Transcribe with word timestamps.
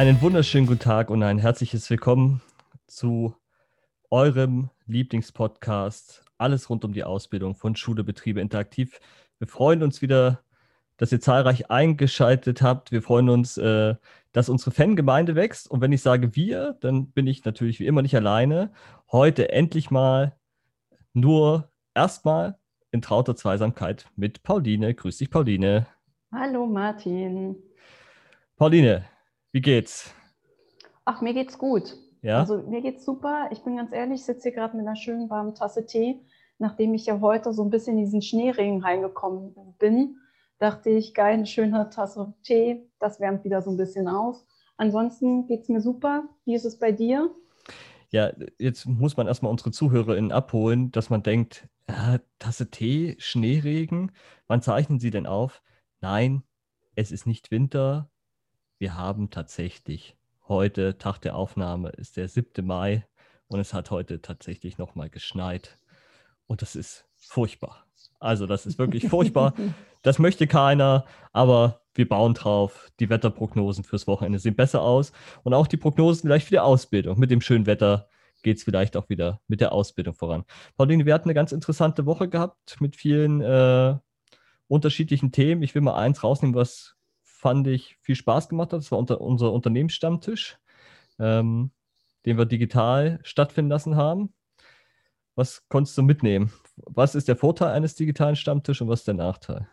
Einen 0.00 0.22
wunderschönen 0.22 0.66
guten 0.66 0.80
Tag 0.80 1.10
und 1.10 1.22
ein 1.22 1.38
herzliches 1.38 1.90
Willkommen 1.90 2.40
zu 2.86 3.34
eurem 4.08 4.70
Lieblingspodcast. 4.86 6.24
Alles 6.38 6.70
rund 6.70 6.86
um 6.86 6.94
die 6.94 7.04
Ausbildung 7.04 7.54
von 7.54 7.76
Schule, 7.76 8.02
Betriebe 8.02 8.40
interaktiv. 8.40 8.98
Wir 9.38 9.46
freuen 9.46 9.82
uns 9.82 10.00
wieder, 10.00 10.40
dass 10.96 11.12
ihr 11.12 11.20
zahlreich 11.20 11.70
eingeschaltet 11.70 12.62
habt. 12.62 12.92
Wir 12.92 13.02
freuen 13.02 13.28
uns, 13.28 13.58
äh, 13.58 13.94
dass 14.32 14.48
unsere 14.48 14.70
Fangemeinde 14.70 15.34
wächst. 15.34 15.70
Und 15.70 15.82
wenn 15.82 15.92
ich 15.92 16.00
sage 16.00 16.34
wir, 16.34 16.78
dann 16.80 17.10
bin 17.10 17.26
ich 17.26 17.44
natürlich 17.44 17.78
wie 17.78 17.86
immer 17.86 18.00
nicht 18.00 18.16
alleine. 18.16 18.72
Heute 19.12 19.52
endlich 19.52 19.90
mal 19.90 20.34
nur 21.12 21.70
erstmal 21.94 22.58
in 22.90 23.02
trauter 23.02 23.36
Zweisamkeit 23.36 24.06
mit 24.16 24.44
Pauline. 24.44 24.94
Grüß 24.94 25.18
dich, 25.18 25.30
Pauline. 25.30 25.86
Hallo, 26.32 26.64
Martin. 26.64 27.54
Pauline, 28.56 29.04
wie 29.52 29.60
geht's? 29.60 30.14
Ach, 31.04 31.20
mir 31.20 31.34
geht's 31.34 31.58
gut. 31.58 31.96
Ja? 32.22 32.40
Also 32.40 32.58
mir 32.62 32.82
geht's 32.82 33.04
super. 33.04 33.48
Ich 33.50 33.62
bin 33.62 33.76
ganz 33.76 33.92
ehrlich, 33.92 34.20
ich 34.20 34.24
sitze 34.24 34.44
hier 34.44 34.52
gerade 34.52 34.76
mit 34.76 34.86
einer 34.86 34.96
schönen 34.96 35.30
warmen 35.30 35.54
Tasse 35.54 35.86
Tee. 35.86 36.20
Nachdem 36.58 36.94
ich 36.94 37.06
ja 37.06 37.20
heute 37.20 37.52
so 37.52 37.64
ein 37.64 37.70
bisschen 37.70 37.96
in 37.96 38.04
diesen 38.04 38.22
Schneeregen 38.22 38.82
reingekommen 38.82 39.54
bin, 39.78 40.16
dachte 40.58 40.90
ich, 40.90 41.14
geil, 41.14 41.34
eine 41.34 41.46
schöne 41.46 41.88
Tasse 41.88 42.34
Tee, 42.42 42.86
das 42.98 43.18
wärmt 43.18 43.44
wieder 43.44 43.62
so 43.62 43.70
ein 43.70 43.78
bisschen 43.78 44.08
auf. 44.08 44.36
Ansonsten 44.76 45.46
geht's 45.46 45.68
mir 45.68 45.80
super. 45.80 46.28
Wie 46.44 46.54
ist 46.54 46.66
es 46.66 46.78
bei 46.78 46.92
dir? 46.92 47.30
Ja, 48.10 48.32
jetzt 48.58 48.86
muss 48.86 49.16
man 49.16 49.26
erstmal 49.26 49.52
unsere 49.52 49.70
ZuhörerInnen 49.70 50.32
abholen, 50.32 50.90
dass 50.90 51.10
man 51.10 51.22
denkt, 51.22 51.68
ja, 51.88 52.18
Tasse 52.38 52.70
Tee, 52.70 53.16
Schneeregen, 53.18 54.12
wann 54.46 54.62
zeichnen 54.62 55.00
sie 55.00 55.10
denn 55.10 55.26
auf? 55.26 55.62
Nein, 56.00 56.42
es 56.94 57.12
ist 57.12 57.26
nicht 57.26 57.50
Winter, 57.50 58.10
wir 58.80 58.96
haben 58.96 59.28
tatsächlich 59.30 60.16
heute, 60.48 60.96
Tag 60.96 61.18
der 61.18 61.36
Aufnahme, 61.36 61.90
ist 61.90 62.16
der 62.16 62.28
7. 62.28 62.66
Mai 62.66 63.06
und 63.46 63.60
es 63.60 63.74
hat 63.74 63.90
heute 63.90 64.22
tatsächlich 64.22 64.78
nochmal 64.78 65.10
geschneit. 65.10 65.78
Und 66.46 66.62
das 66.62 66.74
ist 66.74 67.04
furchtbar. 67.18 67.84
Also 68.18 68.46
das 68.46 68.66
ist 68.66 68.78
wirklich 68.78 69.08
furchtbar. 69.08 69.54
Das 70.02 70.18
möchte 70.18 70.46
keiner, 70.46 71.04
aber 71.34 71.82
wir 71.92 72.08
bauen 72.08 72.32
drauf. 72.32 72.90
Die 73.00 73.10
Wetterprognosen 73.10 73.84
fürs 73.84 74.06
Wochenende 74.06 74.38
sehen 74.38 74.56
besser 74.56 74.80
aus. 74.80 75.12
Und 75.42 75.52
auch 75.52 75.66
die 75.66 75.76
Prognosen 75.76 76.22
vielleicht 76.22 76.46
für 76.46 76.54
die 76.54 76.58
Ausbildung. 76.58 77.18
Mit 77.18 77.30
dem 77.30 77.42
schönen 77.42 77.66
Wetter 77.66 78.08
geht 78.42 78.56
es 78.56 78.62
vielleicht 78.62 78.96
auch 78.96 79.10
wieder 79.10 79.42
mit 79.46 79.60
der 79.60 79.72
Ausbildung 79.72 80.14
voran. 80.14 80.44
Pauline, 80.78 81.04
wir 81.04 81.12
hatten 81.12 81.28
eine 81.28 81.34
ganz 81.34 81.52
interessante 81.52 82.06
Woche 82.06 82.30
gehabt 82.30 82.80
mit 82.80 82.96
vielen 82.96 83.42
äh, 83.42 83.94
unterschiedlichen 84.68 85.32
Themen. 85.32 85.62
Ich 85.62 85.74
will 85.74 85.82
mal 85.82 85.96
eins 85.96 86.24
rausnehmen, 86.24 86.54
was 86.54 86.96
fand 87.40 87.66
ich, 87.66 87.96
viel 88.02 88.14
Spaß 88.14 88.50
gemacht 88.50 88.72
hat. 88.72 88.80
Das 88.80 88.92
war 88.92 88.98
unter, 88.98 89.20
unser 89.20 89.52
Unternehmensstammtisch, 89.52 90.58
ähm, 91.18 91.70
den 92.26 92.36
wir 92.36 92.44
digital 92.44 93.18
stattfinden 93.22 93.70
lassen 93.70 93.96
haben. 93.96 94.34
Was 95.36 95.66
konntest 95.68 95.96
du 95.96 96.02
mitnehmen? 96.02 96.52
Was 96.76 97.14
ist 97.14 97.28
der 97.28 97.36
Vorteil 97.36 97.72
eines 97.72 97.94
digitalen 97.94 98.36
Stammtisches 98.36 98.82
und 98.82 98.88
was 98.88 99.00
ist 99.00 99.08
der 99.08 99.14
Nachteil? 99.14 99.68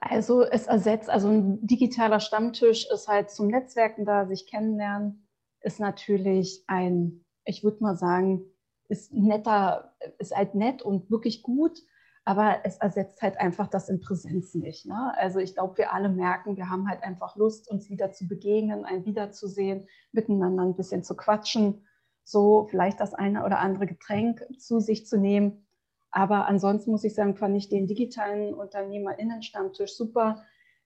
Also 0.00 0.42
es 0.42 0.66
ersetzt, 0.66 1.10
also 1.10 1.28
ein 1.28 1.64
digitaler 1.64 2.20
Stammtisch 2.20 2.88
ist 2.90 3.06
halt 3.06 3.30
zum 3.30 3.48
Netzwerken 3.48 4.04
da, 4.04 4.26
sich 4.26 4.46
kennenlernen, 4.46 5.28
ist 5.60 5.78
natürlich 5.78 6.64
ein, 6.66 7.24
ich 7.44 7.62
würde 7.62 7.82
mal 7.84 7.96
sagen, 7.96 8.44
ist 8.88 9.12
netter, 9.12 9.94
ist 10.18 10.34
halt 10.34 10.54
nett 10.54 10.82
und 10.82 11.10
wirklich 11.10 11.42
gut, 11.42 11.78
aber 12.24 12.60
es 12.64 12.76
ersetzt 12.76 13.20
halt 13.20 13.38
einfach 13.38 13.66
das 13.66 13.88
in 13.88 14.00
Präsenz 14.00 14.54
nicht. 14.54 14.86
Ne? 14.86 15.12
Also 15.16 15.40
ich 15.40 15.54
glaube, 15.54 15.78
wir 15.78 15.92
alle 15.92 16.08
merken, 16.08 16.56
wir 16.56 16.70
haben 16.70 16.88
halt 16.88 17.02
einfach 17.02 17.34
Lust, 17.36 17.68
uns 17.68 17.90
wieder 17.90 18.12
zu 18.12 18.28
begegnen, 18.28 18.84
ein 18.84 19.04
wiederzusehen, 19.04 19.88
miteinander 20.12 20.62
ein 20.62 20.76
bisschen 20.76 21.02
zu 21.02 21.16
quatschen, 21.16 21.84
so 22.24 22.68
vielleicht 22.70 23.00
das 23.00 23.14
eine 23.14 23.44
oder 23.44 23.58
andere 23.58 23.86
Getränk 23.86 24.46
zu 24.56 24.78
sich 24.78 25.06
zu 25.06 25.18
nehmen. 25.18 25.66
Aber 26.12 26.46
ansonsten 26.46 26.92
muss 26.92 27.04
ich 27.04 27.14
sagen, 27.14 27.36
fand 27.36 27.56
ich 27.56 27.68
den 27.68 27.88
digitalen 27.88 28.54
UnternehmerInnen-Stammtisch 28.54 29.96
super. 29.96 30.44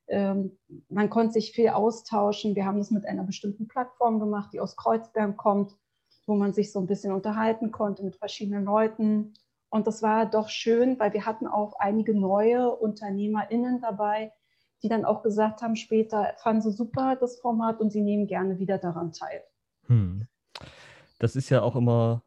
Ähm, 0.09 0.57
man 0.89 1.11
konnte 1.11 1.35
sich 1.35 1.53
viel 1.53 1.69
austauschen. 1.71 2.55
Wir 2.55 2.65
haben 2.65 2.79
das 2.79 2.91
mit 2.91 3.05
einer 3.05 3.25
bestimmten 3.25 3.69
Plattform 3.69 4.21
gemacht, 4.21 4.53
die 4.55 4.61
aus 4.61 4.77
Kreuzberg 4.77 5.37
kommt, 5.37 5.77
wo 6.27 6.35
man 6.35 6.55
sich 6.55 6.73
so 6.73 6.79
ein 6.79 6.87
bisschen 6.87 7.13
unterhalten 7.13 7.73
konnte 7.73 8.05
mit 8.05 8.17
verschiedenen 8.17 8.65
Leuten 8.65 9.35
und 9.71 9.87
das 9.87 10.03
war 10.03 10.27
doch 10.27 10.49
schön, 10.49 10.99
weil 10.99 11.13
wir 11.13 11.27
hatten 11.27 11.47
auch 11.47 11.75
einige 11.79 12.15
neue 12.15 12.71
UnternehmerInnen 12.75 13.81
dabei, 13.81 14.33
die 14.83 14.89
dann 14.89 15.05
auch 15.05 15.23
gesagt 15.23 15.63
haben, 15.63 15.77
später 15.77 16.35
fanden 16.39 16.63
sie 16.63 16.73
super 16.73 17.17
das 17.17 17.39
Format 17.41 17.81
und 17.81 17.91
sie 17.91 18.03
nehmen 18.03 18.27
gerne 18.27 18.59
wieder 18.59 18.79
daran 18.79 19.13
teil. 19.13 19.43
Hm. 19.87 20.27
Das 21.19 21.35
ist 21.35 21.51
ja 21.51 21.63
auch 21.63 21.77
immer 21.77 22.23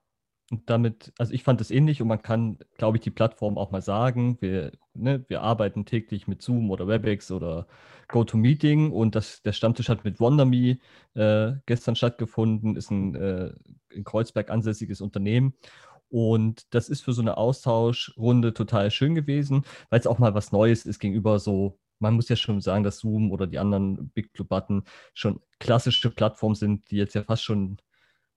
damit, 0.66 1.14
also 1.18 1.34
ich 1.34 1.44
fand 1.44 1.62
es 1.62 1.70
ähnlich 1.70 2.02
und 2.02 2.08
man 2.08 2.22
kann, 2.22 2.58
glaube 2.78 2.98
ich, 2.98 3.04
die 3.04 3.12
Plattform 3.12 3.58
auch 3.58 3.72
mal 3.72 3.82
sagen. 3.82 4.38
Wir, 4.42 4.72
ne, 4.94 5.24
wir 5.28 5.42
arbeiten 5.42 5.86
täglich 5.86 6.28
mit 6.28 6.42
Zoom 6.42 6.72
oder 6.72 6.88
WebEx 6.88 7.32
oder 7.32 7.68
GoToMeeting 8.08 8.92
und 8.92 9.16
das, 9.16 9.44
der 9.44 9.54
Stammtisch 9.54 9.90
hat 9.90 10.04
mit 10.04 10.20
WonderMe 10.20 10.80
äh, 11.14 11.52
gestern 11.68 11.96
stattgefunden, 11.96 12.76
ist 12.76 12.90
ein 12.90 13.16
äh, 13.16 13.54
in 13.92 14.04
Kreuzberg 14.04 14.50
ansässiges 14.50 15.02
Unternehmen 15.02 15.54
und 16.10 16.64
das 16.74 16.90
ist 16.90 17.02
für 17.02 17.14
so 17.14 17.22
eine 17.22 17.38
Austauschrunde 17.38 18.54
total 18.54 18.92
schön 18.92 19.16
gewesen, 19.16 19.64
weil 19.90 20.00
es 20.00 20.08
auch 20.08 20.20
mal 20.20 20.34
was 20.34 20.52
Neues 20.52 20.86
ist 20.86 21.00
gegenüber 21.00 21.40
so, 21.40 21.80
man 22.00 22.16
muss 22.16 22.30
ja 22.30 22.36
schon 22.36 22.62
sagen, 22.62 22.84
dass 22.84 23.00
Zoom 23.00 23.32
oder 23.32 23.46
die 23.48 23.60
anderen 23.60 24.10
Big 24.10 24.34
Blue 24.34 24.48
Button 24.48 24.84
schon 25.14 25.42
klassische 25.60 26.10
Plattformen 26.10 26.56
sind, 26.56 26.90
die 26.92 26.98
jetzt 26.98 27.14
ja 27.14 27.24
fast 27.24 27.44
schon, 27.44 27.78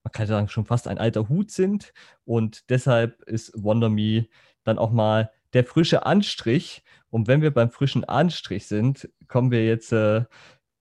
man 0.05 0.12
kann 0.12 0.27
sagen, 0.27 0.49
schon 0.49 0.66
fast 0.66 0.88
ein 0.88 0.99
alter 0.99 1.28
Hut 1.28 1.50
sind. 1.50 1.93
Und 2.25 2.69
deshalb 2.71 3.22
ist 3.22 3.53
WonderMe 3.55 4.27
dann 4.65 4.78
auch 4.78 4.91
mal 4.91 5.31
der 5.53 5.65
frische 5.65 6.05
Anstrich. 6.06 6.82
Und 7.11 7.28
wenn 7.28 7.43
wir 7.43 7.53
beim 7.53 7.71
frischen 7.71 8.05
Anstrich 8.05 8.66
sind, 8.66 9.09
kommen 9.28 9.50
wir 9.50 9.65
jetzt, 9.65 9.93
äh, 9.93 10.25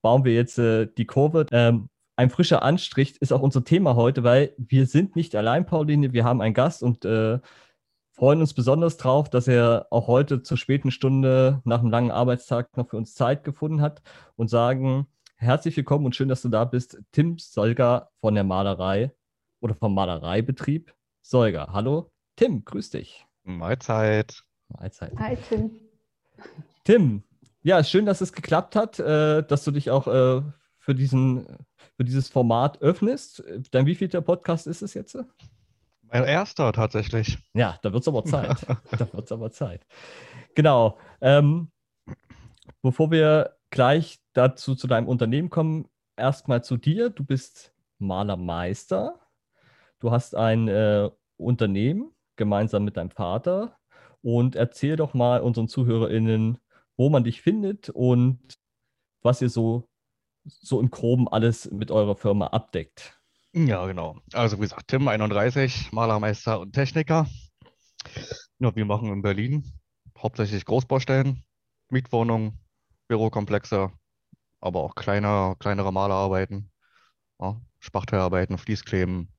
bauen 0.01 0.25
wir 0.25 0.33
jetzt 0.33 0.57
äh, 0.57 0.87
die 0.97 1.05
Kurve. 1.05 1.45
Ähm, 1.51 1.89
ein 2.21 2.29
frischer 2.29 2.61
Anstrich 2.61 3.19
ist 3.19 3.33
auch 3.33 3.41
unser 3.41 3.63
Thema 3.63 3.95
heute, 3.95 4.23
weil 4.23 4.53
wir 4.55 4.85
sind 4.85 5.15
nicht 5.15 5.35
allein, 5.35 5.65
Pauline. 5.65 6.13
Wir 6.13 6.23
haben 6.23 6.39
einen 6.39 6.53
Gast 6.53 6.83
und 6.83 7.03
äh, 7.03 7.39
freuen 8.11 8.41
uns 8.41 8.53
besonders 8.53 8.97
drauf, 8.97 9.27
dass 9.27 9.47
er 9.47 9.87
auch 9.89 10.05
heute 10.05 10.43
zur 10.43 10.57
späten 10.57 10.91
Stunde 10.91 11.61
nach 11.63 11.79
einem 11.79 11.89
langen 11.89 12.11
Arbeitstag 12.11 12.77
noch 12.77 12.89
für 12.89 12.97
uns 12.97 13.15
Zeit 13.15 13.43
gefunden 13.43 13.81
hat 13.81 14.03
und 14.35 14.51
sagen 14.51 15.07
herzlich 15.35 15.75
willkommen 15.75 16.05
und 16.05 16.15
schön, 16.15 16.29
dass 16.29 16.43
du 16.43 16.49
da 16.49 16.63
bist, 16.63 17.01
Tim 17.11 17.39
Solger 17.39 18.11
von 18.19 18.35
der 18.35 18.43
Malerei 18.43 19.11
oder 19.59 19.73
vom 19.73 19.95
Malereibetrieb 19.95 20.93
Solger. 21.23 21.69
Hallo, 21.71 22.11
Tim, 22.35 22.63
grüß 22.63 22.91
dich. 22.91 23.25
Mahlzeit. 23.41 24.43
Mahlzeit. 24.67 25.13
Hi, 25.17 25.35
Tim. 25.49 25.71
Tim, 26.83 27.23
ja, 27.63 27.83
schön, 27.83 28.05
dass 28.05 28.21
es 28.21 28.31
geklappt 28.31 28.75
hat, 28.75 28.99
äh, 28.99 29.41
dass 29.41 29.63
du 29.63 29.71
dich 29.71 29.89
auch 29.89 30.05
äh, 30.05 30.43
für 30.81 30.95
diesen 30.95 31.45
für 31.95 32.03
dieses 32.03 32.27
Format 32.27 32.81
öffnest. 32.81 33.43
Dann 33.71 33.85
wie 33.85 33.95
viel 33.95 34.07
der 34.07 34.21
Podcast 34.21 34.67
ist 34.67 34.81
es 34.81 34.93
jetzt? 34.93 35.17
Mein 36.01 36.23
erster 36.25 36.73
tatsächlich. 36.73 37.37
Ja, 37.53 37.79
da 37.83 37.93
wird 37.93 38.01
es 38.01 38.07
aber 38.07 38.25
Zeit. 38.25 38.65
da 38.91 39.13
wird 39.13 39.25
es 39.25 39.31
aber 39.31 39.51
Zeit. 39.51 39.85
Genau. 40.55 40.97
Ähm, 41.21 41.71
bevor 42.81 43.11
wir 43.11 43.55
gleich 43.69 44.19
dazu 44.33 44.75
zu 44.75 44.87
deinem 44.87 45.07
Unternehmen 45.07 45.49
kommen, 45.49 45.87
erstmal 46.17 46.63
zu 46.63 46.75
dir. 46.77 47.09
Du 47.09 47.23
bist 47.23 47.73
Malermeister. 47.99 49.19
Du 49.99 50.11
hast 50.11 50.35
ein 50.35 50.67
äh, 50.67 51.09
Unternehmen 51.37 52.11
gemeinsam 52.35 52.83
mit 52.83 52.97
deinem 52.97 53.11
Vater. 53.11 53.77
Und 54.23 54.55
erzähl 54.55 54.95
doch 54.95 55.13
mal 55.13 55.41
unseren 55.41 55.67
ZuhörerInnen, 55.67 56.57
wo 56.97 57.09
man 57.09 57.23
dich 57.23 57.41
findet 57.41 57.89
und 57.89 58.39
was 59.21 59.41
ihr 59.41 59.49
so 59.49 59.90
so 60.43 60.79
im 60.79 60.89
Groben 60.89 61.27
alles 61.27 61.69
mit 61.71 61.91
eurer 61.91 62.15
Firma 62.15 62.47
abdeckt. 62.47 63.19
Ja, 63.53 63.85
genau. 63.85 64.17
Also 64.33 64.57
wie 64.57 64.61
gesagt, 64.61 64.87
Tim 64.87 65.07
31, 65.07 65.91
Malermeister 65.91 66.59
und 66.59 66.73
Techniker. 66.73 67.27
Ja, 68.59 68.75
wir 68.75 68.85
machen 68.85 69.11
in 69.11 69.21
Berlin 69.21 69.63
hauptsächlich 70.21 70.65
Großbaustellen, 70.65 71.43
Mietwohnungen, 71.89 72.59
Bürokomplexe, 73.07 73.91
aber 74.59 74.81
auch 74.81 74.95
kleine, 74.95 75.55
kleinere 75.59 75.91
Malerarbeiten, 75.91 76.71
ja, 77.39 77.59
Spachtellarbeiten, 77.79 78.57
Fließkleben. 78.57 79.33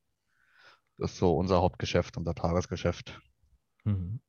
Das 0.98 1.12
ist 1.12 1.18
so 1.18 1.36
unser 1.36 1.60
Hauptgeschäft, 1.60 2.16
unser 2.16 2.34
Tagesgeschäft. 2.34 3.20
Mhm. 3.84 4.20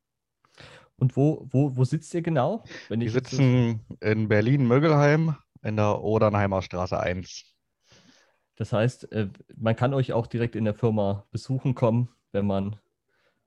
Und 0.95 1.17
wo, 1.17 1.47
wo, 1.49 1.75
wo 1.75 1.83
sitzt 1.83 2.13
ihr 2.13 2.21
genau? 2.21 2.63
wir 2.87 3.11
sitzen 3.11 3.85
in 3.99 4.27
Berlin-Mögelheim 4.27 5.35
in 5.63 5.75
der 5.75 6.01
Odernheimer 6.01 6.61
Straße 6.61 6.99
1. 6.99 7.45
Das 8.55 8.71
heißt, 8.71 9.11
äh, 9.11 9.29
man 9.55 9.75
kann 9.75 9.93
euch 9.93 10.13
auch 10.13 10.27
direkt 10.27 10.55
in 10.55 10.65
der 10.65 10.75
Firma 10.75 11.25
besuchen 11.31 11.73
kommen, 11.73 12.09
wenn 12.31 12.45
man 12.45 12.75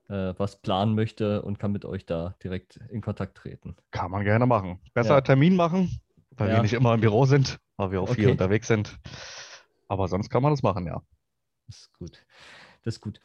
äh, 0.09 0.33
was 0.37 0.61
planen 0.61 0.95
möchte 0.95 1.41
und 1.41 1.59
kann 1.59 1.71
mit 1.71 1.85
euch 1.85 2.05
da 2.05 2.35
direkt 2.43 2.77
in 2.89 3.01
Kontakt 3.01 3.37
treten. 3.37 3.75
Kann 3.91 4.11
man 4.11 4.23
gerne 4.23 4.45
machen. 4.45 4.79
Besser 4.93 5.15
ja. 5.15 5.21
Termin 5.21 5.55
machen, 5.55 5.99
weil 6.31 6.49
ja. 6.49 6.55
wir 6.55 6.61
nicht 6.61 6.73
immer 6.73 6.93
im 6.93 7.01
Büro 7.01 7.25
sind, 7.25 7.59
weil 7.77 7.91
wir 7.91 8.01
auch 8.01 8.09
okay. 8.09 8.21
viel 8.21 8.31
unterwegs 8.31 8.67
sind. 8.67 8.97
Aber 9.87 10.07
sonst 10.07 10.29
kann 10.29 10.43
man 10.43 10.51
das 10.51 10.63
machen, 10.63 10.85
ja. 10.85 11.01
Das 11.67 11.77
ist 11.77 11.93
gut. 11.93 12.25
Das 12.83 12.95
ist 12.95 13.01
gut. 13.01 13.19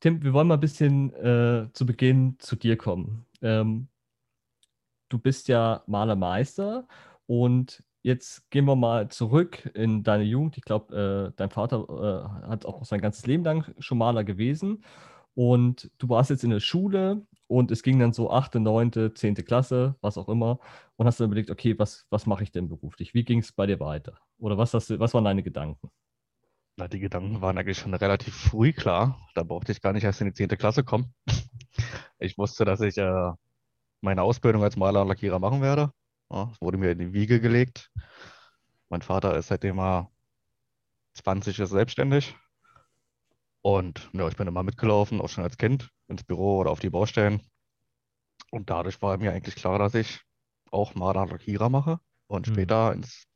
Tim, 0.00 0.22
wir 0.22 0.32
wollen 0.34 0.48
mal 0.48 0.54
ein 0.54 0.60
bisschen 0.60 1.14
äh, 1.14 1.72
zu 1.72 1.86
Beginn 1.86 2.36
zu 2.38 2.56
dir 2.56 2.76
kommen. 2.76 3.26
Ähm, 3.40 3.88
du 5.08 5.18
bist 5.18 5.48
ja 5.48 5.82
Malermeister 5.86 6.86
und 7.26 7.82
jetzt 8.04 8.50
gehen 8.50 8.66
wir 8.66 8.76
mal 8.76 9.08
zurück 9.08 9.70
in 9.74 10.04
deine 10.04 10.24
Jugend. 10.24 10.58
Ich 10.58 10.64
glaube, 10.64 11.32
äh, 11.32 11.36
dein 11.36 11.50
Vater 11.50 12.28
äh, 12.44 12.48
hat 12.48 12.66
auch 12.66 12.84
sein 12.84 13.00
ganzes 13.00 13.26
Leben 13.26 13.42
lang 13.44 13.74
schon 13.78 13.98
Maler 13.98 14.24
gewesen 14.24 14.84
und 15.34 15.90
du 15.98 16.08
warst 16.10 16.30
jetzt 16.30 16.44
in 16.44 16.50
der 16.50 16.60
Schule 16.60 17.26
und 17.46 17.70
es 17.70 17.82
ging 17.82 17.98
dann 17.98 18.12
so 18.12 18.30
8., 18.30 18.56
9., 18.56 19.14
10. 19.14 19.34
Klasse, 19.36 19.96
was 20.02 20.18
auch 20.18 20.28
immer 20.28 20.60
und 20.96 21.06
hast 21.06 21.18
dann 21.18 21.26
überlegt, 21.28 21.50
okay, 21.50 21.78
was, 21.78 22.06
was 22.10 22.26
mache 22.26 22.44
ich 22.44 22.52
denn 22.52 22.68
beruflich? 22.68 23.14
Wie 23.14 23.24
ging 23.24 23.38
es 23.40 23.52
bei 23.52 23.66
dir 23.66 23.80
weiter? 23.80 24.18
Oder 24.38 24.58
was, 24.58 24.74
hast 24.74 24.90
du, 24.90 25.00
was 25.00 25.14
waren 25.14 25.24
deine 25.24 25.42
Gedanken? 25.42 25.90
Na, 26.76 26.88
die 26.88 27.00
Gedanken 27.00 27.40
waren 27.40 27.56
eigentlich 27.56 27.78
schon 27.78 27.94
relativ 27.94 28.34
früh 28.34 28.72
klar. 28.72 29.18
Da 29.34 29.44
brauchte 29.44 29.72
ich 29.72 29.80
gar 29.80 29.92
nicht 29.92 30.04
erst 30.04 30.20
in 30.20 30.26
die 30.26 30.34
10. 30.34 30.48
Klasse 30.48 30.84
kommen. 30.84 31.14
Ich 32.20 32.38
wusste, 32.38 32.64
dass 32.64 32.80
ich 32.80 32.96
äh, 32.96 33.32
meine 34.00 34.22
Ausbildung 34.22 34.62
als 34.62 34.76
Maler 34.76 35.02
und 35.02 35.08
Lackierer 35.08 35.40
machen 35.40 35.60
werde. 35.60 35.90
Ja, 36.30 36.50
es 36.52 36.60
wurde 36.60 36.78
mir 36.78 36.90
in 36.92 36.98
die 36.98 37.12
Wiege 37.12 37.40
gelegt. 37.40 37.90
Mein 38.88 39.02
Vater 39.02 39.36
ist 39.36 39.48
seitdem 39.48 39.78
er 39.78 40.10
20 41.14 41.58
ist 41.58 41.70
selbstständig. 41.70 42.34
Und 43.62 44.10
ja, 44.12 44.28
ich 44.28 44.36
bin 44.36 44.46
immer 44.46 44.62
mitgelaufen, 44.62 45.20
auch 45.20 45.28
schon 45.28 45.44
als 45.44 45.56
Kind, 45.56 45.90
ins 46.08 46.24
Büro 46.24 46.58
oder 46.58 46.70
auf 46.70 46.80
die 46.80 46.90
Baustellen. 46.90 47.40
Und 48.50 48.70
dadurch 48.70 49.00
war 49.02 49.16
mir 49.18 49.32
eigentlich 49.32 49.56
klar, 49.56 49.78
dass 49.78 49.94
ich 49.94 50.20
auch 50.70 50.94
und 50.94 51.30
Lackierer 51.30 51.68
mache 51.68 51.98
und 52.26 52.46
Hm. 52.46 52.54
später 52.54 52.92
ins 52.92 53.26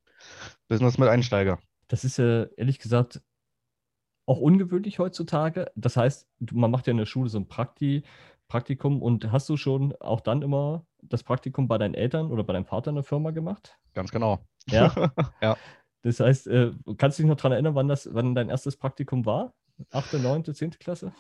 Business 0.69 0.99
mit 0.99 1.09
einsteige. 1.09 1.59
Das 1.89 2.05
ist 2.05 2.19
ja 2.19 2.45
ehrlich 2.57 2.79
gesagt 2.79 3.23
auch 4.27 4.41
ungewöhnlich 4.41 4.99
heutzutage. 4.99 5.71
Das 5.75 5.97
heißt, 5.97 6.29
man 6.53 6.71
macht 6.71 6.87
ja 6.87 6.91
in 6.93 6.99
der 6.99 7.07
Schule 7.07 7.31
so 7.31 7.39
ein 7.39 7.49
Prakti, 7.49 8.03
Praktikum 8.47 9.03
und 9.03 9.33
hast 9.33 9.49
du 9.49 9.57
schon 9.57 9.95
auch 10.01 10.21
dann 10.21 10.43
immer 10.43 10.87
das 11.03 11.23
Praktikum 11.23 11.69
bei 11.69 11.79
deinen 11.79 11.95
Eltern 11.95 12.31
oder 12.31 12.45
bei 12.45 12.53
deinem 12.53 12.67
Vater 12.67 12.91
in 12.91 12.97
der 12.97 13.05
Firma 13.05 13.31
gemacht? 13.31 13.77
Ganz 13.95 14.11
genau. 14.11 14.45
Ja. 14.69 14.93
Ja. 15.43 15.57
Das 16.03 16.21
heißt, 16.21 16.47
äh, 16.47 16.73
kannst 16.97 17.19
du 17.19 17.23
dich 17.23 17.29
noch 17.29 17.37
daran 17.37 17.53
erinnern, 17.53 17.75
wann 17.75 17.89
das, 17.89 18.09
wann 18.13 18.35
dein 18.35 18.49
erstes 18.51 18.77
Praktikum 18.77 19.27
war? 19.27 19.53
Achte, 19.91 20.19
neunte, 20.21 20.55
zehnte 20.55 20.79
Klasse? 20.79 21.13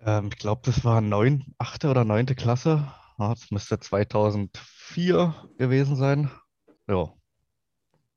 Ähm, 0.00 0.28
ich 0.32 0.38
glaube, 0.38 0.60
das 0.64 0.84
war 0.84 1.00
neun, 1.00 1.44
achte 1.58 1.88
oder 1.88 2.04
neunte 2.04 2.34
Klasse. 2.34 2.86
Ja, 3.18 3.30
das 3.30 3.50
müsste 3.50 3.78
2004 3.78 5.34
gewesen 5.56 5.96
sein. 5.96 6.30
Ja, 6.88 7.12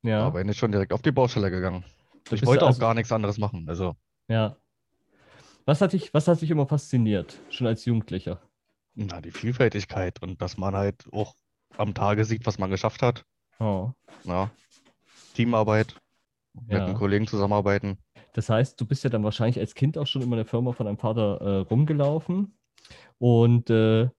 da 0.04 0.10
Ja. 0.10 0.30
bin 0.30 0.50
ich 0.50 0.58
schon 0.58 0.72
direkt 0.72 0.94
auf 0.94 1.02
die 1.02 1.12
Baustelle 1.12 1.50
gegangen. 1.50 1.86
Da 2.30 2.36
Ich 2.36 2.46
wollte 2.46 2.63
auch 2.63 2.68
also- 2.68 2.80
gar 2.81 2.94
nichts 2.94 3.12
anderes 3.12 3.38
machen. 3.38 3.66
Also, 3.68 3.96
Ja. 4.28 4.56
Was 5.66 5.80
hat 5.80 5.94
dich, 5.94 6.13
was 6.13 6.28
hat 6.28 6.42
dich 6.42 6.50
immer 6.52 6.66
fasziniert, 6.68 7.40
schon 7.50 7.68
als 7.68 7.86
Jugendlicher? 7.86 8.42
Na, 8.96 9.22
die 9.22 9.32
Vielfältigkeit 9.32 10.22
und 10.22 10.42
dass 10.42 10.58
man 10.58 10.76
halt 10.76 11.06
auch 11.12 11.36
am 11.78 11.94
Tage 11.94 12.26
sieht, 12.26 12.46
was 12.46 12.60
man 12.60 12.70
geschafft 12.70 13.02
hat. 13.02 13.24
Oh. 13.60 13.92
Ja. 14.24 14.50
Teamarbeit, 15.34 15.96
mit 16.54 16.72
Ja. 16.72 16.86
einem 16.86 16.96
Kollegen 16.96 17.28
zusammenarbeiten. 17.28 17.98
Das 18.34 18.50
heißt, 18.50 18.80
du 18.80 18.86
bist 18.86 19.04
ja 19.04 19.10
dann 19.10 19.24
wahrscheinlich 19.24 19.60
als 19.60 19.76
Kind 19.76 19.98
auch 19.98 20.08
schon 20.08 20.22
immer 20.22 20.34
in 20.34 20.44
der 20.44 20.46
Firma 20.46 20.72
von 20.74 20.86
deinem 20.86 20.98
Vater 20.98 21.40
äh, 21.42 21.58
rumgelaufen. 21.70 22.58
Und 23.18 23.70
äh, 23.70 24.10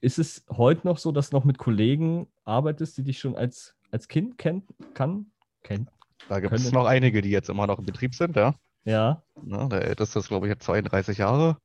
ist 0.00 0.18
es 0.18 0.44
heute 0.50 0.86
noch 0.86 0.98
so, 0.98 1.12
dass 1.12 1.30
du 1.30 1.36
noch 1.36 1.44
mit 1.44 1.58
Kollegen 1.58 2.26
arbeitest, 2.44 2.96
die 2.98 3.04
dich 3.04 3.18
schon 3.18 3.36
als, 3.36 3.74
als 3.90 4.08
Kind 4.08 4.38
kennt, 4.38 4.64
kann, 4.94 5.30
kennt? 5.62 5.90
Da 6.28 6.40
gibt 6.40 6.52
es 6.54 6.72
noch 6.72 6.86
einige, 6.86 7.22
die 7.22 7.30
jetzt 7.30 7.48
immer 7.50 7.66
noch 7.66 7.78
im 7.78 7.86
Betrieb 7.86 8.14
sind, 8.14 8.36
ja. 8.36 8.54
Ja. 8.84 9.22
Ja, 9.44 9.66
der 9.68 9.82
älteste 9.82 10.18
ist, 10.20 10.28
glaube 10.28 10.46
ich, 10.46 10.50
jetzt 10.50 10.64
32 10.64 11.18
Jahre 11.18 11.58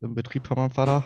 im 0.00 0.14
Betrieb 0.14 0.46
von 0.46 0.56
meinem 0.56 0.70
Vater. 0.70 1.04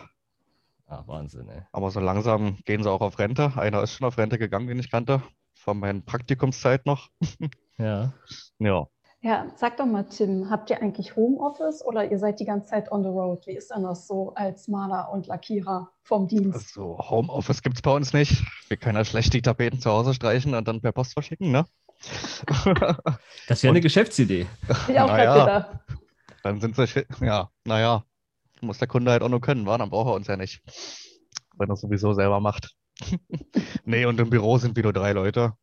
Ah, 0.91 1.03
Wahnsinn, 1.05 1.47
ey. 1.47 1.61
Aber 1.71 1.89
so 1.89 2.01
langsam 2.01 2.57
gehen 2.65 2.83
sie 2.83 2.91
auch 2.91 2.99
auf 2.99 3.17
Rente. 3.17 3.53
Einer 3.55 3.81
ist 3.81 3.93
schon 3.93 4.05
auf 4.05 4.17
Rente 4.17 4.37
gegangen, 4.37 4.67
den 4.67 4.77
ich 4.77 4.91
kannte, 4.91 5.23
von 5.53 5.79
meiner 5.79 6.01
Praktikumszeit 6.01 6.85
noch. 6.85 7.09
Ja. 7.77 8.13
Ja, 8.59 8.85
Ja, 9.21 9.47
sag 9.55 9.77
doch 9.77 9.87
mal, 9.87 10.03
Tim, 10.03 10.51
habt 10.51 10.69
ihr 10.69 10.79
eigentlich 10.79 11.15
Homeoffice 11.15 11.83
oder 11.83 12.11
ihr 12.11 12.19
seid 12.19 12.39
die 12.39 12.45
ganze 12.45 12.67
Zeit 12.67 12.91
on 12.91 13.01
the 13.01 13.09
road? 13.09 13.47
Wie 13.47 13.55
ist 13.55 13.71
denn 13.71 13.81
das 13.81 14.05
so 14.05 14.35
als 14.35 14.67
Maler 14.67 15.09
und 15.11 15.25
Lackierer 15.25 15.89
vom 16.03 16.27
Dienst? 16.27 16.53
also 16.53 16.99
Homeoffice 16.99 17.63
gibt 17.63 17.77
es 17.77 17.81
bei 17.81 17.89
uns 17.89 18.13
nicht. 18.13 18.43
Wir 18.67 18.77
können 18.77 18.97
ja 18.97 19.05
schlecht 19.05 19.33
die 19.33 19.41
Tapeten 19.41 19.79
zu 19.79 19.89
Hause 19.89 20.13
streichen 20.13 20.53
und 20.53 20.67
dann 20.67 20.81
per 20.81 20.91
Post 20.91 21.13
verschicken, 21.13 21.51
ne? 21.51 21.65
Das 23.47 23.63
wäre 23.63 23.71
eine 23.71 23.81
Geschäftsidee. 23.81 24.45
Ich 24.87 24.99
auch 24.99 25.07
na 25.07 25.17
grad 25.17 25.19
ja. 25.19 25.39
gedacht. 25.39 25.79
Dann 26.43 26.61
sind 26.61 26.75
sie, 26.75 27.05
ja, 27.21 27.49
naja, 27.65 28.03
muss 28.61 28.77
der 28.77 28.87
Kunde 28.87 29.11
halt 29.11 29.23
auch 29.23 29.29
nur 29.29 29.41
können, 29.41 29.65
wa? 29.65 29.77
Dann 29.77 29.89
braucht 29.89 30.09
er 30.09 30.15
uns 30.15 30.27
ja 30.27 30.37
nicht, 30.37 30.61
wenn 31.57 31.69
er 31.69 31.73
es 31.73 31.81
sowieso 31.81 32.13
selber 32.13 32.39
macht. 32.39 32.75
Nee, 33.83 34.05
und 34.05 34.19
im 34.19 34.29
Büro 34.29 34.57
sind 34.57 34.75
wir 34.75 34.83
nur 34.83 34.93
drei 34.93 35.11
Leute 35.11 35.53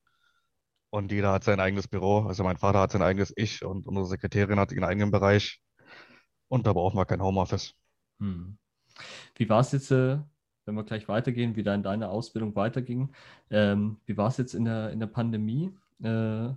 und 0.91 1.13
jeder 1.13 1.33
hat 1.33 1.45
sein 1.45 1.61
eigenes 1.61 1.89
Büro. 1.89 2.21
Also 2.23 2.43
mein 2.45 2.57
Vater 2.57 2.81
hat 2.81 2.93
sein 2.93 3.03
eigenes 3.03 3.33
Ich 3.37 3.65
und 3.65 3.87
unsere 3.87 4.07
Sekretärin 4.07 4.59
hat 4.59 4.73
ihren 4.73 4.85
eigenen 4.85 5.11
Bereich 5.11 5.61
und 6.49 6.67
da 6.67 6.73
brauchen 6.73 6.97
wir 6.97 7.07
kein 7.07 7.23
Homeoffice. 7.23 7.75
Hm. 8.19 8.59
Wie 9.37 9.49
war 9.49 9.61
es 9.61 9.73
jetzt, 9.73 9.91
äh, 9.91 10.19
wenn 10.65 10.75
wir 10.75 10.85
gleich 10.85 11.09
weitergehen, 11.09 11.57
wie 11.57 11.63
dann 11.63 11.83
deine 11.83 12.09
Ausbildung 12.09 12.57
weiterging? 12.57 13.13
Ähm, 13.51 13.99
wie 14.07 14.17
war 14.17 14.29
es 14.29 14.37
jetzt 14.37 14.55
in 14.55 14.65
der, 14.65 14.91
in 14.91 15.01
der 15.01 15.07
Pandemie? 15.07 15.73
Äh, 16.03 16.51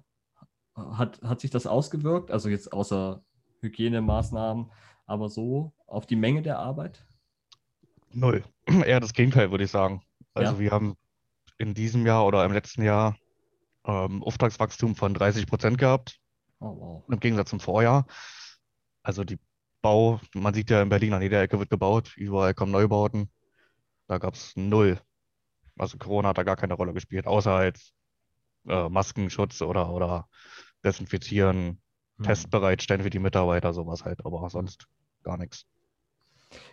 hat, 0.75 1.21
hat 1.21 1.41
sich 1.41 1.51
das 1.51 1.67
ausgewirkt? 1.67 2.31
Also 2.31 2.49
jetzt 2.49 2.73
außer 2.73 3.23
Hygienemaßnahmen, 3.61 4.71
aber 5.11 5.29
so 5.29 5.73
auf 5.87 6.05
die 6.07 6.15
Menge 6.15 6.41
der 6.41 6.57
Arbeit? 6.59 7.05
Null. 8.11 8.43
Eher 8.85 8.99
das 8.99 9.13
Gegenteil, 9.13 9.51
würde 9.51 9.63
ich 9.65 9.71
sagen. 9.71 10.01
Also 10.33 10.53
Ja. 10.53 10.59
wir 10.59 10.71
haben 10.71 10.95
in 11.57 11.73
diesem 11.73 12.05
Jahr 12.05 12.25
oder 12.25 12.43
im 12.45 12.51
letzten 12.53 12.83
Jahr 12.83 13.17
ähm, 13.85 14.23
Auftragswachstum 14.23 14.95
von 14.95 15.13
30 15.13 15.47
Prozent 15.47 15.77
gehabt. 15.77 16.19
Oh, 16.59 16.77
wow. 16.79 17.03
im 17.09 17.19
Gegensatz 17.19 17.49
zum 17.49 17.59
Vorjahr. 17.59 18.05
Also 19.03 19.23
die 19.23 19.39
Bau, 19.81 20.19
man 20.35 20.53
sieht 20.53 20.69
ja 20.69 20.81
in 20.81 20.89
Berlin, 20.89 21.13
an 21.13 21.23
jeder 21.23 21.41
Ecke 21.41 21.57
wird 21.57 21.71
gebaut, 21.71 22.13
überall 22.15 22.53
kommen 22.53 22.71
Neubauten. 22.71 23.31
Da 24.07 24.19
gab 24.19 24.35
es 24.35 24.55
null. 24.55 25.01
Also 25.77 25.97
Corona 25.97 26.29
hat 26.29 26.37
da 26.37 26.43
gar 26.43 26.55
keine 26.57 26.75
Rolle 26.75 26.93
gespielt, 26.93 27.25
außer 27.25 27.51
halt 27.51 27.79
äh, 28.67 28.89
Maskenschutz 28.89 29.61
oder, 29.61 29.89
oder 29.91 30.27
Desinfizieren, 30.83 31.81
Hm. 32.17 32.25
Test 32.25 32.51
bereitstellen 32.51 33.01
für 33.03 33.09
die 33.09 33.19
Mitarbeiter, 33.19 33.73
sowas 33.73 34.05
halt, 34.05 34.23
aber 34.25 34.47
sonst 34.49 34.87
gar 35.23 35.37
nichts. 35.37 35.65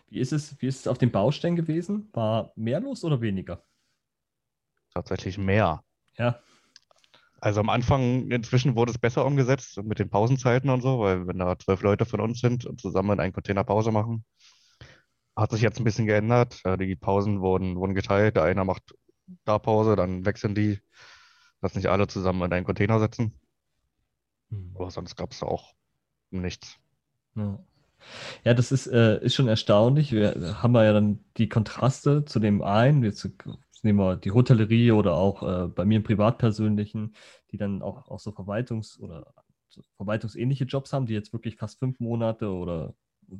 Wie 0.08 0.18
ist 0.18 0.32
es, 0.32 0.60
wie 0.60 0.66
ist 0.66 0.80
es 0.80 0.86
auf 0.88 0.98
den 0.98 1.12
Baustellen 1.12 1.56
gewesen? 1.56 2.08
War 2.12 2.52
mehr 2.56 2.80
los 2.80 3.04
oder 3.04 3.20
weniger? 3.20 3.62
Tatsächlich 4.94 5.38
mehr. 5.38 5.84
Ja. 6.16 6.40
Also 7.40 7.60
am 7.60 7.68
Anfang, 7.68 8.30
inzwischen 8.30 8.74
wurde 8.74 8.90
es 8.90 8.98
besser 8.98 9.24
umgesetzt 9.24 9.80
mit 9.84 10.00
den 10.00 10.10
Pausenzeiten 10.10 10.70
und 10.70 10.80
so, 10.80 10.98
weil 10.98 11.26
wenn 11.28 11.38
da 11.38 11.56
zwölf 11.58 11.82
Leute 11.82 12.04
von 12.04 12.20
uns 12.20 12.40
sind 12.40 12.66
und 12.66 12.80
zusammen 12.80 13.12
in 13.12 13.20
einen 13.20 13.32
Container 13.32 13.62
Pause 13.62 13.92
machen, 13.92 14.24
hat 15.36 15.52
sich 15.52 15.60
jetzt 15.62 15.78
ein 15.78 15.84
bisschen 15.84 16.06
geändert. 16.06 16.60
Äh, 16.64 16.76
Die 16.76 16.96
Pausen 16.96 17.40
wurden, 17.40 17.76
wurden 17.76 17.94
geteilt. 17.94 18.36
Der 18.36 18.42
eine 18.42 18.64
macht 18.64 18.94
da 19.44 19.58
Pause, 19.58 19.94
dann 19.94 20.26
wechseln 20.26 20.54
die, 20.54 20.80
dass 21.60 21.76
nicht 21.76 21.86
alle 21.86 22.08
zusammen 22.08 22.42
in 22.42 22.52
einen 22.52 22.66
Container 22.66 22.98
sitzen. 22.98 23.38
Hm. 24.50 24.72
Aber 24.74 24.90
sonst 24.90 25.14
gab 25.14 25.30
es 25.30 25.42
auch 25.42 25.74
nichts. 26.30 26.76
Ja. 27.36 27.58
Ja, 28.44 28.54
das 28.54 28.72
ist, 28.72 28.86
äh, 28.86 29.22
ist 29.22 29.34
schon 29.34 29.48
erstaunlich. 29.48 30.12
Wir 30.12 30.62
haben 30.62 30.74
ja 30.74 30.92
dann 30.92 31.20
die 31.36 31.48
Kontraste 31.48 32.24
zu 32.24 32.38
dem 32.40 32.62
einen, 32.62 33.02
jetzt 33.02 33.28
nehmen 33.82 33.98
wir 33.98 34.16
die 34.16 34.32
Hotellerie 34.32 34.92
oder 34.92 35.14
auch 35.14 35.42
äh, 35.42 35.68
bei 35.68 35.84
mir 35.84 35.96
im 35.96 36.02
Privatpersönlichen, 36.02 37.14
die 37.50 37.56
dann 37.56 37.82
auch, 37.82 38.08
auch 38.08 38.20
so 38.20 38.30
Verwaltungs- 38.30 38.98
oder 39.00 39.32
so 39.68 39.82
verwaltungsähnliche 39.96 40.64
Jobs 40.64 40.92
haben, 40.92 41.06
die 41.06 41.14
jetzt 41.14 41.32
wirklich 41.32 41.56
fast 41.56 41.78
fünf 41.78 42.00
Monate 42.00 42.50
oder 42.50 42.94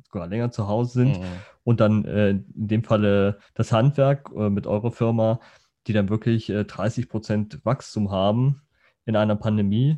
sogar 0.05 0.27
länger 0.27 0.51
zu 0.51 0.67
Hause 0.67 0.93
sind. 0.93 1.19
Mhm. 1.19 1.25
Und 1.63 1.79
dann 1.79 2.05
äh, 2.05 2.29
in 2.29 2.67
dem 2.67 2.83
Falle 2.83 3.39
das 3.55 3.71
Handwerk 3.71 4.31
äh, 4.35 4.49
mit 4.49 4.67
eurer 4.67 4.91
Firma, 4.91 5.39
die 5.87 5.93
dann 5.93 6.09
wirklich 6.09 6.49
äh, 6.49 6.65
30 6.65 7.09
Prozent 7.09 7.65
Wachstum 7.65 8.11
haben 8.11 8.61
in 9.05 9.15
einer 9.15 9.35
Pandemie. 9.35 9.97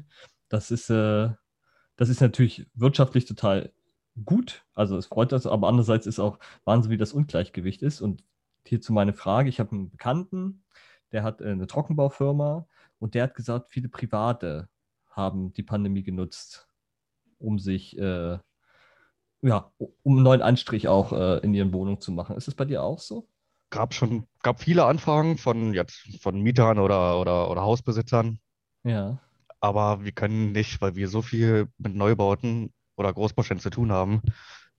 Das 0.50 0.72
ist, 0.72 0.90
äh, 0.90 1.30
das 1.98 2.10
ist 2.10 2.22
natürlich 2.22 2.66
wirtschaftlich 2.74 3.26
total 3.26 3.72
gut. 4.26 4.66
Also 4.74 4.98
es 4.98 5.08
freut 5.08 5.34
uns, 5.34 5.46
aber 5.46 5.68
andererseits 5.68 6.08
ist 6.08 6.20
auch 6.20 6.40
Wahnsinn, 6.66 6.92
wie 6.92 6.98
das 6.98 7.14
Ungleichgewicht 7.14 7.82
ist. 7.82 8.02
Und 8.02 8.24
hierzu 8.66 8.94
meine 8.94 9.14
Frage: 9.14 9.50
Ich 9.50 9.60
habe 9.60 9.72
einen 9.72 9.90
Bekannten, 9.90 10.64
der 11.12 11.24
hat 11.24 11.42
äh, 11.42 11.52
eine 11.52 11.68
Trockenbaufirma 11.68 12.68
und 13.00 13.16
der 13.16 13.24
hat 13.24 13.36
gesagt, 13.36 13.70
viele 13.70 13.90
Private 13.90 14.70
haben 15.10 15.54
die 15.54 15.64
Pandemie 15.64 16.04
genutzt, 16.04 16.70
um 17.40 17.60
sich 17.60 17.98
äh, 17.98 18.38
ja, 19.42 19.72
um 20.04 20.14
einen 20.14 20.24
neuen 20.24 20.42
Anstrich 20.42 20.88
auch 20.88 21.12
äh, 21.14 21.40
in 21.40 21.54
ihren 21.54 21.74
Wohnungen 21.74 22.00
zu 22.00 22.12
machen. 22.12 22.38
Ist 22.38 22.48
es 22.48 22.56
bei 22.56 22.66
dir 22.66 22.84
auch 22.84 23.00
so? 23.00 23.28
Gab 23.72 23.94
schon, 23.94 24.28
gab 24.44 24.62
viele 24.62 24.86
Anfragen 24.86 25.38
von 25.38 25.74
jetzt 25.74 26.22
von 26.22 26.42
Mietern 26.42 26.78
oder, 26.78 27.20
oder, 27.20 27.50
oder 27.50 27.62
Hausbesitzern. 27.62 28.40
Ja. 28.84 29.20
aber 29.60 30.04
wir 30.04 30.12
können 30.12 30.52
nicht, 30.52 30.82
weil 30.82 30.96
wir 30.96 31.08
so 31.08 31.22
viel 31.22 31.68
mit 31.78 31.96
Neubauten 31.96 32.74
oder 33.02 33.14
Großbauständen 33.14 33.62
zu 33.62 33.70
tun 33.72 33.92
haben, 33.92 34.22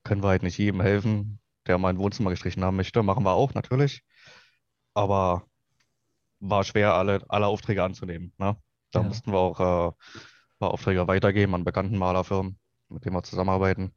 können 0.04 0.22
wir 0.22 0.28
halt 0.30 0.42
nicht 0.42 0.58
jedem 0.58 0.80
helfen, 0.80 1.40
der 1.66 1.78
mal 1.78 1.90
ein 1.90 1.98
Wohnzimmer 1.98 2.30
gestrichen 2.30 2.64
haben 2.64 2.76
möchte. 2.76 3.02
Machen 3.02 3.24
wir 3.24 3.32
auch 3.32 3.54
natürlich. 3.54 4.02
Aber 4.94 5.44
war 6.40 6.64
schwer, 6.64 6.94
alle, 6.94 7.24
alle 7.28 7.46
Aufträge 7.46 7.84
anzunehmen. 7.84 8.32
Ne? 8.38 8.56
Da 8.92 9.02
Ja. 9.02 9.08
mussten 9.08 9.32
wir 9.32 9.38
auch 9.38 9.60
äh, 9.60 9.88
ein 9.88 10.58
paar 10.58 10.72
Aufträge 10.72 11.06
weitergeben 11.08 11.54
an 11.54 11.64
bekannten 11.64 11.98
Malerfirmen, 11.98 12.58
mit 12.88 13.04
denen 13.04 13.16
wir 13.16 13.22
zusammenarbeiten. 13.22 13.94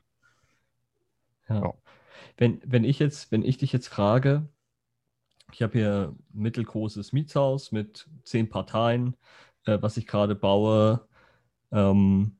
Ja. 1.50 1.62
Ja. 1.62 1.74
Wenn, 2.38 2.62
wenn 2.65 2.84
ich 2.84 3.00
jetzt, 3.00 3.32
wenn 3.32 3.44
ich 3.44 3.58
dich 3.58 3.72
jetzt 3.74 3.88
frage, 3.88 4.48
ich 5.51 5.62
habe 5.62 5.74
hier 5.77 6.13
ein 6.17 6.41
mittelgroßes 6.41 7.13
Mietshaus 7.13 7.72
mit 7.72 8.10
zehn 8.24 8.50
Parteien, 8.50 9.15
äh, 9.65 9.77
was 9.82 9.98
ich 9.98 10.08
gerade 10.08 10.36
baue, 10.36 11.08
ähm, 11.72 12.38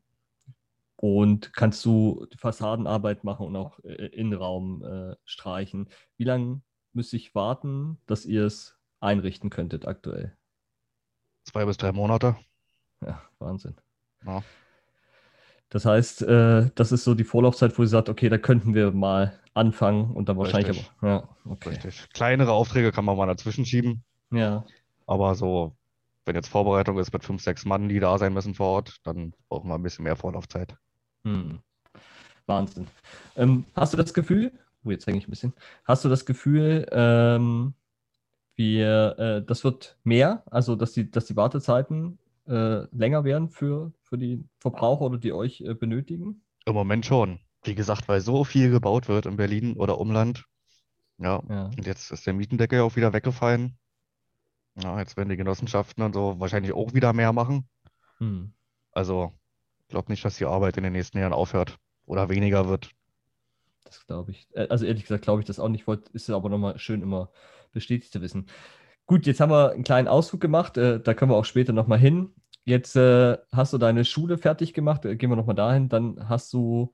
und 1.14 1.52
kannst 1.52 1.84
du 1.84 2.26
Fassadenarbeit 2.38 3.24
machen 3.24 3.46
und 3.46 3.56
auch 3.56 3.78
äh, 3.84 4.06
Innenraum 4.06 4.82
äh, 4.82 5.16
streichen. 5.24 5.88
Wie 6.16 6.24
lange 6.24 6.62
müsste 6.92 7.16
ich 7.16 7.34
warten, 7.34 7.98
dass 8.06 8.24
ihr 8.24 8.44
es 8.44 8.76
einrichten 9.00 9.50
könntet 9.50 9.86
aktuell? 9.86 10.36
Zwei 11.44 11.64
bis 11.64 11.76
drei 11.76 11.92
Monate. 11.92 12.36
Ja, 13.00 13.22
Wahnsinn. 13.38 13.76
Ja. 14.24 14.42
Das 15.68 15.84
heißt, 15.84 16.22
äh, 16.22 16.70
das 16.74 16.92
ist 16.92 17.04
so 17.04 17.14
die 17.14 17.24
Vorlaufzeit, 17.24 17.76
wo 17.78 17.82
ihr 17.82 17.88
sagt, 17.88 18.08
okay, 18.08 18.28
da 18.28 18.38
könnten 18.38 18.74
wir 18.74 18.92
mal 18.92 19.38
anfangen 19.54 20.14
und 20.14 20.28
dann 20.28 20.36
wahrscheinlich 20.38 20.70
Richtig. 20.70 20.92
aber. 21.00 21.08
Ja, 21.08 21.28
okay. 21.44 21.70
Richtig. 21.70 22.08
Kleinere 22.12 22.52
Aufträge 22.52 22.92
kann 22.92 23.04
man 23.04 23.16
mal 23.16 23.26
dazwischen 23.26 23.66
schieben, 23.66 24.04
Ja, 24.30 24.64
aber 25.06 25.34
so, 25.34 25.76
wenn 26.24 26.34
jetzt 26.34 26.48
Vorbereitung 26.48 26.98
ist 26.98 27.12
mit 27.12 27.24
fünf, 27.24 27.42
sechs 27.42 27.64
Mann, 27.64 27.88
die 27.88 28.00
da 28.00 28.18
sein 28.18 28.32
müssen 28.32 28.54
vor 28.54 28.68
Ort, 28.68 28.96
dann 29.04 29.32
brauchen 29.48 29.68
wir 29.68 29.74
ein 29.74 29.82
bisschen 29.82 30.04
mehr 30.04 30.16
Vorlaufzeit. 30.16 30.76
Hm. 31.26 31.58
Wahnsinn. 32.46 32.86
Ähm, 33.34 33.64
hast 33.74 33.92
du 33.92 33.96
das 33.96 34.14
Gefühl, 34.14 34.52
oh, 34.84 34.90
jetzt 34.90 35.06
hänge 35.06 35.18
ich 35.18 35.26
ein 35.26 35.30
bisschen, 35.30 35.52
hast 35.84 36.04
du 36.04 36.08
das 36.08 36.24
Gefühl, 36.24 36.86
ähm, 36.92 37.74
wir, 38.54 39.18
äh, 39.18 39.44
das 39.44 39.64
wird 39.64 39.98
mehr, 40.04 40.44
also 40.50 40.76
dass 40.76 40.92
die, 40.92 41.10
dass 41.10 41.26
die 41.26 41.36
Wartezeiten 41.36 42.18
äh, 42.46 42.86
länger 42.96 43.24
werden 43.24 43.50
für, 43.50 43.92
für 44.02 44.16
die 44.16 44.44
Verbraucher 44.60 45.06
oder 45.06 45.18
die 45.18 45.32
euch 45.32 45.60
äh, 45.62 45.74
benötigen? 45.74 46.42
Im 46.64 46.74
Moment 46.74 47.04
schon. 47.04 47.40
Wie 47.64 47.74
gesagt, 47.74 48.06
weil 48.06 48.20
so 48.20 48.44
viel 48.44 48.70
gebaut 48.70 49.08
wird 49.08 49.26
in 49.26 49.36
Berlin 49.36 49.76
oder 49.76 49.98
Umland. 49.98 50.44
Ja, 51.18 51.42
Ja. 51.48 51.64
und 51.66 51.86
jetzt 51.86 52.12
ist 52.12 52.26
der 52.26 52.34
Mietendeckel 52.34 52.80
auch 52.80 52.94
wieder 52.94 53.12
weggefallen. 53.12 53.76
Ja, 54.80 54.98
jetzt 55.00 55.16
werden 55.16 55.30
die 55.30 55.36
Genossenschaften 55.36 56.04
und 56.04 56.14
so 56.14 56.38
wahrscheinlich 56.38 56.72
auch 56.72 56.94
wieder 56.94 57.12
mehr 57.12 57.32
machen. 57.32 57.68
Hm. 58.18 58.52
Also, 58.92 59.32
ich 59.86 59.92
glaube 59.92 60.10
nicht, 60.12 60.24
dass 60.24 60.36
die 60.36 60.44
Arbeit 60.46 60.76
in 60.76 60.82
den 60.84 60.92
nächsten 60.92 61.18
Jahren 61.18 61.32
aufhört 61.32 61.78
oder 62.06 62.28
weniger 62.28 62.68
wird. 62.68 62.90
Das 63.84 64.04
glaube 64.06 64.32
ich. 64.32 64.48
Äh, 64.52 64.66
Also 64.68 64.84
ehrlich 64.84 65.02
gesagt 65.04 65.24
glaube 65.24 65.40
ich 65.40 65.46
das 65.46 65.58
auch 65.60 65.68
nicht. 65.68 65.86
Wollt, 65.86 66.08
ist 66.10 66.28
aber 66.30 66.48
nochmal 66.48 66.78
schön 66.78 67.02
immer 67.02 67.30
bestätigt 67.72 68.12
zu 68.12 68.20
wissen. 68.20 68.46
Gut, 69.06 69.26
jetzt 69.26 69.40
haben 69.40 69.50
wir 69.52 69.72
einen 69.72 69.84
kleinen 69.84 70.08
Ausflug 70.08 70.40
gemacht. 70.40 70.76
Äh, 70.78 71.00
da 71.00 71.14
können 71.14 71.30
wir 71.30 71.36
auch 71.36 71.44
später 71.44 71.72
nochmal 71.72 71.98
hin. 71.98 72.34
Jetzt 72.64 72.96
äh, 72.96 73.38
hast 73.52 73.72
du 73.72 73.78
deine 73.78 74.04
Schule 74.04 74.38
fertig 74.38 74.74
gemacht. 74.74 75.04
Äh, 75.04 75.16
gehen 75.16 75.30
wir 75.30 75.36
nochmal 75.36 75.54
dahin. 75.56 75.88
Dann 75.88 76.28
hast 76.28 76.52
du 76.52 76.92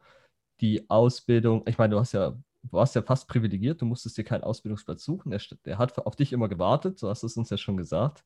die 0.61 0.91
Ausbildung. 0.91 1.65
Ich 1.69 1.79
meine, 1.79 1.95
du 1.95 2.01
hast 2.01 2.13
ja, 2.13 2.37
warst 2.65 2.95
ja 2.97 3.03
fast 3.03 3.29
privilegiert. 3.29 3.81
Du 3.81 3.87
musstest 3.87 4.19
dir 4.19 4.25
keinen 4.25 4.45
Ausbildungsplatz 4.45 5.05
suchen. 5.05 5.31
Der, 5.31 5.41
der 5.65 5.79
hat 5.79 5.99
auf 5.99 6.17
dich 6.17 6.33
immer 6.33 6.49
gewartet. 6.49 6.99
So 6.99 7.09
hast 7.09 7.23
du 7.23 7.27
es 7.29 7.37
uns 7.37 7.51
ja 7.51 7.57
schon 7.59 7.77
gesagt. 7.79 8.25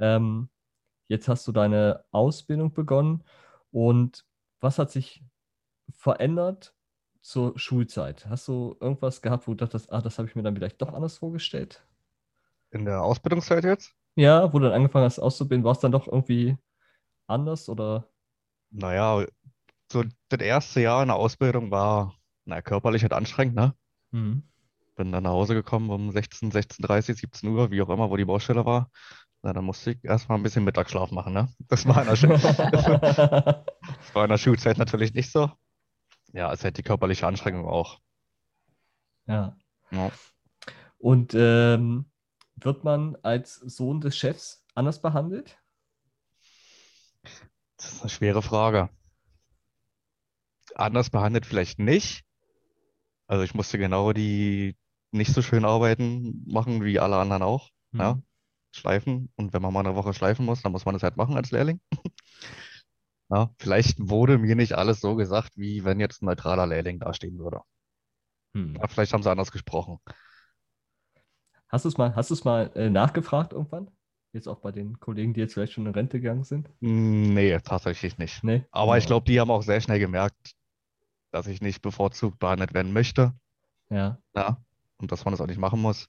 Ähm, 0.00 0.48
jetzt 1.08 1.28
hast 1.28 1.46
du 1.48 1.52
deine 1.52 2.04
Ausbildung 2.12 2.72
begonnen. 2.74 3.24
Und 3.70 4.24
was 4.60 4.78
hat 4.78 4.90
sich 4.90 5.22
verändert 5.90 6.74
zur 7.20 7.58
Schulzeit? 7.58 8.26
Hast 8.26 8.48
du 8.48 8.76
irgendwas 8.80 9.22
gehabt, 9.22 9.46
wo 9.46 9.52
du 9.52 9.64
dachtest, 9.64 9.92
ah, 9.92 10.00
das 10.00 10.18
habe 10.18 10.28
ich 10.28 10.34
mir 10.34 10.42
dann 10.42 10.54
vielleicht 10.54 10.80
doch 10.80 10.92
anders 10.92 11.18
vorgestellt? 11.18 11.84
In 12.70 12.84
der 12.84 13.02
Ausbildungszeit 13.02 13.64
jetzt? 13.64 13.94
Ja, 14.16 14.52
wo 14.52 14.58
du 14.58 14.66
dann 14.66 14.74
angefangen 14.74 15.04
hast 15.04 15.18
auszubilden, 15.18 15.64
war 15.64 15.72
es 15.72 15.80
dann 15.80 15.92
doch 15.92 16.06
irgendwie 16.06 16.56
anders 17.26 17.68
oder? 17.68 18.08
Naja, 18.70 19.26
so 19.90 20.04
das 20.28 20.40
erste 20.40 20.80
Jahr 20.80 21.02
in 21.02 21.08
der 21.08 21.16
Ausbildung 21.16 21.70
war, 21.70 22.14
na, 22.44 22.60
körperlich 22.60 23.02
halt 23.02 23.12
anstrengend, 23.12 23.54
ne? 23.54 23.74
Mhm. 24.10 24.42
Bin 24.96 25.12
dann 25.12 25.22
nach 25.22 25.30
Hause 25.30 25.54
gekommen 25.54 25.90
um 25.90 26.10
16, 26.10 26.50
16.30 26.50 27.14
17 27.14 27.48
Uhr, 27.50 27.70
wie 27.70 27.80
auch 27.80 27.88
immer, 27.88 28.10
wo 28.10 28.16
die 28.16 28.24
Baustelle 28.24 28.66
war. 28.66 28.90
Na, 29.42 29.52
dann 29.52 29.64
musste 29.64 29.92
ich 29.92 30.04
erstmal 30.04 30.38
ein 30.38 30.42
bisschen 30.42 30.64
Mittagsschlaf 30.64 31.10
machen, 31.12 31.32
ne? 31.32 31.48
Das 31.68 31.86
war 31.86 32.00
in 32.02 32.08
der, 32.08 32.16
Schu- 32.16 32.28
das 32.28 34.14
war 34.14 34.24
in 34.24 34.30
der 34.30 34.38
Schulzeit 34.38 34.78
natürlich 34.78 35.14
nicht 35.14 35.30
so. 35.30 35.50
Ja, 36.32 36.52
es 36.52 36.64
halt 36.64 36.76
die 36.76 36.82
körperliche 36.82 37.26
Anstrengung 37.26 37.66
auch. 37.66 38.00
Ja. 39.26 39.56
Ja. 39.90 40.10
Und 40.98 41.34
ähm, 41.34 42.10
wird 42.56 42.82
man 42.84 43.16
als 43.22 43.54
Sohn 43.54 44.00
des 44.00 44.16
Chefs 44.16 44.64
anders 44.74 45.00
behandelt? 45.00 45.58
Das 47.76 47.92
ist 47.92 48.00
eine 48.00 48.10
schwere 48.10 48.42
Frage. 48.42 48.90
Anders 50.74 51.10
behandelt 51.10 51.46
vielleicht 51.46 51.78
nicht. 51.78 52.24
Also 53.26 53.44
ich 53.44 53.54
musste 53.54 53.78
genau 53.78 54.12
die 54.12 54.76
nicht 55.12 55.32
so 55.32 55.42
schön 55.42 55.64
Arbeiten 55.64 56.44
machen 56.46 56.84
wie 56.84 56.98
alle 56.98 57.16
anderen 57.16 57.42
auch. 57.42 57.70
Ja. 57.92 58.20
Schleifen. 58.72 59.30
Und 59.36 59.52
wenn 59.52 59.62
man 59.62 59.72
mal 59.72 59.80
eine 59.86 59.94
Woche 59.96 60.14
schleifen 60.14 60.44
muss, 60.46 60.62
dann 60.62 60.72
muss 60.72 60.84
man 60.84 60.94
das 60.94 61.02
halt 61.02 61.16
machen 61.16 61.36
als 61.36 61.50
Lehrling. 61.50 61.80
Ja, 63.30 63.50
vielleicht 63.58 63.98
wurde 64.08 64.38
mir 64.38 64.56
nicht 64.56 64.72
alles 64.72 65.00
so 65.00 65.14
gesagt, 65.14 65.56
wie 65.56 65.84
wenn 65.84 66.00
jetzt 66.00 66.22
ein 66.22 66.26
neutraler 66.26 66.66
Lehrling 66.66 66.98
dastehen 66.98 67.38
würde. 67.38 67.60
Hm. 68.54 68.74
Ja, 68.80 68.86
vielleicht 68.88 69.12
haben 69.12 69.22
sie 69.22 69.30
anders 69.30 69.52
gesprochen. 69.52 69.98
Hast 71.68 71.84
du 71.84 71.88
es 71.88 71.98
mal, 71.98 72.14
hast 72.16 72.44
mal 72.44 72.70
äh, 72.74 72.88
nachgefragt 72.88 73.52
irgendwann? 73.52 73.90
Jetzt 74.32 74.48
auch 74.48 74.60
bei 74.60 74.72
den 74.72 75.00
Kollegen, 75.00 75.34
die 75.34 75.40
jetzt 75.40 75.54
vielleicht 75.54 75.72
schon 75.72 75.86
in 75.86 75.92
Rente 75.92 76.20
gegangen 76.20 76.44
sind? 76.44 76.68
Hm, 76.80 77.34
Nee, 77.34 77.58
tatsächlich 77.60 78.18
nicht. 78.18 78.42
Nee? 78.44 78.64
Aber 78.70 78.96
ich 78.96 79.04
Ja. 79.04 79.08
glaube, 79.08 79.26
die 79.26 79.40
haben 79.40 79.50
auch 79.50 79.62
sehr 79.62 79.80
schnell 79.80 79.98
gemerkt, 79.98 80.54
dass 81.32 81.46
ich 81.46 81.60
nicht 81.62 81.82
bevorzugt 81.82 82.38
behandelt 82.38 82.74
werden 82.74 82.92
möchte. 82.92 83.34
Ja. 83.90 84.18
Ja, 84.34 84.58
und 84.98 85.12
dass 85.12 85.24
man 85.24 85.32
das 85.32 85.40
auch 85.40 85.46
nicht 85.46 85.58
machen 85.60 85.80
muss. 85.82 86.08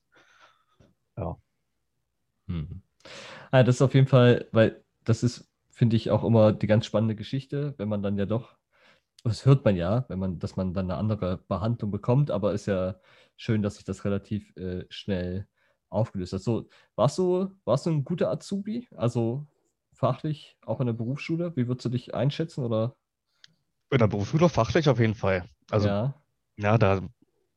Mhm. 2.49 2.81
Ah, 3.51 3.63
das 3.63 3.75
ist 3.75 3.81
auf 3.81 3.93
jeden 3.93 4.07
Fall, 4.07 4.47
weil 4.51 4.83
das 5.05 5.23
ist, 5.23 5.49
finde 5.71 5.95
ich, 5.95 6.11
auch 6.11 6.23
immer 6.23 6.51
die 6.51 6.67
ganz 6.67 6.85
spannende 6.85 7.15
Geschichte, 7.15 7.75
wenn 7.77 7.89
man 7.89 8.03
dann 8.03 8.17
ja 8.17 8.25
doch, 8.25 8.57
das 9.23 9.45
hört 9.45 9.65
man 9.65 9.75
ja, 9.75 10.05
wenn 10.09 10.19
man, 10.19 10.39
dass 10.39 10.55
man 10.55 10.73
dann 10.73 10.91
eine 10.91 10.99
andere 10.99 11.37
Behandlung 11.37 11.91
bekommt, 11.91 12.31
aber 12.31 12.53
ist 12.53 12.65
ja 12.65 12.95
schön, 13.37 13.61
dass 13.61 13.75
sich 13.75 13.85
das 13.85 14.05
relativ 14.05 14.55
äh, 14.57 14.85
schnell 14.89 15.47
aufgelöst 15.89 16.33
hat. 16.33 16.41
So, 16.41 16.69
warst 16.95 17.17
du, 17.17 17.51
warst 17.65 17.85
du 17.85 17.91
ein 17.91 18.03
guter 18.03 18.29
Azubi? 18.29 18.87
Also 18.95 19.47
fachlich, 19.93 20.57
auch 20.65 20.79
in 20.79 20.87
der 20.87 20.93
Berufsschule? 20.93 21.55
Wie 21.55 21.67
würdest 21.67 21.85
du 21.85 21.89
dich 21.89 22.13
einschätzen? 22.13 22.63
Oder 22.63 22.95
In 23.91 23.99
der 23.99 24.07
Berufsschule 24.07 24.49
fachlich 24.49 24.87
auf 24.89 24.99
jeden 24.99 25.15
Fall. 25.15 25.45
Also, 25.71 25.87
ja. 25.87 26.15
ja, 26.57 26.77
da 26.77 27.01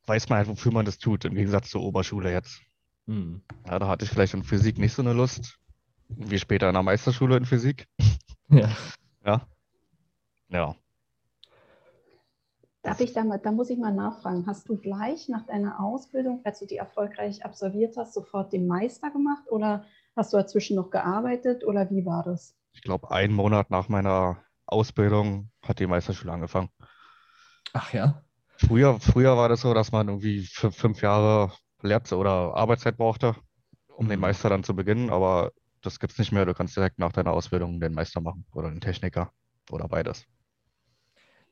weiß 0.06 0.28
man 0.28 0.38
halt, 0.38 0.49
wofür 0.49 0.72
man 0.72 0.84
das 0.84 0.99
tut, 0.99 1.25
im 1.25 1.34
Gegensatz 1.34 1.70
zur 1.70 1.82
Oberschule 1.82 2.32
jetzt. 2.32 2.62
Hm. 3.06 3.42
Ja, 3.66 3.78
da 3.78 3.88
hatte 3.88 4.04
ich 4.04 4.11
vielleicht 4.11 4.35
in 4.35 4.44
Physik 4.44 4.78
nicht 4.78 4.94
so 4.94 5.02
eine 5.02 5.12
Lust, 5.12 5.59
wie 6.09 6.38
später 6.38 6.68
in 6.68 6.75
der 6.75 6.82
Meisterschule 6.82 7.37
in 7.37 7.47
Physik. 7.47 7.87
Ja. 8.49 8.68
Ja. 9.25 9.47
Ja. 10.50 10.76
Darf 12.82 13.00
ich 13.00 13.14
da 13.14 13.25
mal, 13.25 13.38
da 13.38 13.50
muss 13.50 13.71
ich 13.71 13.78
mal 13.78 13.94
nachfragen. 13.94 14.44
Hast 14.47 14.68
du 14.68 14.76
gleich 14.76 15.28
nach 15.30 15.47
deiner 15.47 15.80
Ausbildung, 15.80 16.42
als 16.44 16.59
du 16.59 16.66
die 16.66 16.76
erfolgreich 16.76 17.44
absolviert 17.47 17.97
hast, 17.97 18.12
sofort 18.12 18.52
den 18.52 18.66
Meister 18.66 19.11
gemacht 19.11 19.44
oder 19.50 19.87
hast 20.16 20.32
du 20.35 20.37
dazwischen 20.37 20.76
noch 20.76 20.90
gearbeitet 20.90 21.64
oder 21.64 21.88
wie 21.90 22.04
war 22.04 22.25
das? 22.25 22.54
Ich 22.75 22.82
glaube, 22.82 23.11
einen 23.11 23.32
Monat 23.32 23.71
nach 23.71 23.88
meiner 23.88 24.42
Ausbildung 24.66 25.50
hat 25.62 25.78
die 25.78 25.87
Meisterschule 25.87 26.32
angefangen. 26.32 26.68
Ach 27.73 27.92
ja. 27.92 28.23
Früher, 28.56 28.99
früher 29.00 29.37
war 29.37 29.49
das 29.49 29.61
so, 29.62 29.73
dass 29.75 29.92
man 29.92 30.09
irgendwie 30.09 30.42
für 30.42 30.73
fünf 30.73 31.02
Jahre 31.02 31.52
Lehrzeit 31.82 32.18
oder 32.18 32.54
Arbeitszeit 32.54 32.96
brauchte, 32.96 33.34
um 33.96 34.08
den 34.08 34.18
Mhm. 34.18 34.22
Meister 34.22 34.48
dann 34.50 34.64
zu 34.64 34.74
beginnen, 34.76 35.10
aber 35.10 35.52
das 35.82 36.00
gibt 36.00 36.12
es 36.12 36.18
nicht 36.18 36.32
mehr. 36.32 36.46
Du 36.46 36.54
kannst 36.54 36.76
direkt 36.76 36.98
nach 36.98 37.12
deiner 37.12 37.32
Ausbildung 37.32 37.80
den 37.80 37.94
Meister 37.94 38.20
machen 38.20 38.46
oder 38.54 38.70
den 38.70 38.80
Techniker 38.80 39.32
oder 39.70 39.88
beides. 39.88 40.26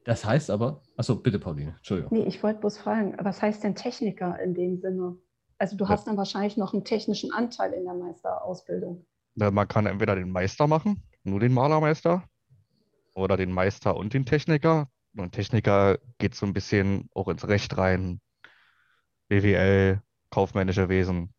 Das 0.05 0.25
heißt 0.25 0.51
aber, 0.51 0.83
achso, 0.97 1.17
bitte, 1.17 1.39
Pauline, 1.39 1.75
Entschuldigung. 1.77 2.13
Nee, 2.13 2.25
ich 2.25 2.43
wollte 2.43 2.61
bloß 2.61 2.79
fragen, 2.79 3.17
was 3.21 3.43
heißt 3.43 3.63
denn 3.63 3.75
Techniker 3.75 4.39
in 4.41 4.55
dem 4.55 4.79
Sinne? 4.79 5.17
Also 5.59 5.77
du 5.77 5.85
Ja. 5.85 5.91
hast 5.91 6.07
dann 6.07 6.17
wahrscheinlich 6.17 6.57
noch 6.57 6.73
einen 6.73 6.85
technischen 6.85 7.33
Anteil 7.33 7.73
in 7.73 7.85
der 7.85 7.95
Meisterausbildung. 7.95 9.07
Ja, 9.37 9.51
Man 9.51 9.69
kann 9.69 9.87
entweder 9.87 10.15
den 10.17 10.31
Meister 10.31 10.67
machen, 10.67 11.03
nur 11.25 11.41
den 11.41 11.53
Malermeister, 11.53 12.25
oder 13.15 13.37
den 13.37 13.53
Meister 13.53 13.97
und 13.97 14.15
den 14.15 14.27
Techniker. 14.27 14.89
Und 15.17 15.33
Techniker 15.33 15.99
geht 16.19 16.35
so 16.35 16.47
ein 16.47 16.53
bisschen 16.53 17.09
auch 17.15 17.29
ins 17.29 17.47
Recht 17.49 17.77
rein, 17.79 18.21
BWL, 19.29 20.03
kaufmännische 20.31 20.89
Wesen. 20.89 21.33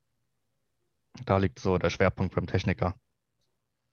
Da 1.25 1.37
liegt 1.37 1.59
so 1.59 1.77
der 1.77 1.89
Schwerpunkt 1.89 2.35
beim 2.35 2.47
Techniker. 2.47 2.95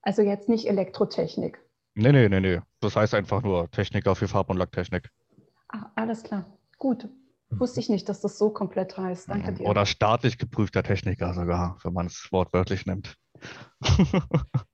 Also 0.02 0.22
jetzt 0.22 0.48
nicht 0.48 0.66
Elektrotechnik. 0.68 1.58
Nee, 1.94 2.12
nee, 2.12 2.28
nee, 2.28 2.40
nee. 2.40 2.60
Das 2.80 2.94
heißt 2.94 3.14
einfach 3.14 3.42
nur 3.42 3.70
Techniker 3.70 4.14
für 4.14 4.28
Farb- 4.28 4.50
und 4.50 4.56
Lacktechnik. 4.56 5.10
Ah, 5.68 5.90
alles 5.96 6.22
klar. 6.22 6.46
Gut. 6.78 7.08
Wusste 7.50 7.80
ich 7.80 7.88
nicht, 7.88 8.08
dass 8.08 8.20
das 8.20 8.36
so 8.38 8.50
komplett 8.50 8.96
heißt. 8.96 9.30
Danke 9.30 9.54
dir. 9.54 9.66
Oder 9.66 9.86
staatlich 9.86 10.36
geprüfter 10.36 10.82
Techniker 10.82 11.32
sogar, 11.32 11.78
wenn 11.82 11.94
man 11.94 12.06
es 12.06 12.28
wortwörtlich 12.30 12.86
nimmt. 12.86 13.16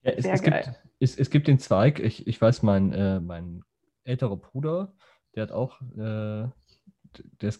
Ja, 0.02 0.12
es, 0.12 0.24
Sehr 0.24 0.34
es, 0.34 0.42
gibt, 0.42 0.54
geil. 0.54 0.76
es, 1.00 1.16
es 1.16 1.30
gibt 1.30 1.48
den 1.48 1.58
Zweig, 1.58 1.98
ich, 1.98 2.26
ich 2.26 2.38
weiß, 2.40 2.62
mein, 2.62 2.92
äh, 2.92 3.20
mein 3.20 3.62
älterer 4.04 4.36
Bruder, 4.36 4.92
der 5.34 5.44
hat 5.44 5.52
auch, 5.52 5.80
äh, 5.80 6.48
der 7.40 7.48
ist 7.48 7.58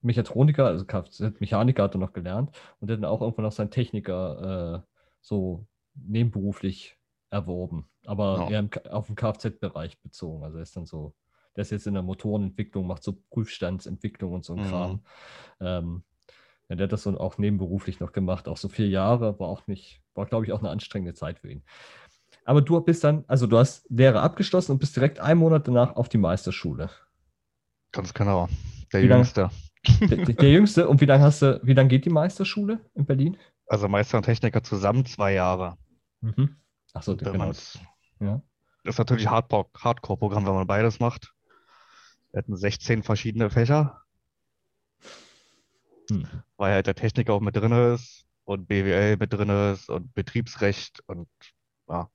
Kfz-Mechatroniker, 0.00 0.66
also 0.66 0.84
Kfz-Mechaniker 0.84 1.82
hat 1.84 1.94
er 1.94 1.98
noch 1.98 2.12
gelernt 2.12 2.50
und 2.80 2.88
der 2.88 2.96
hat 2.96 3.02
dann 3.02 3.10
auch 3.10 3.20
irgendwann 3.20 3.44
noch 3.44 3.52
seinen 3.52 3.70
Techniker 3.70 4.84
äh, 4.84 4.96
so 5.20 5.66
nebenberuflich 5.94 6.96
erworben, 7.30 7.88
aber 8.06 8.38
Ja. 8.38 8.50
eher 8.50 8.58
im, 8.60 8.70
auf 8.90 9.06
den 9.06 9.16
Kfz-Bereich 9.16 10.00
bezogen. 10.00 10.44
Also 10.44 10.56
er 10.58 10.62
ist 10.62 10.76
dann 10.76 10.86
so, 10.86 11.14
der 11.54 11.62
ist 11.62 11.70
jetzt 11.70 11.86
in 11.86 11.94
der 11.94 12.02
Motorenentwicklung, 12.02 12.86
macht 12.86 13.02
so 13.02 13.18
Prüfstandsentwicklung 13.30 14.32
und 14.32 14.44
so 14.44 14.54
ein 14.54 14.60
Mhm. 14.60 14.64
Kram. 14.64 15.04
Ähm, 15.60 16.04
ja, 16.68 16.76
der 16.76 16.84
hat 16.84 16.92
das 16.92 17.02
so 17.02 17.18
auch 17.18 17.38
nebenberuflich 17.38 18.00
noch 18.00 18.12
gemacht, 18.12 18.48
auch 18.48 18.56
so 18.56 18.68
vier 18.68 18.88
Jahre, 18.88 19.38
war 19.38 19.48
auch 19.48 19.66
nicht, 19.66 20.00
war 20.14 20.26
glaube 20.26 20.46
ich 20.46 20.52
auch 20.52 20.60
eine 20.60 20.70
anstrengende 20.70 21.14
Zeit 21.14 21.40
für 21.40 21.50
ihn. 21.50 21.62
Aber 22.44 22.62
du 22.62 22.80
bist 22.80 23.04
dann, 23.04 23.24
also 23.26 23.46
du 23.46 23.58
hast 23.58 23.88
Lehre 23.90 24.22
abgeschlossen 24.22 24.72
und 24.72 24.78
bist 24.78 24.96
direkt 24.96 25.20
einen 25.20 25.40
Monat 25.40 25.68
danach 25.68 25.94
auf 25.96 26.08
die 26.08 26.18
Meisterschule. 26.18 26.90
Ganz 27.92 28.14
genau. 28.14 28.48
Der 28.92 29.04
Jüngste. 29.04 29.50
Der, 30.00 30.26
der, 30.26 30.50
Jüngste, 30.50 30.88
und 30.88 31.00
wie 31.00 31.06
lange 31.06 31.24
hast 31.24 31.42
du, 31.42 31.58
wie 31.62 31.72
lange 31.72 31.88
geht 31.88 32.04
die 32.04 32.10
Meisterschule 32.10 32.84
in 32.94 33.06
Berlin? 33.06 33.38
Also 33.66 33.88
Meister 33.88 34.18
und 34.18 34.24
Techniker 34.24 34.62
zusammen 34.62 35.06
zwei 35.06 35.32
Jahre. 35.32 35.78
Mhm. 36.20 36.56
Achso, 36.92 37.16
genau. 37.16 37.52
Ja. 38.20 38.42
Das 38.84 38.94
ist 38.94 38.98
natürlich 38.98 39.28
Hardcore- 39.28 39.68
Hardcore-Programm, 39.78 40.46
wenn 40.46 40.54
man 40.54 40.66
beides 40.66 41.00
macht. 41.00 41.32
Wir 42.32 42.38
hatten 42.38 42.56
16 42.56 43.02
verschiedene 43.02 43.48
Fächer, 43.50 44.02
Hm. 46.10 46.26
weil 46.56 46.74
halt 46.74 46.86
der 46.86 46.94
Techniker 46.94 47.32
auch 47.34 47.40
mit 47.40 47.56
drin 47.56 47.72
ist 47.72 48.26
und 48.44 48.66
BWL 48.66 49.16
mit 49.16 49.32
drin 49.32 49.48
ist 49.48 49.88
und 49.88 50.12
Betriebsrecht 50.14 51.00
und 51.06 51.28
ja, 51.88 52.08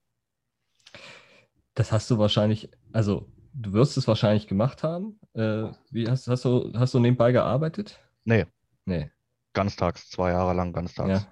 Das 1.73 1.91
hast 1.91 2.09
du 2.11 2.17
wahrscheinlich, 2.17 2.69
also 2.93 3.27
du 3.55 3.73
wirst 3.73 3.97
es 3.97 4.07
wahrscheinlich 4.07 4.47
gemacht 4.47 4.83
haben. 4.83 5.19
Äh, 5.33 5.69
wie 5.91 6.09
hast, 6.09 6.27
hast 6.27 6.45
du, 6.45 6.71
hast 6.75 6.93
du 6.93 6.99
nebenbei 6.99 7.31
gearbeitet? 7.31 7.99
nee, 8.25 8.45
Nee. 8.85 9.09
ganztags, 9.53 10.09
zwei 10.09 10.31
Jahre 10.31 10.53
lang 10.53 10.73
ganztags. 10.73 11.09
Ja. 11.09 11.27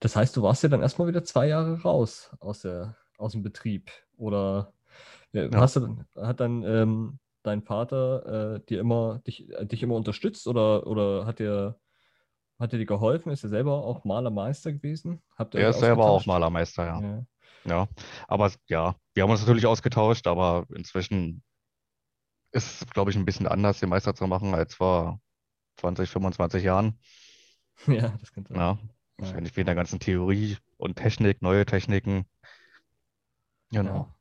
Das 0.00 0.16
heißt, 0.16 0.36
du 0.36 0.42
warst 0.42 0.62
ja 0.62 0.68
dann 0.68 0.82
erstmal 0.82 1.08
wieder 1.08 1.24
zwei 1.24 1.48
Jahre 1.48 1.80
raus 1.82 2.30
aus 2.40 2.60
der, 2.60 2.96
aus 3.16 3.32
dem 3.32 3.42
Betrieb. 3.42 3.90
Oder 4.16 4.72
ja, 5.32 5.48
hast 5.54 5.76
du, 5.76 6.04
hat 6.16 6.40
dann 6.40 6.62
ähm, 6.64 7.18
dein 7.42 7.62
Vater 7.62 8.56
äh, 8.56 8.60
dir 8.66 8.80
immer, 8.80 9.20
dich, 9.26 9.50
äh, 9.50 9.66
dich 9.66 9.82
immer 9.82 9.94
unterstützt 9.96 10.46
oder, 10.46 10.86
oder 10.86 11.26
hat 11.26 11.38
dir, 11.38 11.78
hat 12.58 12.72
dir 12.72 12.84
geholfen? 12.84 13.30
Ist 13.32 13.44
er 13.44 13.50
selber 13.50 13.84
auch 13.84 14.04
Malermeister 14.04 14.72
gewesen? 14.72 15.22
Er 15.52 15.70
ist 15.70 15.80
selber 15.80 16.06
auch? 16.06 16.26
Malermeister, 16.26 16.84
ja. 16.84 17.00
Ja. 17.00 17.26
Ja, 17.64 17.88
aber 18.28 18.52
ja, 18.68 18.96
wir 19.14 19.22
haben 19.22 19.30
uns 19.30 19.40
natürlich 19.40 19.66
ausgetauscht, 19.66 20.26
aber 20.26 20.66
inzwischen 20.74 21.42
ist 22.52 22.82
es, 22.82 22.90
glaube 22.90 23.10
ich, 23.10 23.16
ein 23.16 23.24
bisschen 23.24 23.46
anders, 23.46 23.80
den 23.80 23.88
Meister 23.88 24.14
zu 24.14 24.26
machen, 24.26 24.54
als 24.54 24.74
vor 24.74 25.20
20, 25.76 26.10
25 26.10 26.64
Jahren. 26.64 26.98
Ja, 27.86 28.08
das 28.20 28.32
könnte 28.32 28.54
sein. 28.54 28.60
Ja, 28.60 28.78
Ja. 29.20 29.26
wahrscheinlich 29.26 29.56
wegen 29.56 29.66
der 29.66 29.74
ganzen 29.74 30.00
Theorie 30.00 30.56
und 30.76 30.96
Technik, 30.96 31.42
neue 31.42 31.66
Techniken. 31.66 32.26
Genau. 33.72 33.90
Ja. 33.90 34.18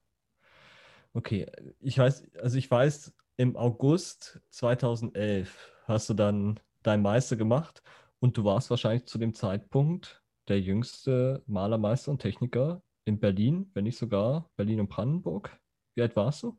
Okay, 1.13 1.47
ich 1.79 1.97
weiß, 1.97 2.23
also 2.41 2.57
ich 2.57 2.69
weiß, 2.69 3.13
im 3.37 3.55
August 3.55 4.39
2011 4.49 5.73
hast 5.85 6.09
du 6.09 6.13
dann 6.13 6.59
deinen 6.83 7.01
Meister 7.01 7.35
gemacht 7.35 7.81
und 8.19 8.37
du 8.37 8.43
warst 8.43 8.69
wahrscheinlich 8.69 9.05
zu 9.05 9.17
dem 9.17 9.33
Zeitpunkt 9.33 10.23
der 10.47 10.59
jüngste 10.61 11.43
Malermeister 11.47 12.11
und 12.11 12.21
Techniker 12.21 12.81
in 13.07 13.19
Berlin, 13.19 13.69
wenn 13.73 13.85
nicht 13.85 13.97
sogar 13.97 14.49
Berlin 14.55 14.79
und 14.81 14.89
Brandenburg. 14.89 15.57
Wie 15.95 16.01
alt 16.01 16.15
warst 16.15 16.43
du? 16.43 16.57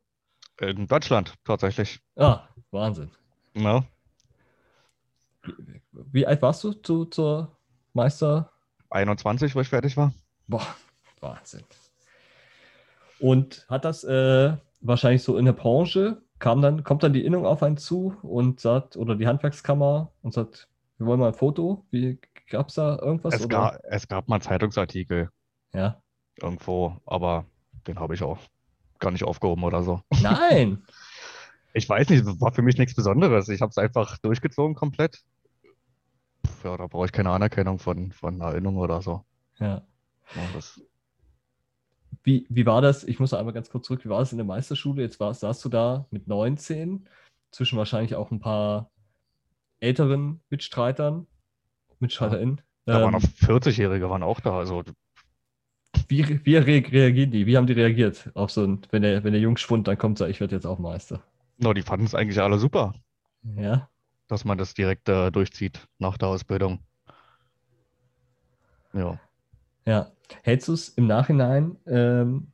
In 0.59 0.87
Deutschland 0.87 1.35
tatsächlich. 1.45 2.01
Ah, 2.15 2.41
Wahnsinn. 2.71 3.11
Ja, 3.53 3.83
Wie, 5.43 5.81
wie 6.11 6.27
alt 6.27 6.41
warst 6.41 6.63
du 6.63 6.73
zu, 6.73 7.05
zur 7.05 7.57
Meister? 7.93 8.51
21, 8.89 9.55
wo 9.55 9.61
ich 9.61 9.69
fertig 9.69 9.95
war. 9.95 10.13
Boah, 10.47 10.65
Wahnsinn. 11.21 11.63
Und 13.19 13.65
hat 13.69 13.85
das 13.85 14.03
äh, 14.03 14.55
wahrscheinlich 14.81 15.23
so 15.23 15.37
in 15.37 15.45
der 15.45 15.53
Branche, 15.53 16.21
kam 16.39 16.61
dann, 16.61 16.83
kommt 16.83 17.03
dann 17.03 17.13
die 17.13 17.25
Innung 17.25 17.45
auf 17.45 17.63
einen 17.63 17.77
zu 17.77 18.15
und 18.21 18.59
sagt, 18.59 18.97
oder 18.97 19.15
die 19.15 19.27
Handwerkskammer 19.27 20.11
und 20.21 20.33
sagt, 20.33 20.67
wir 20.97 21.07
wollen 21.07 21.19
mal 21.19 21.27
ein 21.29 21.33
Foto. 21.33 21.85
Wie 21.91 22.19
gab 22.49 22.69
es 22.69 22.75
da 22.75 22.97
irgendwas? 22.99 23.33
Es 23.35 23.47
gab, 23.47 23.79
es 23.83 24.07
gab 24.07 24.27
mal 24.27 24.41
Zeitungsartikel 24.41 25.29
Ja. 25.73 26.01
Irgendwo, 26.43 26.97
aber 27.05 27.45
den 27.87 27.99
habe 27.99 28.13
ich 28.15 28.23
auch 28.23 28.39
gar 28.99 29.11
nicht 29.11 29.23
aufgehoben 29.23 29.63
oder 29.63 29.83
so. 29.83 30.01
Nein! 30.21 30.83
Ich 31.73 31.87
weiß 31.87 32.09
nicht, 32.09 32.25
war 32.41 32.51
für 32.51 32.61
mich 32.61 32.77
nichts 32.77 32.95
Besonderes. 32.95 33.47
Ich 33.49 33.61
habe 33.61 33.69
es 33.69 33.77
einfach 33.77 34.17
durchgezogen 34.17 34.75
komplett. 34.75 35.21
Ja, 36.63 36.75
da 36.75 36.87
brauche 36.87 37.05
ich 37.05 37.11
keine 37.11 37.29
Anerkennung 37.29 37.79
von, 37.79 38.11
von 38.11 38.41
Erinnerung 38.41 38.77
oder 38.77 39.01
so. 39.01 39.23
Ja. 39.59 39.85
Ja, 40.35 40.41
Wie, 42.23 42.45
wie 42.49 42.65
war 42.65 42.81
das? 42.81 43.03
Ich 43.03 43.19
muss 43.19 43.33
einmal 43.33 43.53
ganz 43.53 43.69
kurz 43.69 43.87
zurück. 43.87 44.03
Wie 44.05 44.09
war 44.09 44.19
das 44.19 44.31
in 44.31 44.37
der 44.37 44.45
Meisterschule? 44.45 45.01
Jetzt 45.01 45.19
war, 45.19 45.33
saßt 45.33 45.63
du 45.65 45.69
da 45.69 46.05
mit 46.11 46.27
19, 46.27 47.07
zwischen 47.51 47.77
wahrscheinlich 47.77 48.15
auch 48.15 48.31
ein 48.31 48.39
paar 48.39 48.91
älteren 49.79 50.41
Mitstreitern, 50.49 51.27
MitstreiterInnen. 51.99 52.61
da 52.85 53.01
waren 53.01 53.13
Ähm, 53.13 53.15
auch 53.15 53.21
40-Jährige 53.21 54.09
waren 54.09 54.23
auch 54.23 54.39
da. 54.39 54.57
Also 54.57 54.83
Wie, 56.07 56.45
wie 56.45 56.57
re 56.57 56.83
reagieren 56.91 57.31
die? 57.31 57.45
Wie 57.45 57.57
haben 57.57 57.67
die 57.67 57.73
reagiert 57.73 58.29
auf 58.33 58.51
so 58.51 58.63
ein, 58.65 58.81
wenn 58.91 59.01
der, 59.01 59.23
wenn 59.23 59.33
der 59.33 59.41
Jungschwund 59.41 59.87
dann 59.87 59.97
kommt, 59.97 60.17
sagt, 60.17 60.31
ich 60.31 60.39
werde 60.39 60.55
jetzt 60.55 60.65
auch 60.65 60.79
Meister? 60.79 61.23
no, 61.57 61.73
die 61.73 61.81
fanden 61.81 62.05
es 62.05 62.15
eigentlich 62.15 62.39
alle 62.41 62.57
super, 62.57 62.93
Ja. 63.55 63.89
dass 64.27 64.45
man 64.45 64.57
das 64.57 64.73
direkt 64.73 65.09
äh, 65.09 65.31
durchzieht 65.31 65.87
nach 65.99 66.17
der 66.17 66.29
Ausbildung. 66.29 66.79
Ja. 68.93 69.19
Ja. 69.85 70.11
Hältst 70.43 70.67
du 70.67 70.73
es 70.73 70.89
im 70.89 71.07
Nachhinein 71.07 71.75
ähm, 71.87 72.51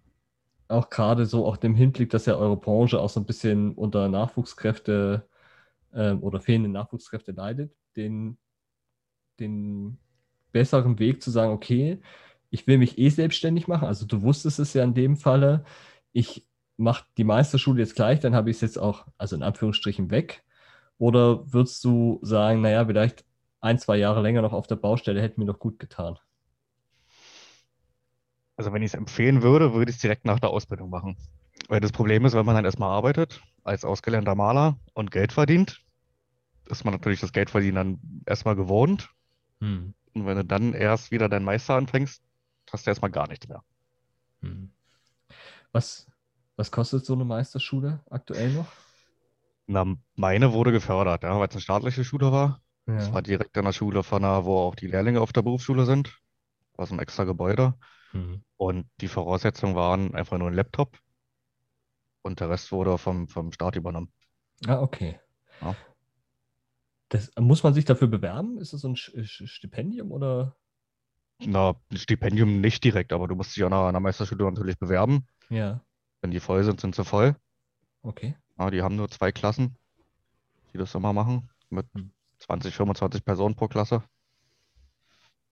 auch 0.67 0.89
gerade 0.89 1.25
so 1.25 1.45
auch 1.45 1.57
dem 1.57 1.75
Hinblick, 1.75 2.09
dass 2.09 2.25
ja 2.25 2.35
eure 2.35 2.57
Branche 2.57 2.99
auch 2.99 3.09
so 3.09 3.19
ein 3.19 3.25
bisschen 3.25 3.73
unter 3.73 4.07
Nachwuchskräfte 4.09 5.27
ähm, 5.93 6.23
oder 6.23 6.39
fehlende 6.39 6.69
Nachwuchskräfte 6.69 7.33
leidet, 7.33 7.73
den, 7.95 8.37
den 9.39 9.97
besseren 10.51 10.97
Weg 10.99 11.21
zu 11.21 11.31
sagen, 11.31 11.51
okay, 11.51 11.99
ich 12.49 12.67
will 12.67 12.77
mich 12.77 12.97
eh 12.97 13.09
selbstständig 13.09 13.67
machen. 13.67 13.87
Also 13.87 14.05
du 14.05 14.21
wusstest 14.21 14.59
es 14.59 14.73
ja 14.73 14.83
in 14.83 14.93
dem 14.93 15.17
Falle, 15.17 15.63
ich 16.11 16.47
mache 16.77 17.05
die 17.17 17.23
Meisterschule 17.23 17.81
jetzt 17.81 17.95
gleich, 17.95 18.19
dann 18.19 18.35
habe 18.35 18.49
ich 18.49 18.57
es 18.57 18.61
jetzt 18.61 18.77
auch, 18.77 19.07
also 19.17 19.35
in 19.35 19.43
Anführungsstrichen, 19.43 20.11
weg. 20.11 20.43
Oder 20.97 21.51
würdest 21.51 21.83
du 21.83 22.19
sagen, 22.21 22.61
naja, 22.61 22.85
vielleicht 22.85 23.25
ein, 23.61 23.79
zwei 23.79 23.97
Jahre 23.97 24.21
länger 24.21 24.41
noch 24.41 24.53
auf 24.53 24.67
der 24.67 24.75
Baustelle 24.75 25.21
hätte 25.21 25.39
mir 25.39 25.45
doch 25.45 25.59
gut 25.59 25.79
getan? 25.79 26.17
Also 28.57 28.71
wenn 28.71 28.81
ich 28.81 28.91
es 28.91 28.93
empfehlen 28.93 29.41
würde, 29.41 29.73
würde 29.73 29.89
ich 29.89 29.97
es 29.97 30.01
direkt 30.01 30.25
nach 30.25 30.39
der 30.39 30.49
Ausbildung 30.49 30.89
machen. 30.89 31.17
Weil 31.67 31.79
das 31.79 31.91
Problem 31.91 32.25
ist, 32.25 32.33
wenn 32.33 32.45
man 32.45 32.55
dann 32.55 32.65
erstmal 32.65 32.91
arbeitet 32.91 33.41
als 33.63 33.83
ausgelernter 33.83 34.35
Maler 34.35 34.77
und 34.93 35.11
Geld 35.11 35.33
verdient, 35.33 35.81
ist 36.69 36.85
man 36.85 36.93
natürlich 36.93 37.19
das 37.19 37.33
Geldverdienen 37.33 37.75
dann 37.75 38.23
erstmal 38.25 38.55
gewohnt. 38.55 39.09
Hm. 39.59 39.93
Und 40.13 40.25
wenn 40.25 40.37
du 40.37 40.45
dann 40.45 40.73
erst 40.73 41.11
wieder 41.11 41.27
deinen 41.27 41.45
Meister 41.45 41.75
anfängst, 41.75 42.23
hast 42.75 42.85
du 42.85 42.91
erstmal 42.91 43.11
gar 43.11 43.27
nichts 43.27 43.47
mehr. 43.47 43.63
Hm. 44.41 44.71
Was, 45.71 46.07
was 46.55 46.71
kostet 46.71 47.05
so 47.05 47.13
eine 47.13 47.25
Meisterschule 47.25 48.01
aktuell 48.09 48.51
noch? 48.51 48.67
Na, 49.67 49.85
meine 50.15 50.53
wurde 50.53 50.71
gefördert, 50.71 51.23
ja, 51.23 51.39
weil 51.39 51.47
es 51.47 51.55
eine 51.55 51.61
staatliche 51.61 52.03
Schule 52.03 52.31
war. 52.31 52.61
Es 52.85 53.07
Ja. 53.07 53.13
war 53.13 53.21
direkt 53.21 53.57
an 53.57 53.65
der 53.65 53.73
Schule 53.73 54.03
von 54.03 54.21
der, 54.21 54.45
wo 54.45 54.57
auch 54.59 54.75
die 54.75 54.87
Lehrlinge 54.87 55.21
auf 55.21 55.33
der 55.33 55.41
Berufsschule 55.41 55.85
sind. 55.85 56.19
War 56.75 56.85
so 56.85 56.93
ein 56.93 56.99
extra 56.99 57.23
Gebäude. 57.23 57.73
Hm. 58.11 58.43
Und 58.57 58.87
die 59.01 59.07
Voraussetzungen 59.07 59.75
waren 59.75 60.13
einfach 60.13 60.37
nur 60.37 60.49
ein 60.49 60.53
Laptop. 60.53 60.97
Und 62.21 62.39
der 62.39 62.49
Rest 62.49 62.71
wurde 62.71 62.97
vom, 62.97 63.27
vom 63.27 63.51
Staat 63.51 63.75
übernommen. 63.75 64.11
Ah, 64.67 64.81
okay. 64.81 65.19
Ja. 65.61 65.75
Das, 67.09 67.31
muss 67.37 67.63
man 67.63 67.73
sich 67.73 67.85
dafür 67.85 68.07
bewerben? 68.07 68.57
Ist 68.59 68.73
das 68.73 68.81
so 68.81 68.89
ein 68.89 68.95
Stipendium 68.95 70.11
oder? 70.11 70.55
Na, 71.39 71.75
ein 71.91 71.97
Stipendium 71.97 72.61
nicht 72.61 72.83
direkt, 72.83 73.13
aber 73.13 73.27
du 73.27 73.35
musst 73.35 73.55
dich 73.55 73.63
an 73.63 73.73
an 73.73 73.93
der 73.93 73.99
Meisterschule 74.01 74.45
natürlich 74.45 74.77
bewerben. 74.79 75.27
Ja, 75.49 75.81
Wenn 76.21 76.31
die 76.31 76.39
voll 76.41 76.63
sind, 76.63 76.81
sind 76.81 76.95
sie 76.95 77.05
voll. 77.05 77.35
okay. 78.03 78.35
Ja, 78.57 78.69
die 78.69 78.81
haben 78.81 78.95
nur 78.97 79.09
zwei 79.09 79.31
Klassen, 79.31 79.77
die 80.73 80.77
das 80.77 80.95
immer 80.95 81.13
machen, 81.13 81.49
mit 81.69 81.87
Hm. 81.93 82.11
20, 82.39 82.75
25 82.75 83.25
Personen 83.25 83.55
pro 83.55 83.67
Klasse. 83.67 84.03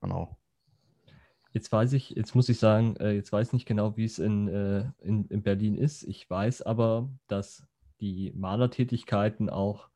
Genau. 0.01 0.37
Jetzt 1.51 1.71
weiß 1.71 1.93
ich, 1.93 2.11
jetzt 2.11 2.33
muss 2.33 2.49
ich 2.49 2.57
sagen, 2.57 2.95
äh, 2.97 3.11
jetzt 3.11 3.31
weiß 3.31 3.47
ich 3.49 3.53
nicht 3.53 3.65
genau, 3.67 3.95
wie 3.95 4.05
es 4.05 4.17
in, 4.17 4.47
äh, 4.47 4.91
in, 5.01 5.25
in 5.27 5.43
Berlin 5.43 5.75
ist. 5.75 6.03
Ich 6.03 6.27
weiß 6.29 6.63
aber, 6.63 7.09
dass 7.27 7.63
die 8.01 8.31
Malertätigkeiten 8.35 9.49
auch 9.49 9.89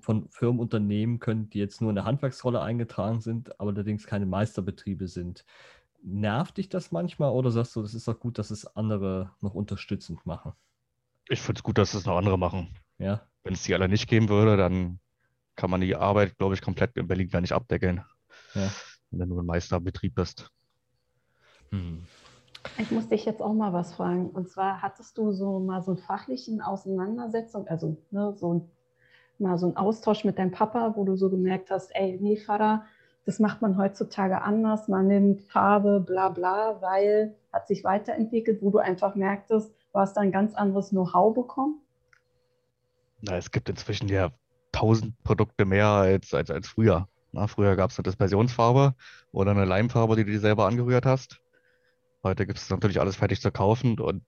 von 0.00 0.28
Firmen 0.30 0.58
unternehmen 0.58 1.18
können, 1.18 1.50
die 1.50 1.58
jetzt 1.58 1.82
nur 1.82 1.90
in 1.90 1.96
der 1.96 2.06
Handwerksrolle 2.06 2.62
eingetragen 2.62 3.20
sind, 3.20 3.60
aber 3.60 3.70
allerdings 3.70 4.06
keine 4.06 4.24
Meisterbetriebe 4.24 5.06
sind. 5.06 5.44
Nervt 6.02 6.56
dich 6.56 6.70
das 6.70 6.92
manchmal 6.92 7.30
oder 7.32 7.50
sagst 7.50 7.76
du, 7.76 7.82
das 7.82 7.92
ist 7.92 8.08
auch 8.08 8.18
gut, 8.18 8.38
dass 8.38 8.50
es 8.50 8.66
andere 8.74 9.32
noch 9.42 9.54
unterstützend 9.54 10.24
machen? 10.24 10.54
Ich 11.28 11.42
finde 11.42 11.58
es 11.58 11.62
gut, 11.62 11.76
dass 11.76 11.92
es 11.92 12.06
noch 12.06 12.16
andere 12.16 12.38
machen. 12.38 12.74
Ja. 12.96 13.20
Wenn 13.42 13.52
es 13.52 13.62
die 13.62 13.74
alle 13.74 13.88
nicht 13.88 14.08
geben 14.08 14.30
würde, 14.30 14.56
dann 14.56 14.98
kann 15.56 15.68
man 15.68 15.82
die 15.82 15.94
Arbeit, 15.94 16.38
glaube 16.38 16.54
ich, 16.54 16.62
komplett 16.62 16.96
in 16.96 17.06
Berlin 17.06 17.28
gar 17.28 17.42
nicht 17.42 17.52
abdecken, 17.52 18.02
Ja. 18.54 18.70
wenn 19.10 19.28
du 19.28 19.38
ein 19.38 19.46
Meisterbetrieb 19.46 20.14
bist. 20.14 20.50
Hm. 21.70 22.06
Ich 22.78 22.90
muss 22.90 23.08
dich 23.08 23.24
jetzt 23.24 23.42
auch 23.42 23.52
mal 23.52 23.72
was 23.72 23.94
fragen. 23.94 24.30
Und 24.30 24.48
zwar 24.48 24.80
hattest 24.82 25.18
du 25.18 25.32
so 25.32 25.60
mal 25.60 25.82
so 25.82 25.92
einen 25.92 26.00
fachlichen 26.00 26.60
Auseinandersetzung, 26.60 27.66
also 27.68 27.96
ne, 28.10 28.34
so 28.36 28.54
ein, 28.54 28.70
mal 29.40 29.58
so 29.58 29.66
einen 29.66 29.76
Austausch 29.76 30.24
mit 30.24 30.38
deinem 30.38 30.50
Papa, 30.52 30.94
wo 30.96 31.04
du 31.04 31.16
so 31.16 31.30
gemerkt 31.30 31.70
hast, 31.70 31.90
ey, 31.94 32.18
nee, 32.20 32.36
Vater, 32.36 32.84
das 33.26 33.38
macht 33.38 33.62
man 33.62 33.76
heutzutage 33.76 34.42
anders. 34.42 34.88
Man 34.88 35.06
nimmt 35.06 35.42
Farbe, 35.42 36.00
bla 36.00 36.28
bla, 36.30 36.80
weil 36.80 37.36
hat 37.52 37.66
sich 37.68 37.84
weiterentwickelt, 37.84 38.62
wo 38.62 38.70
du 38.70 38.78
einfach 38.78 39.14
merktest, 39.14 39.74
du 39.92 39.98
hast 39.98 40.16
da 40.16 40.20
ein 40.20 40.32
ganz 40.32 40.54
anderes 40.54 40.90
Know-how 40.90 41.34
bekommen. 41.34 41.80
Na, 43.20 43.36
es 43.36 43.50
gibt 43.50 43.68
inzwischen 43.68 44.08
ja 44.08 44.30
tausend 44.72 45.20
Produkte 45.24 45.64
mehr 45.64 45.86
als, 45.86 46.32
als, 46.32 46.50
als 46.50 46.68
früher. 46.68 47.08
Na, 47.32 47.46
früher 47.46 47.76
gab 47.76 47.90
es 47.90 47.98
eine 47.98 48.04
Dispersionsfarbe 48.04 48.94
oder 49.32 49.50
eine 49.50 49.64
Leimfarbe, 49.64 50.16
die 50.16 50.24
du 50.24 50.32
dir 50.32 50.40
selber 50.40 50.66
angerührt 50.66 51.06
hast. 51.06 51.40
Heute 52.22 52.46
gibt 52.46 52.58
es 52.58 52.70
natürlich 52.70 53.00
alles 53.00 53.16
fertig 53.16 53.40
zu 53.40 53.50
kaufen 53.50 53.98
und 54.00 54.22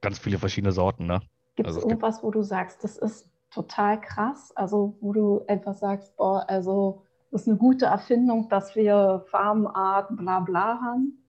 ganz 0.00 0.18
viele 0.18 0.38
verschiedene 0.38 0.72
Sorten. 0.72 1.06
Ne? 1.06 1.20
Gibt 1.56 1.68
es 1.68 1.76
Also 1.76 1.78
es 1.80 1.84
gibt- 1.84 2.02
irgendwas, 2.02 2.22
wo 2.22 2.30
du 2.30 2.42
sagst, 2.42 2.82
das 2.84 2.96
ist 2.98 3.27
total 3.50 4.00
krass? 4.00 4.52
Also 4.54 4.96
wo 5.00 5.12
du 5.12 5.44
einfach 5.46 5.74
sagst, 5.74 6.16
boah, 6.16 6.44
also 6.48 7.04
das 7.30 7.42
ist 7.42 7.48
eine 7.48 7.58
gute 7.58 7.86
Erfindung, 7.86 8.48
dass 8.48 8.74
wir 8.74 9.24
Farbenart 9.30 10.16
bla 10.16 10.40
bla 10.40 10.80
haben? 10.80 11.28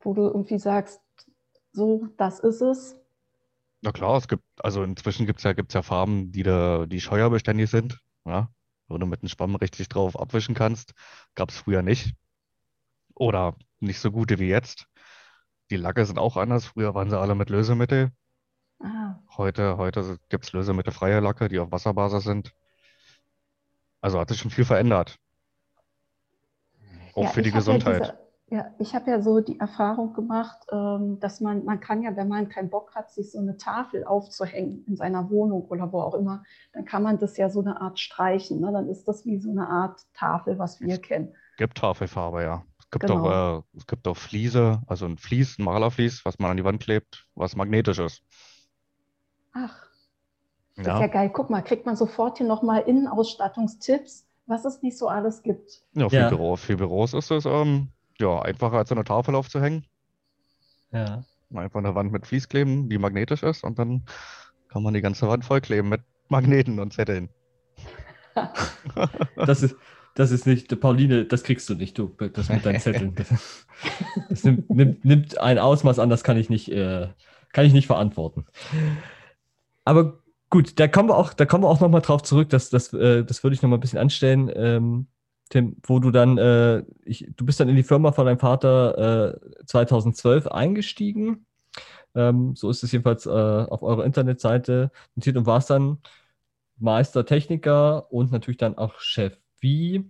Wo 0.00 0.14
du 0.14 0.22
irgendwie 0.22 0.58
sagst, 0.58 1.00
so, 1.72 2.08
das 2.16 2.40
ist 2.40 2.60
es. 2.60 2.96
Na 3.80 3.92
klar, 3.92 4.16
es 4.16 4.26
gibt, 4.26 4.42
also 4.58 4.82
inzwischen 4.82 5.26
gibt 5.26 5.38
es 5.38 5.44
ja, 5.44 5.52
gibt's 5.52 5.74
ja 5.74 5.82
Farben, 5.82 6.32
die, 6.32 6.42
da, 6.42 6.86
die 6.86 7.00
scheuerbeständig 7.00 7.70
sind, 7.70 8.00
ja, 8.24 8.50
wo 8.88 8.98
du 8.98 9.06
mit 9.06 9.22
einem 9.22 9.28
Schwamm 9.28 9.54
richtig 9.54 9.88
drauf 9.88 10.18
abwischen 10.18 10.54
kannst. 10.54 10.94
Gab 11.36 11.50
es 11.50 11.56
früher 11.58 11.82
nicht. 11.82 12.14
Oder 13.14 13.56
nicht 13.80 14.00
so 14.00 14.10
gute 14.10 14.38
wie 14.38 14.48
jetzt. 14.48 14.86
Die 15.70 15.76
Lacke 15.76 16.04
sind 16.06 16.18
auch 16.18 16.36
anders. 16.36 16.66
Früher 16.66 16.94
waren 16.94 17.10
sie 17.10 17.18
alle 17.18 17.34
mit 17.34 17.50
Lösemittel. 17.50 18.10
Ah, 18.80 19.18
Heute, 19.36 19.76
heute 19.78 20.18
gibt 20.28 20.44
es 20.44 20.52
lösemittelfreie 20.52 21.20
Lacke, 21.20 21.48
die 21.48 21.58
auf 21.60 21.70
Wasserbasis 21.72 22.24
sind. 22.24 22.52
Also 24.00 24.18
hat 24.18 24.28
sich 24.28 24.38
schon 24.40 24.50
viel 24.50 24.64
verändert. 24.64 25.18
Auch 27.14 27.22
Ja, 27.24 27.28
für 27.28 27.42
die 27.42 27.50
hab 27.50 27.54
ja 27.54 27.58
Gesundheit. 27.58 28.00
diese, 28.00 28.18
ja, 28.50 28.74
ich 28.78 28.94
habe 28.94 29.10
ja 29.10 29.20
so 29.20 29.40
die 29.40 29.58
Erfahrung 29.60 30.14
gemacht, 30.14 30.58
ähm, 30.72 31.18
dass 31.20 31.40
man, 31.40 31.64
man 31.64 31.80
kann 31.80 32.02
ja, 32.02 32.16
wenn 32.16 32.28
man 32.28 32.48
keinen 32.48 32.70
Bock 32.70 32.94
hat, 32.94 33.10
sich 33.12 33.30
so 33.32 33.38
eine 33.38 33.56
Tafel 33.56 34.04
aufzuhängen 34.04 34.84
in 34.86 34.96
seiner 34.96 35.28
Wohnung 35.30 35.66
oder 35.66 35.92
wo 35.92 36.00
auch 36.00 36.14
immer, 36.14 36.44
dann 36.72 36.84
kann 36.84 37.02
man 37.02 37.18
das 37.18 37.36
ja 37.36 37.50
so 37.50 37.60
eine 37.60 37.80
Art 37.80 37.98
streichen. 37.98 38.60
Ne? 38.60 38.72
Dann 38.72 38.88
ist 38.88 39.06
das 39.06 39.26
wie 39.26 39.38
so 39.38 39.50
eine 39.50 39.68
Art 39.68 40.00
Tafel, 40.14 40.58
was 40.58 40.80
wir 40.80 40.98
kennen. 40.98 41.34
Gibt 41.56 41.78
Tafelfarbe, 41.78 42.42
ja. 42.42 42.64
Es 42.78 42.90
gibt 42.90 43.02
Genau. 43.06 43.26
auch, 43.28 43.58
äh, 43.58 43.62
es 43.76 43.86
gibt 43.86 44.06
auch 44.08 44.16
Fliese, 44.16 44.82
also 44.86 45.04
ein 45.06 45.18
Vlies, 45.18 45.58
ein 45.58 45.64
Malervlies, 45.64 46.24
was 46.24 46.38
man 46.38 46.50
an 46.52 46.56
die 46.56 46.64
Wand 46.64 46.80
klebt, 46.82 47.26
was 47.34 47.54
magnetisch 47.56 47.98
ist. 47.98 48.22
Ach, 49.52 49.86
das 50.76 50.86
ist 50.86 50.86
Ja, 50.86 51.00
ja 51.00 51.06
geil. 51.08 51.30
Guck 51.32 51.50
mal, 51.50 51.62
kriegt 51.62 51.86
man 51.86 51.96
sofort 51.96 52.38
hier 52.38 52.46
nochmal 52.46 52.82
Innenausstattungstipps, 52.82 54.26
was 54.46 54.64
es 54.64 54.82
nicht 54.82 54.96
so 54.98 55.08
alles 55.08 55.42
gibt. 55.42 55.82
ja, 55.94 56.08
für 56.08 56.16
Ja. 56.16 56.28
Büro, 56.28 56.56
für 56.56 56.76
Büros 56.76 57.14
ist 57.14 57.30
es 57.30 57.44
ähm, 57.46 57.88
ja, 58.20 58.40
einfacher 58.42 58.78
als 58.78 58.88
so 58.88 58.94
eine 58.94 59.04
Tafel 59.04 59.34
aufzuhängen. 59.34 59.84
Ja. 60.92 61.24
Einfach 61.54 61.78
eine 61.78 61.94
Wand 61.94 62.12
mit 62.12 62.26
Vlies 62.26 62.48
kleben, 62.48 62.88
die 62.88 62.98
magnetisch 62.98 63.42
ist 63.42 63.64
und 63.64 63.78
dann 63.78 64.04
kann 64.68 64.82
man 64.82 64.94
die 64.94 65.00
ganze 65.00 65.26
Wand 65.28 65.44
vollkleben 65.44 65.88
mit 65.88 66.02
Magneten 66.28 66.78
und 66.80 66.92
Zetteln. 66.92 67.30
Das 69.36 69.62
ist, 69.64 69.74
das 70.14 70.30
ist 70.30 70.46
nicht, 70.46 70.80
Pauline, 70.80 71.24
das 71.24 71.42
kriegst 71.42 71.68
du 71.68 71.74
nicht, 71.74 71.98
du, 71.98 72.08
das 72.32 72.48
mit 72.48 72.64
deinen 72.64 72.78
Zetteln. 72.80 73.14
Das, 73.16 73.66
das 74.28 74.44
nimmt, 74.44 74.70
nimmt, 74.70 75.04
nimmt 75.04 75.38
ein 75.38 75.58
Ausmaß 75.58 75.98
an, 75.98 76.08
das 76.10 76.22
kann 76.24 76.36
ich 76.36 76.48
nicht, 76.50 76.70
äh, 76.70 77.08
kann 77.52 77.64
ich 77.66 77.72
nicht 77.72 77.86
verantworten. 77.88 78.46
Aber 79.88 80.18
gut, 80.50 80.78
da 80.78 80.86
kommen 80.86 81.08
wir 81.08 81.16
auch, 81.16 81.32
da 81.32 81.46
kommen 81.46 81.64
wir 81.64 81.68
auch 81.68 81.80
nochmal 81.80 82.02
drauf 82.02 82.22
zurück, 82.22 82.50
das, 82.50 82.68
das, 82.68 82.92
äh, 82.92 83.24
das 83.24 83.42
würde 83.42 83.54
ich 83.54 83.62
nochmal 83.62 83.78
ein 83.78 83.80
bisschen 83.80 83.98
anstellen, 83.98 84.52
ähm, 84.54 85.06
Tim, 85.48 85.78
wo 85.82 85.98
du 85.98 86.10
dann, 86.10 86.36
äh, 86.36 86.82
ich, 87.04 87.26
du 87.34 87.46
bist 87.46 87.58
dann 87.58 87.70
in 87.70 87.76
die 87.76 87.82
Firma 87.82 88.12
von 88.12 88.26
deinem 88.26 88.38
Vater 88.38 89.34
äh, 89.34 89.64
2012 89.64 90.46
eingestiegen. 90.48 91.46
Ähm, 92.14 92.54
so 92.54 92.68
ist 92.68 92.82
es 92.82 92.92
jedenfalls 92.92 93.24
äh, 93.24 93.30
auf 93.30 93.82
eurer 93.82 94.04
Internetseite 94.04 94.90
notiert 95.14 95.38
und 95.38 95.46
warst 95.46 95.70
dann 95.70 96.02
Meister, 96.76 97.24
Techniker 97.24 98.12
und 98.12 98.30
natürlich 98.30 98.58
dann 98.58 98.76
auch 98.76 99.00
Chef. 99.00 99.38
Wie 99.58 100.04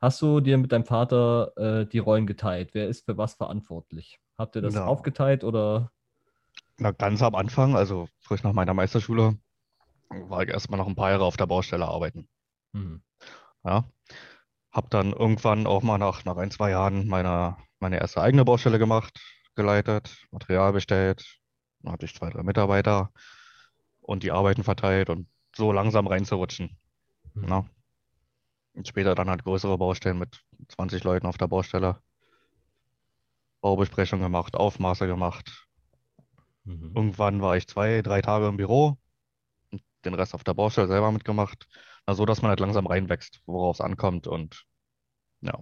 hast 0.00 0.22
du 0.22 0.38
dir 0.38 0.56
mit 0.56 0.70
deinem 0.70 0.84
Vater 0.84 1.52
äh, 1.56 1.86
die 1.86 1.98
Rollen 1.98 2.28
geteilt? 2.28 2.74
Wer 2.74 2.86
ist 2.86 3.06
für 3.06 3.18
was 3.18 3.34
verantwortlich? 3.34 4.20
Habt 4.38 4.54
ihr 4.54 4.62
das 4.62 4.74
Ja. 4.74 4.86
aufgeteilt 4.86 5.42
oder? 5.42 5.90
Na, 6.78 6.90
ganz 6.90 7.22
am 7.22 7.34
Anfang, 7.34 7.74
also 7.74 8.08
frisch 8.20 8.42
nach 8.42 8.52
meiner 8.52 8.74
Meisterschule, 8.74 9.38
war 10.10 10.42
ich 10.42 10.50
erstmal 10.50 10.78
noch 10.78 10.86
ein 10.86 10.94
paar 10.94 11.10
Jahre 11.10 11.24
auf 11.24 11.36
der 11.36 11.46
Baustelle 11.46 11.86
arbeiten. 11.86 12.28
Hm. 12.74 13.02
Ja. 13.64 13.84
Hab 14.70 14.90
dann 14.90 15.12
irgendwann 15.12 15.66
auch 15.66 15.82
mal 15.82 15.98
nach, 15.98 16.24
nach 16.24 16.36
ein, 16.36 16.50
zwei 16.50 16.70
Jahren 16.70 17.06
meine, 17.08 17.56
meine 17.80 17.98
erste 17.98 18.20
eigene 18.20 18.44
Baustelle 18.44 18.78
gemacht, 18.78 19.18
geleitet, 19.54 20.26
Material 20.30 20.72
bestellt. 20.72 21.40
Dann 21.80 21.92
hatte 21.92 22.04
ich 22.04 22.14
zwei, 22.14 22.28
drei 22.28 22.42
Mitarbeiter 22.42 23.10
und 24.00 24.22
die 24.22 24.32
Arbeiten 24.32 24.62
verteilt 24.62 25.08
und 25.08 25.28
so 25.54 25.72
langsam 25.72 26.06
reinzurutschen. 26.06 26.76
Hm. 27.34 27.48
Ja. 27.48 27.64
Und 28.74 28.86
später 28.86 29.14
dann 29.14 29.30
halt 29.30 29.44
größere 29.44 29.78
Baustellen 29.78 30.18
mit 30.18 30.42
20 30.68 31.02
Leuten 31.04 31.26
auf 31.26 31.38
der 31.38 31.48
Baustelle. 31.48 32.02
Baubesprechung 33.62 34.20
gemacht, 34.20 34.54
Aufmaße 34.54 35.06
gemacht. 35.06 35.65
Mhm. 36.66 36.92
Irgendwann 36.94 37.40
war 37.40 37.56
ich 37.56 37.66
zwei, 37.66 38.02
drei 38.02 38.20
Tage 38.22 38.48
im 38.48 38.58
Büro 38.58 38.98
und 39.70 39.82
den 40.04 40.14
Rest 40.14 40.34
auf 40.34 40.44
der 40.44 40.54
Baustelle 40.54 40.88
selber 40.88 41.12
mitgemacht. 41.12 41.66
Na, 42.06 42.14
so, 42.14 42.26
dass 42.26 42.42
man 42.42 42.50
halt 42.50 42.60
langsam 42.60 42.86
reinwächst, 42.86 43.40
worauf 43.46 43.76
es 43.76 43.80
ankommt. 43.80 44.26
Und 44.26 44.66
ja, 45.40 45.58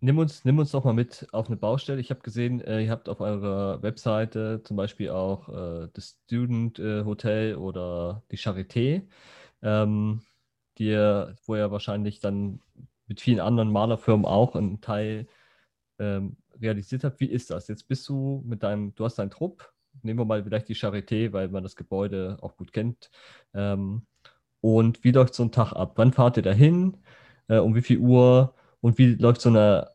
Nimm 0.00 0.18
uns, 0.18 0.44
nimm 0.44 0.58
uns 0.60 0.70
doch 0.70 0.84
mal 0.84 0.92
mit 0.92 1.26
auf 1.32 1.48
eine 1.48 1.56
Baustelle. 1.56 2.00
Ich 2.00 2.10
habe 2.10 2.20
gesehen, 2.20 2.60
äh, 2.60 2.82
ihr 2.84 2.90
habt 2.90 3.08
auf 3.08 3.20
eurer 3.20 3.82
Webseite 3.82 4.62
zum 4.62 4.76
Beispiel 4.76 5.10
auch 5.10 5.48
äh, 5.48 5.88
das 5.92 6.18
Student 6.24 6.78
äh, 6.78 7.04
Hotel 7.04 7.56
oder 7.56 8.22
die 8.30 8.36
Charité, 8.38 9.08
ähm, 9.62 10.22
die 10.78 10.86
ihr, 10.90 11.34
wo 11.46 11.56
ihr 11.56 11.72
wahrscheinlich 11.72 12.20
dann 12.20 12.60
mit 13.08 13.20
vielen 13.20 13.40
anderen 13.40 13.72
Malerfirmen 13.72 14.24
auch 14.24 14.54
einen 14.54 14.80
Teil 14.80 15.26
ähm, 15.98 16.36
realisiert 16.60 17.04
habt. 17.04 17.20
Wie 17.20 17.30
ist 17.30 17.50
das? 17.50 17.68
Jetzt 17.68 17.88
bist 17.88 18.08
du 18.08 18.42
mit 18.46 18.62
deinem, 18.62 18.94
du 18.94 19.04
hast 19.04 19.18
deinen 19.18 19.30
Trupp, 19.30 19.72
nehmen 20.02 20.18
wir 20.18 20.24
mal 20.24 20.42
vielleicht 20.42 20.68
die 20.68 20.76
Charité, 20.76 21.32
weil 21.32 21.48
man 21.48 21.62
das 21.62 21.76
Gebäude 21.76 22.38
auch 22.40 22.56
gut 22.56 22.72
kennt. 22.72 23.10
Ähm, 23.54 24.06
und 24.60 25.04
wie 25.04 25.12
läuft 25.12 25.34
so 25.34 25.44
ein 25.44 25.52
Tag 25.52 25.72
ab? 25.72 25.92
Wann 25.96 26.12
fahrt 26.12 26.36
ihr 26.36 26.42
dahin? 26.42 26.96
Äh, 27.48 27.58
um 27.58 27.74
wie 27.74 27.82
viel 27.82 27.98
Uhr? 27.98 28.54
Und 28.80 28.98
wie 28.98 29.14
läuft 29.14 29.40
so 29.40 29.48
eine 29.48 29.90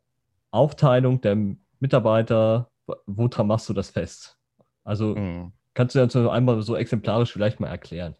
Aufteilung 0.52 1.22
der 1.22 1.38
Mitarbeiter? 1.80 2.70
Woran 3.06 3.48
machst 3.48 3.70
du 3.70 3.74
das 3.74 3.90
fest? 3.90 4.38
Also 4.84 5.16
hm. 5.16 5.54
kannst 5.74 5.96
du 5.96 6.00
das 6.00 6.14
so 6.14 6.30
einmal 6.30 6.62
so 6.62 6.76
exemplarisch 6.76 7.32
vielleicht 7.32 7.60
mal 7.60 7.68
erklären? 7.68 8.16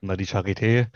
Na, 0.00 0.16
die 0.16 0.26
Charité 0.26 0.88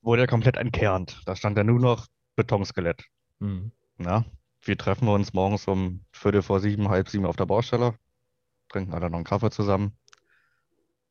wurde 0.00 0.22
ja 0.22 0.26
komplett 0.26 0.56
entkernt. 0.56 1.20
Da 1.26 1.36
stand 1.36 1.56
ja 1.56 1.64
nur 1.64 1.80
noch 1.80 2.06
Betonskelett. 2.36 3.04
Hm. 3.40 3.72
Ja, 3.98 4.24
wir 4.68 4.78
treffen 4.78 5.08
uns 5.08 5.32
morgens 5.32 5.66
um 5.66 6.04
Viertel 6.12 6.42
vor 6.42 6.60
sieben, 6.60 6.88
halb 6.88 7.08
sieben 7.08 7.26
auf 7.26 7.36
der 7.36 7.46
Baustelle, 7.46 7.98
trinken 8.68 8.92
alle 8.92 9.10
noch 9.10 9.16
einen 9.16 9.24
Kaffee 9.24 9.50
zusammen. 9.50 9.96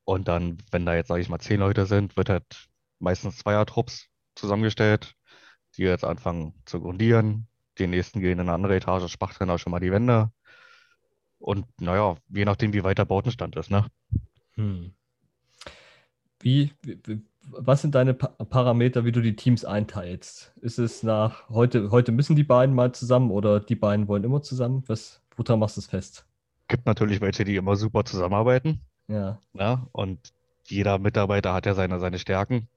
Und 0.05 0.27
dann, 0.29 0.59
wenn 0.71 0.85
da 0.85 0.95
jetzt, 0.95 1.07
sage 1.07 1.21
ich 1.21 1.27
mal, 1.27 1.39
zehn 1.39 1.59
Leute 1.59 1.85
sind, 1.85 2.15
wird 2.15 2.29
halt 2.29 2.69
meistens 2.99 3.37
Zweiertrupps 3.37 4.07
zusammengestellt, 4.35 5.15
die 5.75 5.83
jetzt 5.83 6.05
anfangen 6.05 6.53
zu 6.65 6.79
grundieren. 6.79 7.47
Die 7.77 7.87
nächsten 7.87 8.21
gehen 8.21 8.33
in 8.33 8.41
eine 8.41 8.53
andere 8.53 8.75
Etage, 8.75 9.11
spachteln 9.11 9.49
auch 9.49 9.57
schon 9.57 9.71
mal 9.71 9.79
die 9.79 9.91
Wände. 9.91 10.31
Und 11.39 11.65
naja, 11.81 12.15
je 12.29 12.45
nachdem, 12.45 12.73
wie 12.73 12.83
weit 12.83 12.99
der 12.99 13.05
Bautenstand 13.05 13.55
ist, 13.55 13.69
ne? 13.69 13.87
Hm. 14.53 14.93
Wie, 16.39 16.71
wie, 16.83 17.21
was 17.51 17.81
sind 17.81 17.95
deine 17.95 18.13
pa 18.13 18.27
Parameter, 18.27 19.05
wie 19.05 19.11
du 19.11 19.21
die 19.21 19.35
Teams 19.35 19.65
einteilst? 19.65 20.53
Ist 20.61 20.79
es 20.79 21.03
nach 21.03 21.49
heute, 21.49 21.91
heute 21.91 22.11
müssen 22.11 22.35
die 22.35 22.43
beiden 22.43 22.75
mal 22.75 22.91
zusammen 22.91 23.31
oder 23.31 23.59
die 23.59 23.75
beiden 23.75 24.07
wollen 24.07 24.23
immer 24.23 24.41
zusammen? 24.41 24.83
Was, 24.87 25.21
woran 25.35 25.59
machst 25.59 25.77
du 25.77 25.81
es 25.81 25.87
fest? 25.87 26.25
Gibt 26.67 26.85
natürlich 26.85 27.21
welche, 27.21 27.43
die 27.43 27.55
immer 27.55 27.75
super 27.75 28.03
zusammenarbeiten. 28.03 28.81
Ja. 29.07 29.39
Ja, 29.53 29.87
und 29.91 30.33
jeder 30.65 30.99
Mitarbeiter 30.99 31.53
hat 31.53 31.65
ja 31.65 31.73
seine, 31.73 31.99
seine 31.99 32.19
Stärken. 32.19 32.67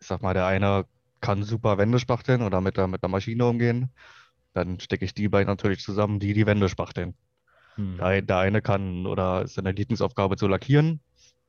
Ich 0.00 0.06
sag 0.06 0.22
mal, 0.22 0.34
der 0.34 0.46
eine 0.46 0.84
kann 1.20 1.42
super 1.42 1.78
Wände 1.78 1.98
spachteln 1.98 2.42
oder 2.42 2.60
mit 2.60 2.76
der, 2.76 2.86
mit 2.86 3.02
der 3.02 3.08
Maschine 3.08 3.46
umgehen. 3.46 3.90
Dann 4.52 4.78
stecke 4.80 5.04
ich 5.04 5.14
die 5.14 5.28
beiden 5.28 5.48
natürlich 5.48 5.80
zusammen, 5.80 6.20
die 6.20 6.34
die 6.34 6.46
Wände 6.46 6.68
spachteln. 6.68 7.14
Hm. 7.74 7.98
Der, 7.98 8.22
der 8.22 8.38
eine 8.38 8.62
kann 8.62 9.06
oder 9.06 9.42
ist 9.42 9.54
seine 9.54 9.72
Lieblingsaufgabe 9.72 10.36
zu 10.36 10.46
lackieren. 10.46 11.00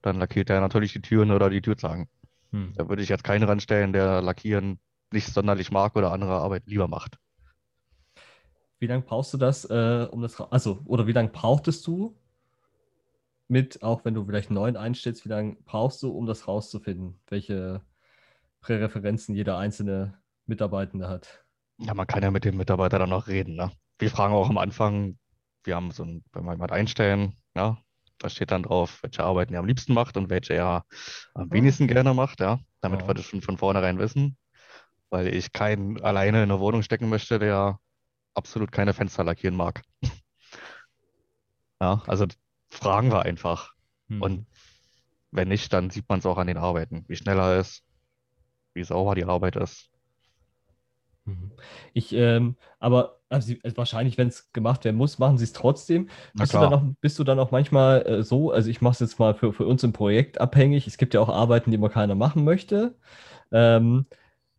Dann 0.02 0.18
lackiert 0.18 0.50
er 0.50 0.62
natürlich 0.62 0.94
die 0.94 1.02
Türen 1.02 1.32
oder 1.32 1.50
die 1.50 1.62
Türzagen. 1.62 2.08
Hm. 2.52 2.74
Da 2.76 2.90
würde 2.90 3.02
ich 3.02 3.10
jetzt 3.10 3.24
keinen 3.24 3.44
ranstellen, 3.44 3.94
der 3.94 4.22
Lackieren 4.22 4.80
nicht 5.12 5.34
sonderlich 5.34 5.72
mag 5.72 5.96
oder 5.96 6.12
andere 6.12 6.40
Arbeit 6.40 6.64
lieber 6.66 6.88
macht. 6.88 7.18
Wie 8.80 8.88
lange 8.88 9.04
brauchst 9.04 9.34
du 9.34 9.38
das, 9.38 9.66
äh, 9.66 10.08
um 10.12 10.22
das, 10.22 10.40
also, 10.40 10.82
oder 10.86 11.08
wie 11.08 11.12
lange 11.12 11.30
brauchtest 11.30 11.86
du 11.88 12.16
mit, 13.48 13.82
auch 13.82 14.06
wenn 14.06 14.14
du 14.14 14.26
vielleicht 14.26 14.52
neuen 14.52 14.78
einstellst, 14.78 15.26
wie 15.26 15.30
lange 15.30 15.58
brauchst 15.66 16.04
du, 16.04 16.12
um 16.12 16.26
das 16.26 16.48
rauszufinden, 16.48 17.20
welche 17.28 17.82
Präreferenzen 18.62 19.36
jeder 19.36 19.58
einzelne 19.58 20.20
Mitarbeitende 20.46 21.08
hat? 21.08 21.46
Ja, 21.80 21.94
man 21.94 22.08
kann 22.08 22.24
ja 22.24 22.32
mit 22.32 22.46
dem 22.46 22.58
Mitarbeiter 22.58 23.00
dann 23.00 23.10
noch 23.10 23.28
reden, 23.28 23.56
ne? 23.56 23.72
Wir 24.00 24.10
fragen 24.10 24.34
auch 24.34 24.50
am 24.50 24.58
Anfang, 24.58 25.18
wir 25.64 25.76
haben 25.76 25.92
so 25.92 26.04
ein, 26.04 26.24
wenn 26.34 26.44
wir 26.46 26.52
jemand 26.52 26.72
einstellen, 26.72 27.36
ja, 27.56 27.78
da 28.20 28.30
steht 28.30 28.52
dann 28.52 28.64
drauf, 28.64 29.00
welche 29.04 29.24
Arbeiten 29.24 29.54
er 29.54 29.60
am 29.60 29.66
liebsten 29.68 29.94
macht 29.94 30.18
und 30.18 30.30
welche 30.30 30.54
er 30.54 30.86
am 31.34 31.52
wenigsten 31.52 31.88
gerne 31.88 32.14
macht, 32.14 32.40
ja, 32.40 32.60
damit 32.82 33.02
Ja. 33.02 33.08
wir 33.10 33.14
das 33.14 33.26
schon 33.26 33.42
von 33.42 33.58
vornherein 33.58 34.00
wissen, 34.00 34.38
weil 35.10 35.28
ich 35.28 35.52
keinen 35.52 36.02
alleine 36.02 36.44
in 36.44 36.52
eine 36.52 36.60
Wohnung 36.60 36.84
stecken 36.84 37.10
möchte, 37.10 37.40
der 37.40 37.80
absolut 38.34 38.72
keine 38.72 38.94
Fenster 38.94 39.24
lackieren 39.24 39.56
mag. 39.56 39.82
Ja, 41.80 42.02
also 42.08 42.26
fragen 42.70 43.12
wir 43.12 43.22
einfach. 43.22 43.74
Hm. 44.10 44.22
Und 44.22 44.48
wenn 45.32 45.48
nicht, 45.48 45.72
dann 45.74 45.92
sieht 45.92 46.10
man 46.10 46.20
es 46.20 46.26
auch 46.26 46.38
an 46.40 46.48
den 46.48 46.58
Arbeiten, 46.58 47.06
wie 47.08 47.16
schnell 47.16 47.38
er 47.38 47.60
ist, 47.60 47.84
wie 48.74 48.84
sauber 48.84 49.14
die 49.16 49.26
Arbeit 49.26 49.56
ist. 49.58 49.92
Mhm. 51.28 51.52
Ich, 51.94 52.14
ähm, 52.14 52.56
aber 52.80 53.20
also, 53.30 53.54
also 53.64 53.78
wahrscheinlich, 53.78 54.18
wenn 54.18 54.30
es 54.30 54.52
gemacht 54.54 54.86
werden 54.86 54.96
muss, 54.96 55.20
machen 55.20 55.38
sie 55.38 55.44
es 55.44 55.52
trotzdem. 55.54 56.10
Bist 56.38 56.54
du 56.54 56.60
auch, 56.60 56.84
bist 57.02 57.20
du 57.20 57.24
dann 57.26 57.40
auch 57.40 57.52
manchmal 57.52 58.06
äh, 58.08 58.24
so, 58.24 58.52
also 58.52 58.70
ich 58.70 58.82
mache 58.82 58.94
es 58.94 59.00
jetzt 59.02 59.20
mal 59.20 59.34
für, 59.36 59.52
für 59.54 59.66
uns 59.66 59.84
im 59.84 59.92
Projekt 59.94 60.40
abhängig. 60.40 60.88
Es 60.88 60.98
gibt 60.98 61.14
ja 61.14 61.20
auch 61.22 61.30
Arbeiten, 61.30 61.72
die 61.72 61.76
immer 61.76 61.90
keiner 61.90 62.16
machen 62.16 62.46
möchte. 62.46 62.96
Ähm, 63.52 64.06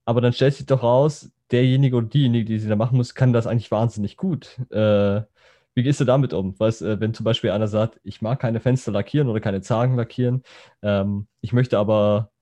aber 0.05 0.21
dann 0.21 0.33
stellt 0.35 0.55
sich 0.55 0.67
doch 0.67 0.83
raus, 0.83 1.31
derjenige 1.53 1.97
oder 1.97 2.09
diejenige, 2.09 2.47
die 2.47 2.59
sie 2.59 2.69
da 2.69 2.77
machen 2.77 2.97
muss, 2.97 3.15
kann 3.15 3.33
das 3.33 3.47
eigentlich 3.47 3.71
wahnsinnig 3.71 4.17
gut. 4.17 4.59
Äh, 4.71 5.23
wie 5.75 5.83
gehst 5.85 6.01
du 6.01 6.05
damit 6.05 6.33
um? 6.35 6.59
Weißt, 6.59 6.83
äh, 6.83 7.01
wenn 7.01 7.15
zum 7.15 7.25
Beispiel 7.25 7.51
einer 7.51 7.69
sagt, 7.69 8.01
ich 8.05 8.23
mag 8.23 8.41
keine 8.41 8.61
Fenster 8.61 8.93
lackieren 8.93 9.29
oder 9.29 9.41
keine 9.41 9.61
Zagen 9.63 9.97
lackieren, 9.97 10.43
ähm, 10.83 11.29
ich 11.41 11.53
möchte 11.53 11.79
aber, 11.79 12.33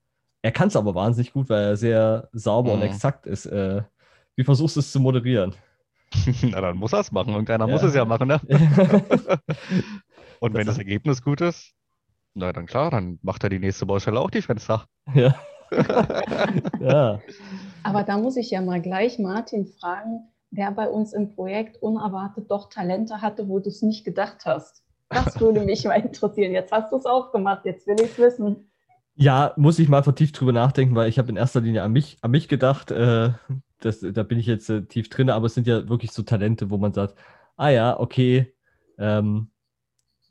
er 0.43 0.53
kann 0.53 0.69
es 0.69 0.77
aber 0.77 0.95
wahnsinnig 0.95 1.33
gut, 1.33 1.49
weil 1.51 1.65
er 1.65 1.77
sehr 1.77 2.29
sauber 2.33 2.73
und 2.75 2.83
Mhm. 2.83 2.87
exakt 2.87 3.27
ist. 3.27 3.47
Äh, 3.47 3.83
wie 4.37 4.45
versuchst 4.45 4.77
du 4.77 4.81
es 4.81 4.93
zu 4.93 5.01
moderieren? 5.01 5.55
Na, 6.43 6.61
dann 6.61 6.77
muss 6.77 6.93
er 6.93 7.01
es 7.01 7.11
machen. 7.13 7.31
Irgendeiner 7.33 7.67
muss 7.67 7.83
Ja. 7.83 7.89
es 7.89 7.95
ja 7.95 8.05
machen, 8.05 8.29
ne? 8.29 8.41
Und 10.41 10.53
Das 10.53 10.59
wenn 10.61 10.67
das 10.67 10.79
Ergebnis 10.79 11.23
gut 11.23 11.41
ist, 11.41 11.73
na 12.35 12.53
dann 12.53 12.67
klar, 12.67 12.91
dann 12.91 13.19
macht 13.23 13.43
er 13.43 13.51
die 13.51 13.59
nächste 13.59 13.87
Baustelle 13.87 14.21
auch 14.21 14.31
die 14.31 14.43
Fenster. 14.43 14.85
Ja. 15.15 15.35
ja. 16.81 17.21
Aber 17.83 18.03
da 18.05 18.19
muss 18.19 18.37
ich 18.37 18.51
ja 18.51 18.61
mal 18.61 18.81
gleich 18.81 19.19
Martin 19.19 19.67
fragen, 19.67 20.29
der 20.51 20.71
bei 20.71 20.89
uns 20.89 21.13
im 21.13 21.35
Projekt 21.35 21.83
unerwartet 21.83 22.51
doch 22.51 22.69
Talente 22.69 23.21
hatte, 23.23 23.49
wo 23.49 23.59
du 23.59 23.69
es 23.69 23.83
nicht 23.83 24.05
gedacht 24.05 24.45
hast. 24.45 24.85
Das 25.09 25.41
würde 25.41 25.61
mich 25.61 25.85
mal 25.85 25.95
interessieren. 26.01 26.53
Jetzt 26.53 26.73
hast 26.73 26.93
du 26.93 26.97
es 26.97 27.07
aufgemacht, 27.07 27.65
jetzt 27.65 27.87
will 27.87 27.97
ich 28.01 28.11
es 28.13 28.19
wissen. 28.19 28.71
Ja, 29.15 29.55
muss 29.57 29.79
ich 29.79 29.89
mal 29.89 30.03
vertieft 30.03 30.39
drüber 30.39 30.53
nachdenken, 30.53 30.95
weil 30.95 31.09
ich 31.09 31.19
habe 31.19 31.31
in 31.31 31.37
erster 31.37 31.63
Linie 31.63 31.83
an 31.83 31.93
mich, 31.93 32.19
an 32.21 32.31
mich 32.33 32.49
gedacht. 32.49 32.91
Äh, 32.91 33.31
das, 33.81 34.01
da 34.01 34.23
bin 34.23 34.39
ich 34.39 34.47
jetzt 34.47 34.71
äh, 34.71 34.85
tief 34.85 35.09
drin, 35.09 35.31
aber 35.31 35.47
es 35.47 35.55
sind 35.55 35.67
ja 35.67 35.89
wirklich 35.89 36.13
so 36.13 36.23
Talente, 36.23 36.71
wo 36.71 36.79
man 36.79 36.93
sagt, 36.93 37.17
ah 37.57 37.69
ja, 37.69 37.99
okay, 37.99 38.55
ähm, 38.99 39.51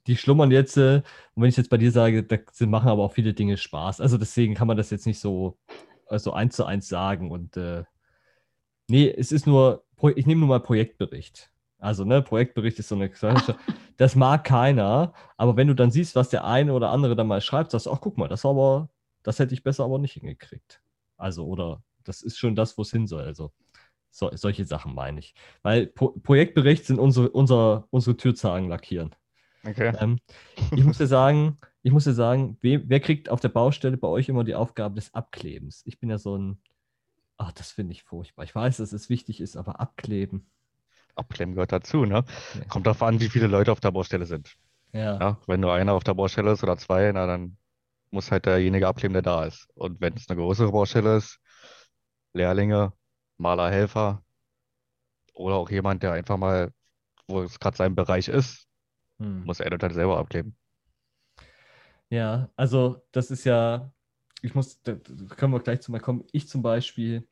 die 0.08 0.18
schlummern 0.18 0.52
jetzt. 0.52 0.78
Äh, 0.78 1.02
und 1.36 1.44
wenn 1.44 1.50
ich 1.50 1.58
jetzt 1.58 1.70
bei 1.70 1.78
dir 1.78 1.92
sage, 1.92 2.24
da 2.24 2.38
machen 2.66 2.90
aber 2.90 3.04
auch 3.04 3.14
viele 3.14 3.34
Dinge 3.34 3.58
Spaß. 3.58 4.02
Also 4.02 4.18
deswegen 4.18 4.56
kann 4.56 4.68
man 4.68 4.78
das 4.78 4.90
jetzt 4.90 5.06
nicht 5.06 5.20
so, 5.20 5.58
äh, 6.10 6.20
so 6.20 6.34
eins 6.34 6.56
zu 6.56 6.66
eins 6.66 6.88
sagen. 6.88 7.32
Und 7.32 7.58
äh, 7.58 7.84
nee, 8.88 9.10
es 9.10 9.32
ist 9.32 9.48
nur, 9.48 9.86
ich 10.16 10.26
nehme 10.26 10.42
nur 10.42 10.50
mal 10.50 10.60
Projektbericht. 10.62 11.52
Also, 11.80 12.04
ne, 12.04 12.22
Projektbericht 12.22 12.80
ist 12.80 12.90
so 12.90 12.96
eine 12.96 13.14
Sache. 13.14 13.56
Das 13.98 14.14
mag 14.16 14.44
keiner, 14.44 15.14
aber 15.38 15.56
wenn 15.56 15.70
du 15.70 15.74
dann 15.74 15.90
siehst, 15.90 16.18
was 16.18 16.28
der 16.28 16.44
eine 16.44 16.74
oder 16.74 16.90
andere 16.90 17.16
dann 17.16 17.28
mal 17.28 17.40
schreibt, 17.40 17.72
sagst 17.72 17.86
du, 17.86 17.92
ach, 17.92 18.02
guck 18.02 18.18
mal, 18.18 18.28
das 18.28 18.44
aber, 18.46 18.90
das 19.24 19.40
hätte 19.40 19.54
ich 19.54 19.64
besser 19.64 19.86
aber 19.86 20.00
nicht 20.00 20.16
hingekriegt. 20.16 20.82
Also, 21.16 21.46
oder 21.46 21.82
das 22.08 22.22
ist 22.22 22.38
schon 22.38 22.56
das, 22.56 22.78
wo 22.78 22.84
es 22.84 22.92
hin 22.92 23.08
soll. 23.08 23.24
Also, 23.24 23.52
so, 24.10 24.32
solche 24.34 24.66
Sachen 24.66 24.96
meine 24.96 25.20
ich. 25.20 25.36
Weil 25.62 25.88
Pro 25.88 26.12
Projektbericht 26.12 26.86
sind 26.86 27.00
unsere, 27.00 27.30
unser, 27.30 27.88
unsere 27.90 28.16
Türzagen 28.16 28.70
lackieren. 28.70 29.14
Okay. 29.68 29.94
Ähm, 30.00 30.20
ich 30.72 30.84
muss 30.84 31.00
dir 31.00 31.08
sagen, 31.08 31.58
ich 31.82 31.92
muss 31.92 32.06
dir 32.06 32.14
sagen, 32.14 32.58
we, 32.62 32.82
wer 32.86 33.00
kriegt 33.00 33.30
auf 33.30 33.42
der 33.42 33.50
Baustelle 33.50 33.98
bei 33.98 34.08
euch 34.08 34.30
immer 34.30 34.44
die 34.44 34.56
Aufgabe 34.56 34.96
des 34.96 35.14
Abklebens? 35.14 35.82
Ich 35.86 36.00
bin 36.00 36.10
ja 36.10 36.18
so 36.18 36.38
ein, 36.38 36.62
ach, 37.38 37.52
das 37.52 37.72
finde 37.72 37.94
ich 37.94 38.04
furchtbar. 38.04 38.44
Ich 38.46 38.56
weiß, 38.56 38.78
dass 38.78 38.94
es 38.94 39.10
wichtig 39.10 39.42
ist, 39.42 39.58
aber 39.58 39.80
abkleben. 39.80 40.50
Abklemmen 41.16 41.56
gehört 41.56 41.72
dazu, 41.72 42.06
ne? 42.06 42.26
Ja. 42.54 42.66
Kommt 42.66 42.88
darauf 42.88 43.04
an, 43.04 43.20
wie 43.20 43.30
viele 43.30 43.48
Leute 43.48 43.72
auf 43.72 43.80
der 43.80 43.92
Baustelle 43.92 44.26
sind. 44.26 44.56
Ja. 44.94 45.20
Ja, 45.20 45.40
wenn 45.48 45.60
nur 45.60 45.74
einer 45.74 45.94
auf 45.94 46.04
der 46.04 46.14
Baustelle 46.14 46.52
ist 46.52 46.64
oder 46.64 46.78
zwei, 46.78 47.12
na 47.12 47.26
dann 47.26 47.58
muss 48.12 48.32
halt 48.32 48.46
derjenige 48.46 48.88
abkleben, 48.88 49.14
der 49.14 49.22
da 49.22 49.46
ist. 49.46 49.68
Und 49.76 50.00
wenn 50.00 50.14
es 50.14 50.30
eine 50.30 50.40
größere 50.40 50.72
Baustelle 50.72 51.18
ist, 51.18 51.40
Lehrlinge, 52.36 52.94
Maler, 53.38 53.72
Helfer 53.72 54.24
oder 55.34 55.56
auch 55.56 55.70
jemand, 55.70 56.04
der 56.04 56.14
einfach 56.14 56.38
mal, 56.38 56.72
wo 57.28 57.42
es 57.44 57.60
gerade 57.60 57.78
sein 57.78 57.96
Bereich 57.96 58.28
ist, 58.30 58.68
Hm. 59.20 59.44
muss 59.44 59.60
er 59.62 59.72
dann 59.78 59.94
selber 59.94 60.18
abkleben. 60.20 60.58
Ja, 62.10 62.50
also 62.56 63.02
das 63.12 63.32
ist 63.32 63.46
ja, 63.46 63.92
ich 64.42 64.54
muss, 64.56 64.82
da 64.84 64.94
da 64.94 65.36
können 65.36 65.54
wir 65.54 65.60
gleich 65.60 65.82
zu 65.82 65.92
mal 65.92 66.00
kommen. 66.00 66.24
Ich 66.32 66.48
zum 66.48 66.62
Beispiel 66.62 67.28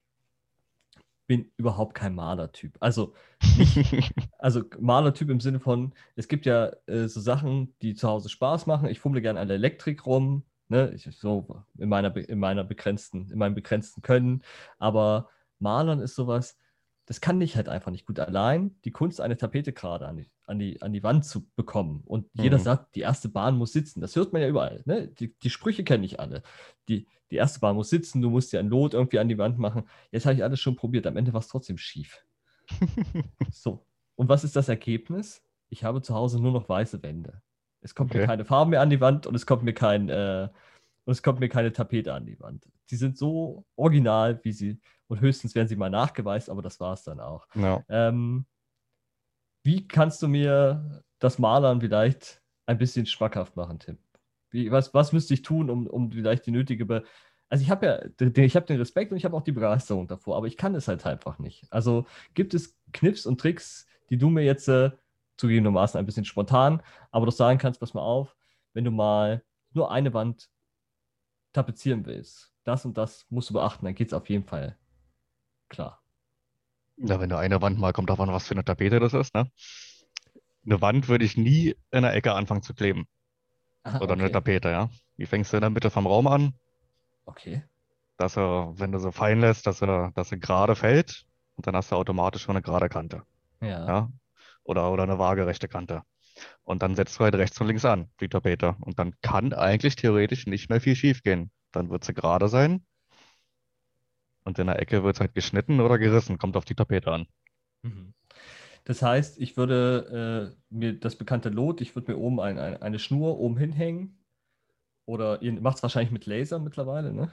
bin 1.27 1.51
überhaupt 1.57 1.95
kein 1.95 2.15
Malertyp. 2.15 2.77
Also, 2.79 3.13
also 4.37 4.63
Malertyp 4.79 5.29
im 5.29 5.39
Sinne 5.39 5.59
von, 5.59 5.93
es 6.15 6.27
gibt 6.27 6.45
ja 6.45 6.71
äh, 6.87 7.07
so 7.07 7.21
Sachen, 7.21 7.75
die 7.81 7.95
zu 7.95 8.07
Hause 8.07 8.29
Spaß 8.29 8.65
machen. 8.67 8.89
Ich 8.89 8.99
fummle 8.99 9.21
gerne 9.21 9.39
an 9.39 9.47
der 9.47 9.55
Elektrik 9.55 10.05
rum, 10.05 10.43
ne? 10.69 10.91
Ich, 10.93 11.07
so 11.17 11.63
in 11.77 11.89
meiner, 11.89 12.15
in 12.15 12.39
meiner 12.39 12.63
begrenzten, 12.63 13.29
in 13.31 13.37
meinem 13.37 13.55
begrenzten 13.55 14.01
Können. 14.01 14.43
Aber 14.79 15.29
Malern 15.59 15.99
ist 15.99 16.15
sowas, 16.15 16.57
das 17.05 17.19
kann 17.19 17.41
ich 17.41 17.55
halt 17.57 17.67
einfach 17.67 17.91
nicht 17.91 18.05
gut 18.05 18.19
allein. 18.19 18.79
Die 18.85 18.91
Kunst, 18.91 19.19
eine 19.19 19.35
Tapete 19.35 19.73
gerade 19.73 20.07
an 20.07 20.17
die, 20.17 20.29
an 20.45 20.57
die, 20.59 20.81
an 20.81 20.93
die 20.93 21.03
Wand 21.03 21.25
zu 21.25 21.45
bekommen. 21.55 22.01
Und 22.05 22.27
jeder 22.33 22.57
Mhm. 22.57 22.63
sagt, 22.63 22.95
die 22.95 23.01
erste 23.01 23.27
Bahn 23.27 23.57
muss 23.57 23.73
sitzen. 23.73 23.99
Das 23.99 24.15
hört 24.15 24.31
man 24.31 24.41
ja 24.41 24.47
überall. 24.47 24.81
Ne? 24.85 25.09
Die, 25.09 25.33
die 25.37 25.49
Sprüche 25.49 25.83
kenne 25.83 26.05
ich 26.05 26.19
alle. 26.21 26.43
Die, 26.87 27.07
die 27.29 27.35
erste 27.35 27.59
Bahn 27.59 27.75
muss 27.75 27.89
sitzen, 27.89 28.21
du 28.21 28.29
musst 28.29 28.53
dir 28.53 28.59
ein 28.59 28.69
Lot 28.69 28.93
irgendwie 28.93 29.19
an 29.19 29.27
die 29.27 29.37
Wand 29.37 29.57
machen. 29.59 29.83
Jetzt 30.11 30.25
habe 30.25 30.35
ich 30.35 30.43
alles 30.43 30.59
schon 30.61 30.75
probiert. 30.77 31.05
Am 31.07 31.17
Ende 31.17 31.33
war 31.33 31.41
es 31.41 31.47
trotzdem 31.49 31.77
schief. 31.77 32.25
So. 33.51 33.85
Und 34.15 34.29
was 34.29 34.43
ist 34.43 34.55
das 34.55 34.69
Ergebnis? 34.69 35.43
Ich 35.69 35.83
habe 35.83 36.01
zu 36.01 36.13
Hause 36.13 36.39
nur 36.41 36.51
noch 36.51 36.69
weiße 36.69 37.01
Wände. 37.03 37.41
Es 37.83 37.95
kommt 37.95 38.13
mir 38.13 38.21
Okay. 38.21 38.27
keine 38.27 38.45
Farbe 38.45 38.71
mehr 38.71 38.81
an 38.81 38.89
die 38.89 39.01
Wand 39.01 39.27
und 39.27 39.35
es 39.35 39.45
kommt 39.45 39.63
mir 39.63 39.73
kein 39.73 40.09
äh, 40.09 40.49
und 41.05 41.11
es 41.11 41.21
kommt 41.21 41.39
mir 41.39 41.49
keine 41.49 41.73
Tapete 41.73 42.13
an 42.13 42.25
die 42.25 42.39
Wand. 42.39 42.67
Die 42.89 42.95
sind 42.95 43.17
so 43.17 43.65
original, 43.75 44.39
wie 44.43 44.51
sie 44.53 44.79
und 45.07 45.19
höchstens 45.21 45.53
werden 45.55 45.67
sie 45.67 45.75
mal 45.75 45.89
nachgeweist, 45.89 46.49
aber 46.49 46.61
das 46.61 46.79
war 46.79 46.93
es 46.93 47.03
dann 47.03 47.19
auch. 47.19 47.47
Ja. 47.55 47.83
Ähm, 47.89 48.45
wie 49.63 49.87
kannst 49.87 50.21
du 50.21 50.27
mir 50.27 51.03
das 51.19 51.39
Malern 51.39 51.81
vielleicht 51.81 52.41
ein 52.65 52.77
bisschen 52.77 53.05
schmackhaft 53.05 53.55
machen, 53.55 53.79
Tim? 53.79 53.97
Wie, 54.51 54.71
was, 54.71 54.93
was 54.93 55.13
müsste 55.13 55.33
ich 55.33 55.41
tun, 55.41 55.69
um, 55.69 55.87
um 55.87 56.11
vielleicht 56.11 56.45
die 56.45 56.51
nötige 56.51 56.85
Be 56.85 57.03
Also 57.49 57.63
ich 57.63 57.69
habe 57.69 57.85
ja, 57.85 57.97
den- 58.07 58.43
ich 58.43 58.55
habe 58.55 58.65
den 58.65 58.77
Respekt 58.77 59.11
und 59.11 59.17
ich 59.17 59.25
habe 59.25 59.35
auch 59.35 59.41
die 59.43 59.51
Begeisterung 59.51 60.07
davor, 60.07 60.37
aber 60.37 60.47
ich 60.47 60.57
kann 60.57 60.75
es 60.75 60.87
halt 60.87 61.05
einfach 61.05 61.39
nicht. 61.39 61.65
Also 61.71 62.05
gibt 62.33 62.53
es 62.53 62.77
Kniffs 62.93 63.25
und 63.25 63.39
Tricks, 63.39 63.87
die 64.09 64.17
du 64.17 64.29
mir 64.29 64.43
jetzt 64.43 64.67
äh, 64.67 64.91
zugegebenermaßen 65.43 65.99
ein 65.99 66.05
bisschen 66.05 66.25
spontan, 66.25 66.81
aber 67.11 67.25
doch 67.25 67.33
sagen 67.33 67.59
kannst, 67.59 67.79
pass 67.79 67.93
mal 67.93 68.01
auf, 68.01 68.35
wenn 68.73 68.85
du 68.85 68.91
mal 68.91 69.43
nur 69.73 69.91
eine 69.91 70.13
Wand 70.13 70.49
tapezieren 71.53 72.05
willst, 72.05 72.51
das 72.63 72.85
und 72.85 72.97
das 72.97 73.25
musst 73.29 73.49
du 73.49 73.53
beachten, 73.53 73.85
dann 73.85 73.95
geht 73.95 74.07
es 74.07 74.13
auf 74.13 74.29
jeden 74.29 74.45
Fall 74.45 74.77
klar. 75.69 76.01
Ja, 76.97 77.19
wenn 77.19 77.29
du 77.29 77.37
eine 77.37 77.61
Wand 77.61 77.77
mal 77.79 77.93
kommt 77.93 78.09
davon, 78.09 78.31
was 78.31 78.47
für 78.47 78.53
eine 78.55 78.63
Tapete 78.65 78.99
das 78.99 79.13
ist, 79.13 79.33
ne? 79.35 79.47
Eine 80.65 80.81
Wand 80.81 81.07
würde 81.07 81.23
ich 81.23 81.37
nie 81.37 81.75
in 81.91 82.01
der 82.03 82.13
Ecke 82.13 82.33
anfangen 82.33 82.63
zu 82.63 82.73
kleben. 82.73 83.07
Aha, 83.83 83.97
Oder 83.99 84.13
eine 84.13 84.25
okay. 84.25 84.33
Tapete, 84.33 84.69
ja. 84.71 84.89
Die 85.17 85.25
fängst 85.25 85.53
du 85.53 85.57
in 85.57 85.61
der 85.61 85.69
Mitte 85.71 85.89
vom 85.91 86.07
Raum 86.07 86.27
an, 86.27 86.53
Okay. 87.27 87.63
dass 88.17 88.37
er, 88.37 88.73
wenn 88.79 88.91
du 88.91 88.99
so 88.99 89.11
fallen 89.11 89.39
lässt, 89.41 89.67
dass 89.67 89.81
er, 89.81 90.11
dass 90.15 90.31
er 90.31 90.37
gerade 90.37 90.75
fällt 90.75 91.25
und 91.55 91.67
dann 91.67 91.75
hast 91.75 91.91
du 91.91 91.95
automatisch 91.95 92.43
schon 92.43 92.55
eine 92.55 92.61
gerade 92.63 92.89
Kante. 92.89 93.23
Ja. 93.61 93.87
Ja? 93.87 94.09
Oder, 94.63 94.91
oder 94.91 95.03
eine 95.03 95.19
waagerechte 95.19 95.67
Kante. 95.67 96.03
Und 96.63 96.81
dann 96.81 96.95
setzt 96.95 97.19
du 97.19 97.23
halt 97.23 97.35
rechts 97.35 97.59
und 97.61 97.67
links 97.67 97.85
an, 97.85 98.09
die 98.19 98.29
Tapete. 98.29 98.75
Und 98.81 98.99
dann 98.99 99.13
kann 99.21 99.53
eigentlich 99.53 99.95
theoretisch 99.95 100.47
nicht 100.47 100.69
mehr 100.69 100.81
viel 100.81 100.95
schief 100.95 101.21
gehen. 101.21 101.51
Dann 101.71 101.89
wird 101.89 102.03
sie 102.03 102.13
gerade 102.13 102.47
sein. 102.47 102.85
Und 104.43 104.59
in 104.59 104.67
der 104.67 104.79
Ecke 104.79 105.03
wird 105.03 105.15
es 105.15 105.19
halt 105.21 105.33
geschnitten 105.33 105.79
oder 105.79 105.97
gerissen, 105.97 106.37
kommt 106.37 106.57
auf 106.57 106.65
die 106.65 106.75
Tapete 106.75 107.11
an. 107.11 107.27
Mhm. 107.81 108.13
Das 108.85 109.01
heißt, 109.01 109.39
ich 109.39 109.55
würde 109.55 110.53
äh, 110.53 110.73
mir 110.73 110.99
das 110.99 111.15
bekannte 111.15 111.49
Lot, 111.49 111.79
ich 111.79 111.95
würde 111.95 112.11
mir 112.11 112.17
oben 112.17 112.41
ein, 112.41 112.59
ein, 112.59 112.81
eine 112.81 112.99
Schnur 112.99 113.39
oben 113.39 113.57
hinhängen. 113.57 114.19
Oder 115.05 115.41
ihr 115.41 115.53
macht 115.61 115.77
es 115.77 115.83
wahrscheinlich 115.83 116.11
mit 116.11 116.25
Laser 116.25 116.59
mittlerweile, 116.59 117.13
ne? 117.13 117.31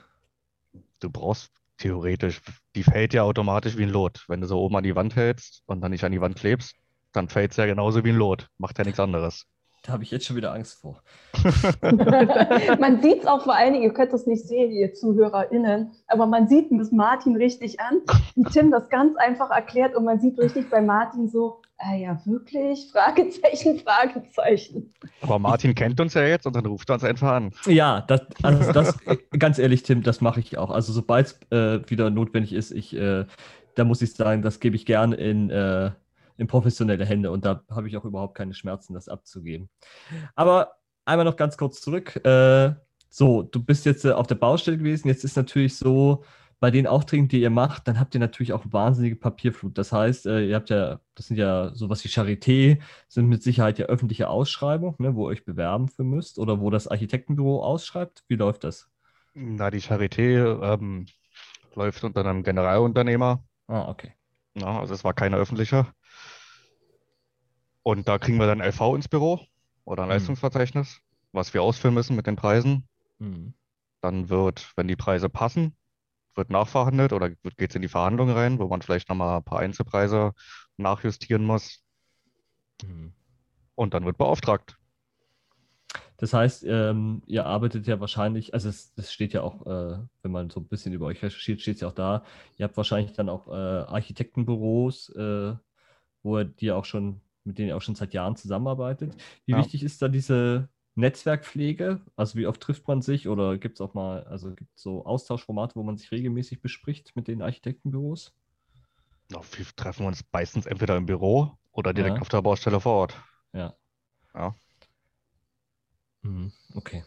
Du 0.99 1.09
brauchst 1.09 1.51
theoretisch, 1.77 2.41
die 2.75 2.83
fällt 2.83 3.13
ja 3.13 3.23
automatisch 3.23 3.77
wie 3.77 3.83
ein 3.83 3.89
Lot. 3.89 4.25
Wenn 4.27 4.41
du 4.41 4.47
so 4.47 4.59
oben 4.59 4.75
an 4.77 4.83
die 4.83 4.95
Wand 4.95 5.15
hältst 5.15 5.63
und 5.65 5.81
dann 5.81 5.91
nicht 5.91 6.03
an 6.03 6.11
die 6.11 6.21
Wand 6.21 6.35
klebst, 6.35 6.75
dann 7.13 7.29
fällt 7.29 7.51
es 7.51 7.57
ja 7.57 7.65
genauso 7.65 8.03
wie 8.03 8.09
ein 8.09 8.15
Lot. 8.15 8.49
Macht 8.57 8.77
ja 8.77 8.83
nichts 8.83 8.99
anderes. 8.99 9.45
Da 9.83 9.93
habe 9.93 10.03
ich 10.03 10.11
jetzt 10.11 10.25
schon 10.25 10.35
wieder 10.35 10.53
Angst 10.53 10.79
vor. 10.79 11.01
man 12.79 13.01
sieht 13.01 13.21
es 13.21 13.25
auch 13.25 13.43
vor 13.43 13.55
allen 13.55 13.73
Dingen, 13.73 13.83
ihr 13.83 13.93
könnt 13.93 14.13
das 14.13 14.27
nicht 14.27 14.47
sehen, 14.47 14.71
ihr 14.71 14.93
ZuhörerInnen, 14.93 15.91
aber 16.07 16.27
man 16.27 16.47
sieht 16.47 16.67
das 16.71 16.91
Martin 16.91 17.35
richtig 17.35 17.79
an, 17.79 18.01
wie 18.35 18.43
Tim 18.43 18.69
das 18.69 18.89
ganz 18.89 19.17
einfach 19.17 19.49
erklärt 19.49 19.95
und 19.95 20.05
man 20.05 20.19
sieht 20.19 20.37
richtig 20.37 20.69
bei 20.69 20.81
Martin 20.81 21.29
so, 21.29 21.61
ah 21.79 21.95
ja, 21.95 22.21
wirklich? 22.25 22.91
Fragezeichen, 22.91 23.79
Fragezeichen. 23.79 24.93
Aber 25.21 25.39
Martin 25.39 25.73
kennt 25.73 25.99
uns 25.99 26.13
ja 26.13 26.25
jetzt 26.25 26.45
und 26.45 26.55
dann 26.55 26.67
ruft 26.67 26.89
er 26.91 26.93
uns 26.93 27.03
einfach 27.03 27.31
an. 27.31 27.51
Ja, 27.65 28.01
das, 28.01 28.21
also 28.43 28.71
das, 28.71 28.99
ganz 29.37 29.57
ehrlich, 29.57 29.81
Tim, 29.81 30.03
das 30.03 30.21
mache 30.21 30.41
ich 30.41 30.59
auch. 30.59 30.69
Also 30.69 30.93
sobald 30.93 31.25
es 31.25 31.39
äh, 31.51 31.89
wieder 31.89 32.11
notwendig 32.11 32.53
ist, 32.53 32.69
ich, 32.69 32.95
äh, 32.95 33.25
da 33.73 33.83
muss 33.83 34.03
ich 34.03 34.13
sagen, 34.13 34.43
das 34.43 34.59
gebe 34.59 34.75
ich 34.75 34.85
gerne 34.85 35.15
in, 35.15 35.49
äh, 35.49 35.89
in 36.37 36.47
professionelle 36.47 37.05
Hände 37.05 37.31
und 37.31 37.45
da 37.45 37.63
habe 37.69 37.87
ich 37.87 37.97
auch 37.97 38.05
überhaupt 38.05 38.35
keine 38.35 38.53
Schmerzen, 38.53 38.93
das 38.93 39.07
abzugeben. 39.07 39.69
Aber 40.35 40.73
einmal 41.05 41.25
noch 41.25 41.35
ganz 41.35 41.57
kurz 41.57 41.81
zurück. 41.81 42.23
Äh, 42.25 42.73
so, 43.09 43.43
du 43.43 43.63
bist 43.63 43.85
jetzt 43.85 44.05
äh, 44.05 44.11
auf 44.11 44.27
der 44.27 44.35
Baustelle 44.35 44.77
gewesen. 44.77 45.07
Jetzt 45.07 45.23
ist 45.23 45.35
natürlich 45.35 45.75
so, 45.77 46.23
bei 46.61 46.69
den 46.69 46.85
Aufträgen, 46.85 47.27
die 47.27 47.41
ihr 47.41 47.49
macht, 47.49 47.87
dann 47.87 47.99
habt 47.99 48.13
ihr 48.13 48.19
natürlich 48.19 48.53
auch 48.53 48.63
wahnsinnige 48.69 49.15
Papierflut. 49.15 49.79
Das 49.79 49.91
heißt, 49.91 50.27
äh, 50.27 50.45
ihr 50.45 50.55
habt 50.55 50.69
ja, 50.69 51.01
das 51.15 51.25
sind 51.25 51.37
ja 51.37 51.73
sowas 51.73 52.03
wie 52.03 52.07
Charité, 52.07 52.79
sind 53.07 53.27
mit 53.27 53.41
Sicherheit 53.41 53.79
ja 53.79 53.87
öffentliche 53.87 54.29
Ausschreibungen, 54.29 54.95
ne, 54.99 55.15
wo 55.15 55.27
ihr 55.27 55.31
euch 55.31 55.43
bewerben 55.43 55.87
für 55.87 56.03
müsst 56.03 56.37
oder 56.37 56.61
wo 56.61 56.69
das 56.69 56.87
Architektenbüro 56.87 57.63
ausschreibt. 57.63 58.23
Wie 58.27 58.35
läuft 58.35 58.63
das? 58.63 58.87
Na, 59.33 59.71
die 59.71 59.81
Charité 59.81 60.61
ähm, 60.61 61.07
läuft 61.73 62.03
unter 62.03 62.23
einem 62.23 62.43
Generalunternehmer. 62.43 63.43
Ah, 63.65 63.89
okay. 63.89 64.13
Ja, 64.53 64.81
also 64.81 64.93
es 64.93 65.03
war 65.03 65.15
keine 65.15 65.37
öffentliche. 65.37 65.87
Und 67.83 68.07
da 68.07 68.17
kriegen 68.17 68.37
wir 68.37 68.47
dann 68.47 68.61
LV 68.61 68.95
ins 68.95 69.07
Büro 69.07 69.41
oder 69.85 70.03
ein 70.03 70.09
Mhm. 70.09 70.13
Leistungsverzeichnis, 70.13 70.99
was 71.31 71.53
wir 71.53 71.63
ausfüllen 71.63 71.95
müssen 71.95 72.15
mit 72.15 72.27
den 72.27 72.35
Preisen. 72.35 72.87
Hm. 73.19 73.53
Dann 74.01 74.29
wird, 74.29 74.71
wenn 74.75 74.87
die 74.87 74.95
Preise 74.95 75.29
passen, 75.29 75.75
wird 76.35 76.49
nachverhandelt 76.49 77.13
oder 77.13 77.29
geht 77.29 77.69
es 77.69 77.75
in 77.75 77.81
die 77.81 77.87
Verhandlungen 77.87 78.35
rein, 78.35 78.59
wo 78.59 78.67
man 78.67 78.81
vielleicht 78.81 79.09
nochmal 79.09 79.37
ein 79.37 79.43
paar 79.43 79.59
Einzelpreise 79.59 80.33
nachjustieren 80.77 81.45
muss. 81.45 81.83
Hm. 82.81 83.13
Und 83.75 83.93
dann 83.93 84.05
wird 84.05 84.17
beauftragt. 84.17 84.77
Das 86.17 86.33
heißt, 86.33 86.63
ähm, 86.67 87.23
ihr 87.25 87.47
arbeitet 87.47 87.87
ja 87.87 87.99
wahrscheinlich, 87.99 88.53
also 88.53 88.69
es, 88.69 88.93
das 88.93 89.11
steht 89.11 89.33
ja 89.33 89.41
auch, 89.41 89.65
äh, 89.65 89.97
wenn 90.21 90.31
man 90.31 90.51
so 90.51 90.59
ein 90.59 90.67
bisschen 90.67 90.93
über 90.93 91.07
euch 91.07 91.21
recherchiert, 91.23 91.61
steht 91.61 91.75
es 91.75 91.81
ja 91.81 91.87
auch 91.87 91.93
da, 91.93 92.23
ihr 92.57 92.63
habt 92.65 92.77
wahrscheinlich 92.77 93.13
dann 93.13 93.27
auch 93.27 93.47
äh, 93.47 93.51
Architektenbüros, 93.51 95.09
äh, 95.15 95.55
wo 96.21 96.37
ihr 96.37 96.45
die 96.45 96.71
auch 96.71 96.85
schon, 96.85 97.21
mit 97.43 97.57
denen 97.57 97.69
ihr 97.69 97.77
auch 97.77 97.81
schon 97.81 97.95
seit 97.95 98.13
Jahren 98.13 98.35
zusammenarbeitet. 98.35 99.15
Wie 99.45 99.53
Ja. 99.53 99.57
wichtig 99.59 99.83
ist 99.83 100.01
da 100.01 100.07
diese 100.07 100.69
Netzwerkpflege? 100.95 102.01
Also 102.15 102.37
wie 102.37 102.47
oft 102.47 102.61
trifft 102.61 102.87
man 102.87 103.01
sich 103.01 103.27
oder 103.27 103.57
gibt 103.57 103.77
es 103.77 103.81
auch 103.81 103.93
mal, 103.93 104.23
also 104.25 104.53
gibt 104.53 104.75
es 104.75 104.81
so 104.83 105.05
Austauschformate, 105.05 105.75
wo 105.75 105.83
man 105.83 105.97
sich 105.97 106.11
regelmäßig 106.11 106.61
bespricht 106.61 107.15
mit 107.15 107.27
den 107.27 107.41
Architektenbüros? 107.41 108.33
Na, 109.29 109.39
Wir 109.53 109.65
treffen 109.75 110.05
uns 110.05 110.23
meistens 110.31 110.65
entweder 110.65 110.97
im 110.97 111.05
Büro 111.05 111.51
oder 111.71 111.93
direkt 111.93 112.17
Ja. 112.17 112.21
auf 112.21 112.29
der 112.29 112.41
Baustelle 112.41 112.79
vor 112.81 112.93
Ort. 112.93 113.21
Ja. 113.53 113.75
Ja. 114.33 114.55
Mhm, 116.23 116.51
Okay. 116.75 117.03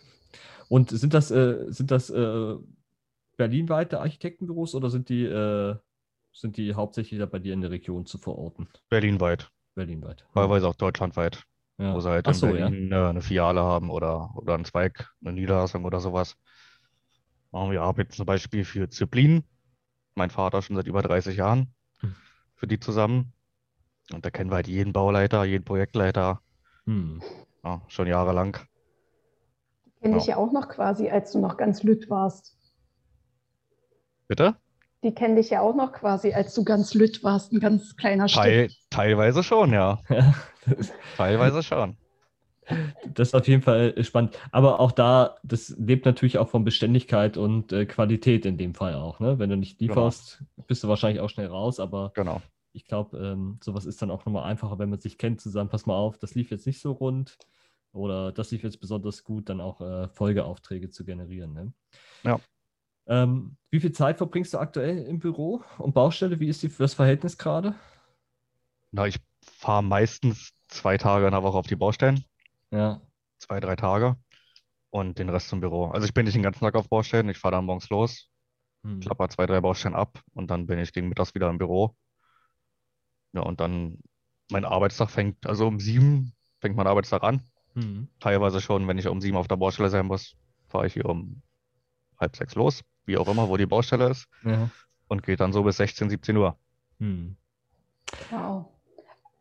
Und 0.68 0.90
sind 0.90 1.14
das, 1.14 1.30
äh, 1.30 1.66
sind 1.68 1.90
das 1.90 2.10
äh, 2.10 2.54
berlinweite 3.36 4.00
Architektenbüros 4.00 4.74
oder 4.74 4.90
sind 4.90 5.08
die, 5.08 5.24
äh, 5.24 5.76
sind 6.32 6.56
die 6.56 6.74
hauptsächlich 6.74 7.20
da 7.20 7.26
bei 7.26 7.38
dir 7.38 7.52
in 7.54 7.60
der 7.60 7.70
Region 7.70 8.06
zu 8.06 8.18
verorten? 8.18 8.68
Berlinweit, 8.88 9.50
Berlinweit. 9.74 10.24
Teilweise 10.34 10.68
auch 10.68 10.74
deutschlandweit, 10.74 11.44
Ja. 11.78 11.94
wo 11.94 12.00
sie 12.00 12.08
halt 12.10 12.26
Ach 12.26 12.32
in 12.32 12.38
so, 12.38 12.46
ja. 12.48 12.68
Berlin 12.68 12.92
äh, 12.92 12.96
eine 12.96 13.20
Filiale 13.22 13.60
haben 13.62 13.90
oder, 13.90 14.30
oder 14.36 14.54
einen 14.54 14.64
Zweig, 14.64 15.10
eine 15.22 15.32
Niederlassung 15.32 15.84
oder 15.84 16.00
sowas. 16.00 16.36
Ja, 17.52 17.70
Wir 17.70 17.82
arbeiten 17.82 18.12
zum 18.12 18.26
Beispiel 18.26 18.64
für 18.64 18.88
Züblin, 18.88 19.44
mein 20.14 20.30
Vater 20.30 20.62
schon 20.62 20.76
seit 20.76 20.86
über 20.86 21.02
30 21.02 21.36
Jahren, 21.36 21.72
Hm. 22.00 22.14
für 22.56 22.66
die 22.66 22.80
zusammen. 22.80 23.32
Und 24.12 24.24
da 24.24 24.30
kennen 24.30 24.50
wir 24.50 24.56
halt 24.56 24.68
jeden 24.68 24.92
Bauleiter, 24.92 25.44
jeden 25.44 25.64
Projektleiter, 25.64 26.40
Hm. 26.86 27.22
ja, 27.64 27.80
schon 27.88 28.06
jahrelang. 28.06 28.58
Kenne 30.00 30.16
Ja. 30.16 30.20
ich 30.20 30.26
ja 30.26 30.36
auch 30.36 30.52
noch 30.52 30.68
quasi, 30.68 31.08
als 31.08 31.32
du 31.32 31.40
noch 31.40 31.56
ganz 31.56 31.82
lütt 31.82 32.10
warst. 32.10 32.56
Bitte? 34.28 34.56
Die 35.04 35.14
kennen 35.14 35.36
dich 35.36 35.50
ja 35.50 35.60
auch 35.60 35.74
noch 35.76 35.92
quasi, 35.92 36.32
als 36.32 36.54
du 36.54 36.64
ganz 36.64 36.94
lütt 36.94 37.22
warst, 37.22 37.52
ein 37.52 37.60
ganz 37.60 37.94
kleiner 37.96 38.26
Teil, 38.26 38.70
Stück. 38.70 38.80
teilweise 38.90 39.42
schon, 39.42 39.72
ja. 39.72 40.00
Ja, 40.08 40.34
Teilweise 41.18 41.62
schon. 41.62 41.98
das 43.06 43.28
ist 43.28 43.34
auf 43.34 43.46
jeden 43.46 43.60
Fall 43.60 44.02
spannend. 44.02 44.38
Aber 44.50 44.80
auch 44.80 44.92
da, 44.92 45.36
das 45.42 45.68
lebt 45.78 46.06
natürlich 46.06 46.38
auch 46.38 46.48
von 46.48 46.64
Beständigkeit 46.64 47.36
und 47.36 47.70
äh, 47.74 47.84
Qualität 47.84 48.46
in 48.46 48.56
dem 48.56 48.74
Fall 48.74 48.94
auch. 48.94 49.20
Ne? 49.20 49.38
Wenn 49.38 49.50
du 49.50 49.58
nicht 49.58 49.78
Genau. 49.78 49.92
lieferst, 49.92 50.42
bist 50.66 50.82
du 50.82 50.88
wahrscheinlich 50.88 51.20
auch 51.20 51.28
schnell 51.28 51.48
raus, 51.48 51.78
aber 51.80 52.12
Genau. 52.14 52.40
ich 52.72 52.86
glaube, 52.86 53.18
ähm, 53.18 53.58
sowas 53.62 53.84
ist 53.84 54.00
dann 54.00 54.10
auch 54.10 54.24
nochmal 54.24 54.50
einfacher, 54.50 54.78
wenn 54.78 54.88
man 54.88 55.00
sich 55.00 55.18
kennt, 55.18 55.42
zusammen, 55.42 55.68
pass 55.68 55.84
mal 55.84 55.94
auf, 55.96 56.16
das 56.16 56.34
lief 56.34 56.50
jetzt 56.50 56.66
nicht 56.66 56.80
so 56.80 56.92
rund 56.92 57.36
oder 57.92 58.32
das 58.32 58.50
lief 58.50 58.62
jetzt 58.64 58.80
besonders 58.80 59.22
gut, 59.22 59.50
dann 59.50 59.60
auch 59.60 59.82
äh, 59.82 60.08
Folgeaufträge 60.08 60.88
zu 60.88 61.04
generieren. 61.04 61.52
Ne? 61.52 61.72
Ja. 62.22 62.40
Ähm, 63.06 63.56
wie 63.70 63.80
viel 63.80 63.92
Zeit 63.92 64.18
verbringst 64.18 64.54
du 64.54 64.58
aktuell 64.58 64.98
im 65.06 65.18
Büro 65.18 65.62
und 65.78 65.94
Baustelle? 65.94 66.40
Wie 66.40 66.48
ist 66.48 66.62
die, 66.62 66.68
das 66.68 66.94
Verhältnis 66.94 67.36
gerade? 67.36 67.74
Na, 68.92 69.06
ich 69.06 69.18
fahre 69.42 69.82
meistens 69.82 70.52
zwei 70.68 70.96
Tage 70.96 71.26
in 71.26 71.32
der 71.32 71.42
Woche 71.42 71.58
auf 71.58 71.66
die 71.66 71.76
Baustellen, 71.76 72.24
Ja. 72.70 73.00
zwei, 73.38 73.60
drei 73.60 73.76
Tage 73.76 74.16
und 74.90 75.18
den 75.18 75.28
Rest 75.28 75.48
zum 75.48 75.60
Büro. 75.60 75.86
Also 75.88 76.06
ich 76.06 76.14
bin 76.14 76.24
nicht 76.24 76.34
den 76.34 76.42
ganzen 76.42 76.60
Tag 76.60 76.74
auf 76.76 76.88
Baustellen, 76.88 77.28
ich 77.28 77.38
fahre 77.38 77.56
dann 77.56 77.66
morgens 77.66 77.88
los, 77.90 78.30
Hm. 78.84 79.00
klapper 79.00 79.28
zwei, 79.28 79.46
drei 79.46 79.60
Baustellen 79.60 79.94
ab 79.94 80.20
und 80.34 80.50
dann 80.50 80.66
bin 80.66 80.78
ich 80.78 80.92
gegen 80.92 81.08
mittags 81.08 81.34
wieder 81.34 81.50
im 81.50 81.58
Büro. 81.58 81.96
Ja, 83.32 83.42
und 83.42 83.60
dann 83.60 83.98
mein 84.50 84.64
Arbeitstag 84.64 85.10
fängt, 85.10 85.46
also 85.46 85.66
um 85.66 85.80
sieben 85.80 86.34
fängt 86.60 86.76
mein 86.76 86.86
Arbeitstag 86.86 87.22
an. 87.22 87.42
Hm. 87.74 88.08
Teilweise 88.20 88.60
schon, 88.60 88.86
wenn 88.86 88.98
ich 88.98 89.08
um 89.08 89.20
sieben 89.20 89.36
auf 89.36 89.48
der 89.48 89.56
Baustelle 89.56 89.90
sein 89.90 90.06
muss, 90.06 90.36
fahre 90.68 90.86
ich 90.86 90.92
hier 90.94 91.06
um 91.06 91.42
halb 92.20 92.36
sechs 92.36 92.54
los, 92.54 92.82
wie 93.06 93.16
auch 93.18 93.28
immer, 93.28 93.48
wo 93.48 93.56
die 93.56 93.66
Baustelle 93.66 94.08
ist, 94.10 94.26
Ja. 94.44 94.70
und 95.08 95.22
geht 95.22 95.40
dann 95.40 95.52
so 95.52 95.62
bis 95.62 95.76
16, 95.78 96.10
17 96.10 96.36
Uhr. 96.36 96.56
Hm. 96.98 97.36
Wow. 98.30 98.66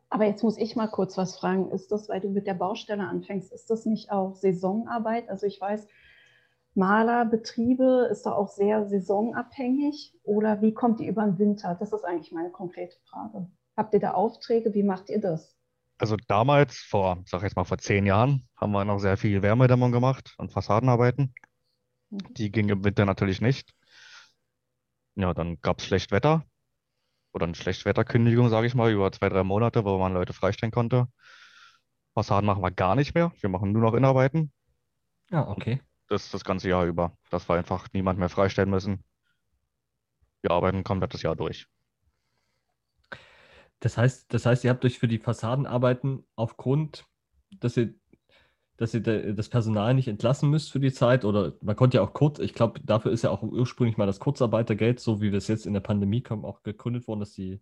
Aber 0.10 0.26
jetzt 0.26 0.44
muss 0.44 0.58
ich 0.58 0.76
mal 0.76 0.88
kurz 0.88 1.18
was 1.18 1.38
fragen. 1.38 1.72
Ist 1.72 1.92
das, 1.92 2.08
weil 2.10 2.22
du 2.22 2.30
mit 2.30 2.46
der 2.46 2.54
Baustelle 2.54 3.08
anfängst, 3.08 3.52
ist 3.52 3.70
das 3.70 3.86
nicht 3.86 4.12
auch 4.12 4.36
Saisonarbeit? 4.36 5.28
Also 5.30 5.48
ich 5.48 5.60
weiß, 5.60 5.88
Malerbetriebe 6.76 8.08
ist 8.12 8.26
da 8.26 8.32
auch 8.34 8.50
sehr 8.50 8.88
saisonabhängig 8.88 10.14
oder 10.24 10.62
wie 10.62 10.74
kommt 10.74 11.00
ihr 11.00 11.10
über 11.10 11.24
den 11.24 11.38
Winter? 11.40 11.76
Das 11.80 11.94
ist 11.94 12.04
eigentlich 12.04 12.32
meine 12.32 12.50
konkrete 12.50 12.96
Frage. 13.10 13.48
Habt 13.78 13.94
ihr 13.94 14.00
da 14.00 14.12
Aufträge? 14.12 14.74
Wie 14.74 14.84
macht 14.84 15.10
ihr 15.10 15.22
das? 15.22 15.56
Also 16.00 16.18
damals, 16.28 16.78
vor, 16.78 17.20
sag 17.26 17.40
ich 17.40 17.44
jetzt 17.44 17.56
mal 17.56 17.64
vor 17.64 17.78
zehn 17.78 18.06
Jahren, 18.06 18.48
haben 18.58 18.72
wir 18.72 18.84
noch 18.86 19.00
sehr 19.00 19.18
viel 19.18 19.42
Wärmedämmung 19.42 19.92
gemacht 19.92 20.34
und 20.38 20.52
Fassadenarbeiten. 20.52 21.34
Die 22.14 22.52
ging 22.52 22.70
im 22.70 22.84
Winter 22.84 23.06
natürlich 23.06 23.42
nicht. 23.42 23.74
Ja, 25.16 25.34
dann 25.34 25.60
gab 25.62 25.80
es 25.80 25.86
Schlechtwetter 25.86 26.46
oder 27.34 27.46
eine 27.46 27.56
Schlechtwetterkündigung, 27.56 28.50
sage 28.50 28.68
ich 28.68 28.76
mal, 28.76 28.92
über 28.92 29.12
zwei, 29.12 29.30
drei 29.30 29.44
Monate, 29.44 29.84
wo 29.84 29.98
man 29.98 30.14
Leute 30.14 30.34
freistellen 30.34 30.72
konnte. 30.72 31.08
Fassaden 32.14 32.46
machen 32.46 32.62
wir 32.62 32.72
gar 32.72 32.96
nicht 32.96 33.16
mehr. 33.16 33.32
Wir 33.40 33.50
machen 33.50 33.72
nur 33.72 33.82
noch 33.82 33.94
Innenarbeiten. 33.94 34.52
Ja, 35.32 35.48
okay. 35.48 35.82
Das 36.10 36.30
das 36.30 36.44
ganze 36.44 36.70
Jahr 36.70 36.86
über, 36.86 37.18
dass 37.32 37.50
wir 37.50 37.56
einfach 37.56 37.88
niemand 37.94 38.20
mehr 38.20 38.30
freistellen 38.30 38.70
müssen. 38.70 39.04
Wir 40.42 40.52
arbeiten 40.52 40.84
komplett 40.84 41.14
das 41.14 41.24
Jahr 41.24 41.36
durch. 41.36 41.68
Das 43.80 43.98
heißt, 43.98 44.32
das 44.34 44.46
heißt, 44.46 44.64
ihr 44.64 44.70
habt 44.70 44.86
euch 44.86 45.00
für 45.00 45.08
die 45.08 45.18
Fassadenarbeiten 45.18 46.26
aufgrund, 46.36 47.06
dass 47.60 47.78
ihr 47.78 47.96
dass 48.78 48.94
ihr 48.94 49.34
das 49.34 49.50
Personal 49.50 49.94
nicht 49.94 50.08
entlassen 50.08 50.50
müsst 50.50 50.72
für 50.72 50.80
die 50.80 50.92
Zeit 50.92 51.26
oder 51.26 51.54
man 51.62 51.76
konnte 51.76 51.98
ja 51.98 52.04
auch 52.04 52.14
kurz, 52.14 52.40
ich 52.40 52.54
glaube, 52.54 52.80
dafür 52.84 53.12
ist 53.12 53.24
ja 53.24 53.30
auch 53.30 53.44
ursprünglich 53.44 53.98
mal 53.98 54.08
das 54.08 54.20
Kurzarbeitergeld, 54.20 55.00
so 55.00 55.22
wie 55.22 55.32
wir 55.32 55.38
es 55.38 55.48
jetzt 55.48 55.66
in 55.66 55.74
der 55.74 55.80
Pandemie 55.80 56.22
kommen, 56.22 56.44
auch 56.44 56.64
gegründet 56.64 57.08
worden, 57.08 57.20
dass 57.20 57.34
die, 57.34 57.62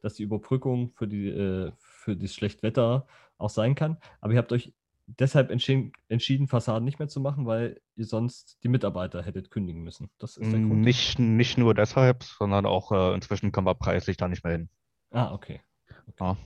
dass 0.00 0.14
die 0.14 0.22
Überbrückung 0.22 0.92
für 0.94 1.06
die, 1.06 1.28
äh, 1.28 1.72
für 1.76 2.16
das 2.16 2.32
Schlechtwetter 2.32 3.06
auch 3.36 3.50
sein 3.50 3.74
kann. 3.74 3.98
Aber 4.20 4.32
ihr 4.32 4.38
habt 4.38 4.52
euch 4.52 4.72
deshalb 5.06 5.50
entschieden, 5.50 5.92
entschieden, 6.08 6.48
Fassaden 6.48 6.84
nicht 6.84 6.98
mehr 6.98 7.08
zu 7.08 7.20
machen, 7.20 7.46
weil 7.46 7.80
ihr 7.96 8.04
sonst 8.04 8.58
die 8.62 8.68
Mitarbeiter 8.68 9.22
hättet 9.22 9.50
kündigen 9.50 9.82
müssen. 9.82 10.10
Das 10.18 10.36
ist 10.36 10.52
der 10.52 10.60
Grund. 10.60 10.80
Nicht, 10.80 11.18
nicht 11.18 11.58
nur 11.58 11.74
deshalb, 11.74 12.22
sondern 12.24 12.66
auch 12.66 12.92
äh, 12.92 13.14
inzwischen 13.14 13.52
kommen 13.52 13.66
wir 13.66 13.74
preislich 13.74 14.16
da 14.16 14.28
nicht 14.28 14.44
mehr 14.44 14.52
hin. 14.52 14.68
Ah, 15.10 15.32
okay. 15.32 15.60
okay. 16.06 16.16
Ja. 16.20 16.36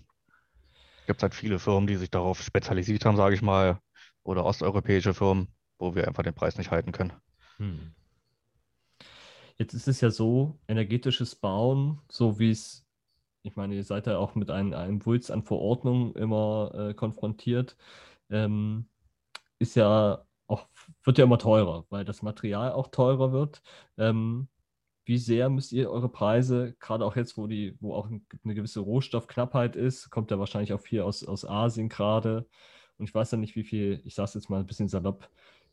Es 1.00 1.06
gibt 1.06 1.22
halt 1.22 1.34
viele 1.34 1.58
Firmen, 1.58 1.88
die 1.88 1.96
sich 1.96 2.10
darauf 2.10 2.40
spezialisiert 2.40 3.04
haben, 3.04 3.16
sage 3.16 3.34
ich 3.34 3.42
mal, 3.42 3.80
oder 4.24 4.44
osteuropäische 4.44 5.14
Firmen, 5.14 5.48
wo 5.78 5.94
wir 5.94 6.06
einfach 6.06 6.22
den 6.22 6.34
Preis 6.34 6.58
nicht 6.58 6.70
halten 6.70 6.92
können. 6.92 7.12
Hm. 7.56 7.92
Jetzt 9.58 9.74
ist 9.74 9.88
es 9.88 10.00
ja 10.00 10.10
so, 10.10 10.58
energetisches 10.66 11.34
Bauen, 11.34 12.00
so 12.10 12.38
wie 12.38 12.50
es, 12.50 12.86
ich 13.42 13.56
meine, 13.56 13.74
ihr 13.74 13.84
seid 13.84 14.06
ja 14.06 14.18
auch 14.18 14.34
mit 14.34 14.50
einem, 14.50 14.72
einem 14.72 15.04
Wulst 15.04 15.30
an 15.30 15.42
Verordnungen 15.42 16.14
immer 16.14 16.72
äh, 16.74 16.94
konfrontiert, 16.94 17.76
ähm, 18.30 18.88
ist 19.58 19.76
ja 19.76 20.24
auch, 20.46 20.66
wird 21.04 21.18
ja 21.18 21.24
immer 21.24 21.38
teurer, 21.38 21.84
weil 21.90 22.04
das 22.04 22.22
Material 22.22 22.72
auch 22.72 22.88
teurer 22.88 23.32
wird. 23.32 23.62
Ähm, 23.98 24.48
wie 25.04 25.18
sehr 25.18 25.50
müsst 25.50 25.72
ihr 25.72 25.90
eure 25.90 26.08
Preise, 26.08 26.74
gerade 26.78 27.04
auch 27.04 27.16
jetzt, 27.16 27.36
wo 27.36 27.46
die, 27.46 27.76
wo 27.80 27.94
auch 27.94 28.06
eine 28.08 28.54
gewisse 28.54 28.80
Rohstoffknappheit 28.80 29.76
ist, 29.76 30.10
kommt 30.10 30.30
ja 30.30 30.38
wahrscheinlich 30.38 30.72
auch 30.72 30.80
viel 30.80 31.02
aus, 31.02 31.24
aus 31.24 31.44
Asien 31.44 31.88
gerade, 31.88 32.48
und 33.02 33.08
ich 33.08 33.14
weiß 33.16 33.32
ja 33.32 33.38
nicht, 33.38 33.56
wie 33.56 33.64
viel, 33.64 34.00
ich 34.04 34.14
sage 34.14 34.28
es 34.28 34.34
jetzt 34.34 34.48
mal 34.48 34.60
ein 34.60 34.66
bisschen 34.66 34.86
salopp, 34.86 35.28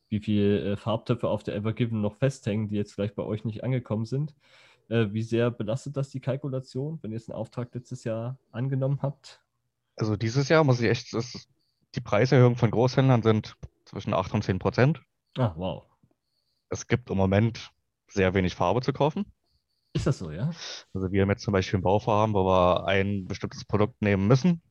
wie 0.09 0.19
viel 0.19 0.73
äh, 0.73 0.77
Farbtöpfe 0.77 1.27
auf 1.27 1.43
der 1.43 1.55
Evergiven 1.55 2.01
noch 2.01 2.15
festhängen, 2.15 2.69
die 2.69 2.75
jetzt 2.75 2.93
vielleicht 2.93 3.13
bei 3.13 3.21
euch 3.21 3.45
nicht 3.45 3.63
angekommen 3.63 4.05
sind. 4.05 4.33
Äh, 4.87 5.09
wie 5.11 5.21
sehr 5.21 5.51
belastet 5.51 5.95
das 5.95 6.09
die 6.09 6.21
Kalkulation, 6.21 6.97
wenn 7.03 7.11
ihr 7.11 7.17
jetzt 7.17 7.29
einen 7.29 7.37
Auftrag 7.37 7.71
letztes 7.75 8.03
Jahr 8.03 8.39
angenommen 8.51 9.03
habt? 9.03 9.43
Also 9.95 10.15
dieses 10.15 10.49
Jahr 10.49 10.63
muss 10.63 10.81
ich 10.81 10.89
echt, 10.89 11.13
das, 11.13 11.47
die 11.93 12.01
Preiserhöhungen 12.01 12.57
von 12.57 12.71
Großhändlern 12.71 13.21
sind 13.21 13.55
zwischen 13.85 14.15
8 14.15 14.33
und 14.33 14.43
10 14.43 14.57
Prozent. 14.57 14.99
Ah, 15.37 15.53
wow. 15.55 15.85
Es 16.69 16.87
gibt 16.87 17.11
im 17.11 17.17
Moment 17.17 17.69
sehr 18.07 18.33
wenig 18.33 18.55
Farbe 18.55 18.81
zu 18.81 18.91
kaufen. 18.91 19.31
Ist 19.93 20.07
das 20.07 20.17
so, 20.17 20.31
ja? 20.31 20.49
Also 20.95 21.11
wir 21.11 21.21
haben 21.21 21.29
jetzt 21.29 21.43
zum 21.43 21.51
Beispiel 21.51 21.77
ein 21.77 21.83
Bauvorhaben, 21.83 22.33
wo 22.33 22.43
wir 22.43 22.87
ein 22.87 23.25
bestimmtes 23.25 23.65
Produkt 23.65 24.01
nehmen 24.01 24.27
müssen. 24.27 24.63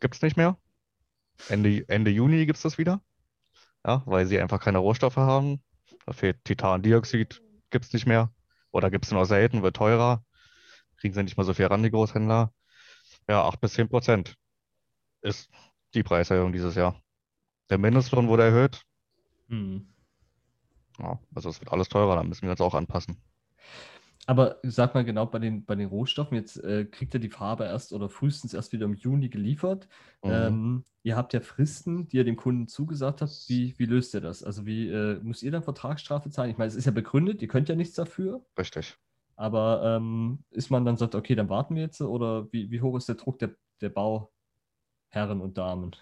Gibt 0.00 0.16
es 0.16 0.22
nicht 0.22 0.36
mehr. 0.36 0.58
Ende, 1.48 1.88
Ende 1.88 2.10
Juni 2.10 2.46
gibt 2.46 2.56
es 2.56 2.62
das 2.62 2.78
wieder. 2.78 3.00
Ja, 3.84 4.02
weil 4.06 4.26
sie 4.26 4.40
einfach 4.40 4.60
keine 4.60 4.78
Rohstoffe 4.78 5.16
haben. 5.16 5.62
Da 6.06 6.12
fehlt 6.12 6.44
Titandioxid, 6.44 7.42
gibt 7.70 7.84
es 7.86 7.92
nicht 7.92 8.06
mehr. 8.06 8.32
Oder 8.72 8.90
gibt 8.90 9.06
es 9.06 9.12
nur 9.12 9.26
selten, 9.26 9.62
wird 9.62 9.76
teurer. 9.76 10.24
Kriegen 10.98 11.14
sie 11.14 11.22
nicht 11.22 11.36
mal 11.36 11.44
so 11.44 11.54
viel 11.54 11.66
ran, 11.66 11.82
die 11.82 11.90
Großhändler. 11.90 12.52
Ja, 13.28 13.44
8 13.44 13.60
bis 13.60 13.74
10 13.74 13.88
Prozent 13.88 14.36
ist 15.22 15.50
die 15.94 16.02
Preiserhöhung 16.02 16.52
dieses 16.52 16.74
Jahr. 16.74 17.00
Der 17.70 17.78
Mindestlohn 17.78 18.28
wurde 18.28 18.44
erhöht. 18.44 18.82
Hm. 19.48 19.86
Ja, 20.98 21.18
also 21.34 21.48
es 21.48 21.60
wird 21.60 21.72
alles 21.72 21.88
teurer, 21.88 22.16
da 22.16 22.22
müssen 22.22 22.42
wir 22.42 22.50
uns 22.50 22.60
auch 22.60 22.74
anpassen. 22.74 23.22
Aber 24.30 24.60
sag 24.62 24.94
mal 24.94 25.04
genau 25.04 25.26
bei 25.26 25.40
den, 25.40 25.64
bei 25.64 25.74
den 25.74 25.88
Rohstoffen, 25.88 26.36
jetzt 26.36 26.62
äh, 26.62 26.84
kriegt 26.84 27.12
ihr 27.14 27.18
die 27.18 27.30
Farbe 27.30 27.64
erst 27.64 27.92
oder 27.92 28.08
frühestens 28.08 28.54
erst 28.54 28.72
wieder 28.72 28.84
im 28.84 28.94
Juni 28.94 29.28
geliefert. 29.28 29.88
Mhm. 30.22 30.30
Ähm, 30.30 30.84
ihr 31.02 31.16
habt 31.16 31.32
ja 31.32 31.40
Fristen, 31.40 32.06
die 32.06 32.18
ihr 32.18 32.22
dem 32.22 32.36
Kunden 32.36 32.68
zugesagt 32.68 33.22
habt. 33.22 33.46
Wie, 33.48 33.74
wie 33.76 33.86
löst 33.86 34.14
ihr 34.14 34.20
das? 34.20 34.44
Also 34.44 34.66
wie 34.66 34.88
äh, 34.88 35.18
müsst 35.20 35.42
ihr 35.42 35.50
dann 35.50 35.64
Vertragsstrafe 35.64 36.30
zahlen? 36.30 36.48
Ich 36.48 36.58
meine, 36.58 36.68
es 36.68 36.76
ist 36.76 36.84
ja 36.84 36.92
begründet, 36.92 37.42
ihr 37.42 37.48
könnt 37.48 37.68
ja 37.68 37.74
nichts 37.74 37.96
dafür. 37.96 38.46
Richtig. 38.56 38.96
Aber 39.34 39.96
ähm, 39.96 40.44
ist 40.52 40.70
man 40.70 40.84
dann 40.84 40.96
sagt, 40.96 41.16
okay, 41.16 41.34
dann 41.34 41.48
warten 41.48 41.74
wir 41.74 41.82
jetzt 41.82 42.00
oder 42.00 42.46
wie, 42.52 42.70
wie 42.70 42.82
hoch 42.82 42.96
ist 42.96 43.08
der 43.08 43.16
Druck 43.16 43.40
der, 43.40 43.56
der 43.80 43.88
Bauherren 43.88 45.40
und 45.40 45.58
Damen? 45.58 45.96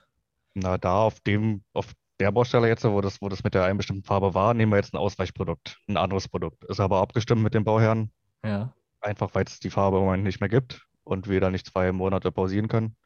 Na, 0.53 0.77
da 0.77 0.99
auf 0.99 1.19
dem, 1.21 1.63
auf 1.73 1.95
der 2.21 2.33
Baustelle 2.33 2.69
jetzt, 2.69 2.85
wo 2.85 3.01
das, 3.01 3.23
wo 3.23 3.29
das 3.29 3.45
mit 3.45 3.55
der 3.55 3.65
einen 3.65 3.79
bestimmten 3.79 4.03
Farbe 4.03 4.35
war, 4.35 4.55
nehmen 4.55 4.73
wir 4.73 4.77
jetzt 4.77 4.93
ein 4.93 4.99
Ausweichprodukt, 4.99 5.79
ein 5.89 5.97
anderes 5.97 6.29
Produkt. 6.29 6.65
Ist 6.65 6.81
aber 6.81 7.01
abgestimmt 7.01 7.43
mit 7.43 7.55
dem 7.55 7.65
Bauherrn. 7.65 8.11
Ja. 8.45 8.75
Einfach 9.01 9.35
weil 9.35 9.45
es 9.45 9.61
die 9.61 9.71
Farbe 9.71 9.99
im 9.99 10.05
Moment 10.05 10.25
nicht 10.25 10.41
mehr 10.41 10.49
gibt 10.49 10.87
und 11.05 11.29
wir 11.29 11.41
da 11.41 11.51
nicht 11.51 11.67
zwei 11.67 11.93
Monate 11.93 12.33
pausieren 12.33 12.69
können, 12.69 12.97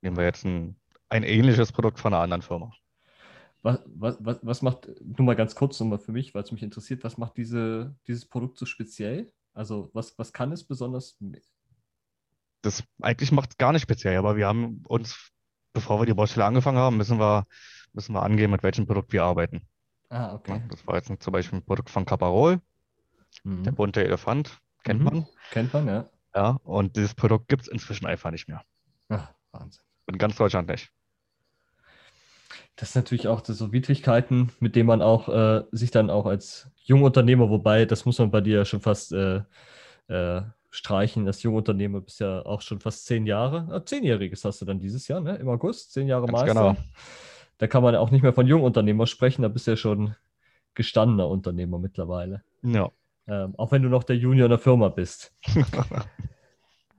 nehmen 0.00 0.16
wir 0.16 0.24
jetzt 0.24 0.44
ein, 0.44 0.76
ein 1.08 1.22
ähnliches 1.22 1.72
Produkt 1.72 1.98
von 1.98 2.12
einer 2.12 2.22
anderen 2.22 2.42
Firma. 2.42 2.72
Was, 3.62 3.80
was, 3.86 4.16
was, 4.20 4.40
was 4.42 4.62
macht, 4.62 4.88
nur 5.00 5.24
mal 5.24 5.36
ganz 5.36 5.54
kurz 5.54 5.78
nochmal 5.78 5.98
für 5.98 6.12
mich, 6.12 6.34
weil 6.34 6.42
es 6.42 6.52
mich 6.52 6.62
interessiert, 6.62 7.04
was 7.04 7.16
macht 7.16 7.36
diese, 7.36 7.94
dieses 8.06 8.26
Produkt 8.26 8.58
so 8.58 8.66
speziell? 8.66 9.32
Also 9.54 9.90
was, 9.92 10.18
was 10.18 10.32
kann 10.32 10.50
es 10.52 10.64
besonders? 10.64 11.16
Das 12.62 12.82
eigentlich 13.00 13.32
macht 13.32 13.50
es 13.50 13.56
gar 13.58 13.72
nicht 13.72 13.82
speziell, 13.82 14.16
aber 14.16 14.36
wir 14.36 14.46
haben 14.48 14.82
uns, 14.88 15.30
bevor 15.72 16.00
wir 16.00 16.06
die 16.06 16.14
Baustelle 16.14 16.44
angefangen 16.44 16.78
haben, 16.78 16.96
müssen 16.96 17.18
wir 17.18 17.46
müssen 17.92 18.14
wir 18.14 18.22
angehen, 18.22 18.50
mit 18.50 18.62
welchem 18.62 18.86
Produkt 18.86 19.12
wir 19.12 19.24
arbeiten. 19.24 19.68
Ah, 20.08 20.34
okay. 20.34 20.62
das 20.68 20.86
war 20.86 20.96
jetzt 20.96 21.10
zum 21.22 21.32
Beispiel 21.32 21.58
ein 21.58 21.64
Produkt 21.64 21.90
von 21.90 22.04
Caparol, 22.04 22.60
mhm. 23.44 23.64
der 23.64 23.72
bunte 23.72 24.04
Elefant, 24.04 24.58
kennt 24.84 25.00
mhm. 25.00 25.04
man. 25.04 25.26
Kennt 25.50 25.72
man, 25.72 25.86
ja. 25.86 26.10
Ja, 26.34 26.58
und 26.64 26.96
dieses 26.96 27.14
Produkt 27.14 27.48
gibt 27.48 27.62
es 27.62 27.68
inzwischen 27.68 28.06
einfach 28.06 28.30
nicht 28.30 28.48
mehr. 28.48 28.62
Ach, 29.08 29.32
Wahnsinn. 29.52 29.82
In 30.06 30.18
ganz 30.18 30.36
Deutschland 30.36 30.68
nicht. 30.68 30.90
Das 32.76 32.92
sind 32.92 33.04
natürlich 33.04 33.28
auch 33.28 33.44
so 33.44 33.72
Widrigkeiten, 33.72 34.50
mit 34.58 34.76
denen 34.76 34.86
man 34.86 35.02
auch 35.02 35.28
äh, 35.28 35.64
sich 35.72 35.90
dann 35.90 36.08
auch 36.08 36.24
als 36.24 36.70
Jungunternehmer, 36.84 37.50
wobei 37.50 37.84
das 37.84 38.06
muss 38.06 38.18
man 38.18 38.30
bei 38.30 38.40
dir 38.40 38.58
ja 38.58 38.64
schon 38.64 38.80
fast 38.80 39.12
äh, 39.12 39.42
äh, 40.08 40.42
streichen, 40.70 41.26
als 41.26 41.42
Jungunternehmer 41.42 42.00
bist 42.00 42.20
ja 42.20 42.44
auch 42.46 42.62
schon 42.62 42.80
fast 42.80 43.04
zehn 43.04 43.26
Jahre, 43.26 43.68
äh, 43.76 43.84
zehnjähriges 43.84 44.44
hast 44.46 44.62
du 44.62 44.64
dann 44.64 44.80
dieses 44.80 45.06
Jahr, 45.06 45.20
ne? 45.20 45.36
Im 45.36 45.48
August, 45.50 45.92
zehn 45.92 46.08
Jahre 46.08 46.26
Ganz 46.26 46.40
Meister. 46.40 46.54
Genau 46.54 46.76
da 47.62 47.68
kann 47.68 47.84
man 47.84 47.94
auch 47.94 48.10
nicht 48.10 48.22
mehr 48.22 48.32
von 48.32 48.48
Jungunternehmer 48.48 49.06
sprechen, 49.06 49.42
da 49.42 49.48
bist 49.48 49.68
du 49.68 49.70
ja 49.70 49.76
schon 49.76 50.16
gestandener 50.74 51.28
Unternehmer 51.28 51.78
mittlerweile. 51.78 52.42
Ja. 52.62 52.90
Ähm, 53.32 53.54
auch 53.56 53.72
wenn 53.72 53.82
du 53.82 53.88
noch 53.88 54.04
der 54.04 54.16
Junior 54.16 54.44
in 54.44 54.50
der 54.50 54.58
Firma 54.58 54.90
bist. 54.90 55.32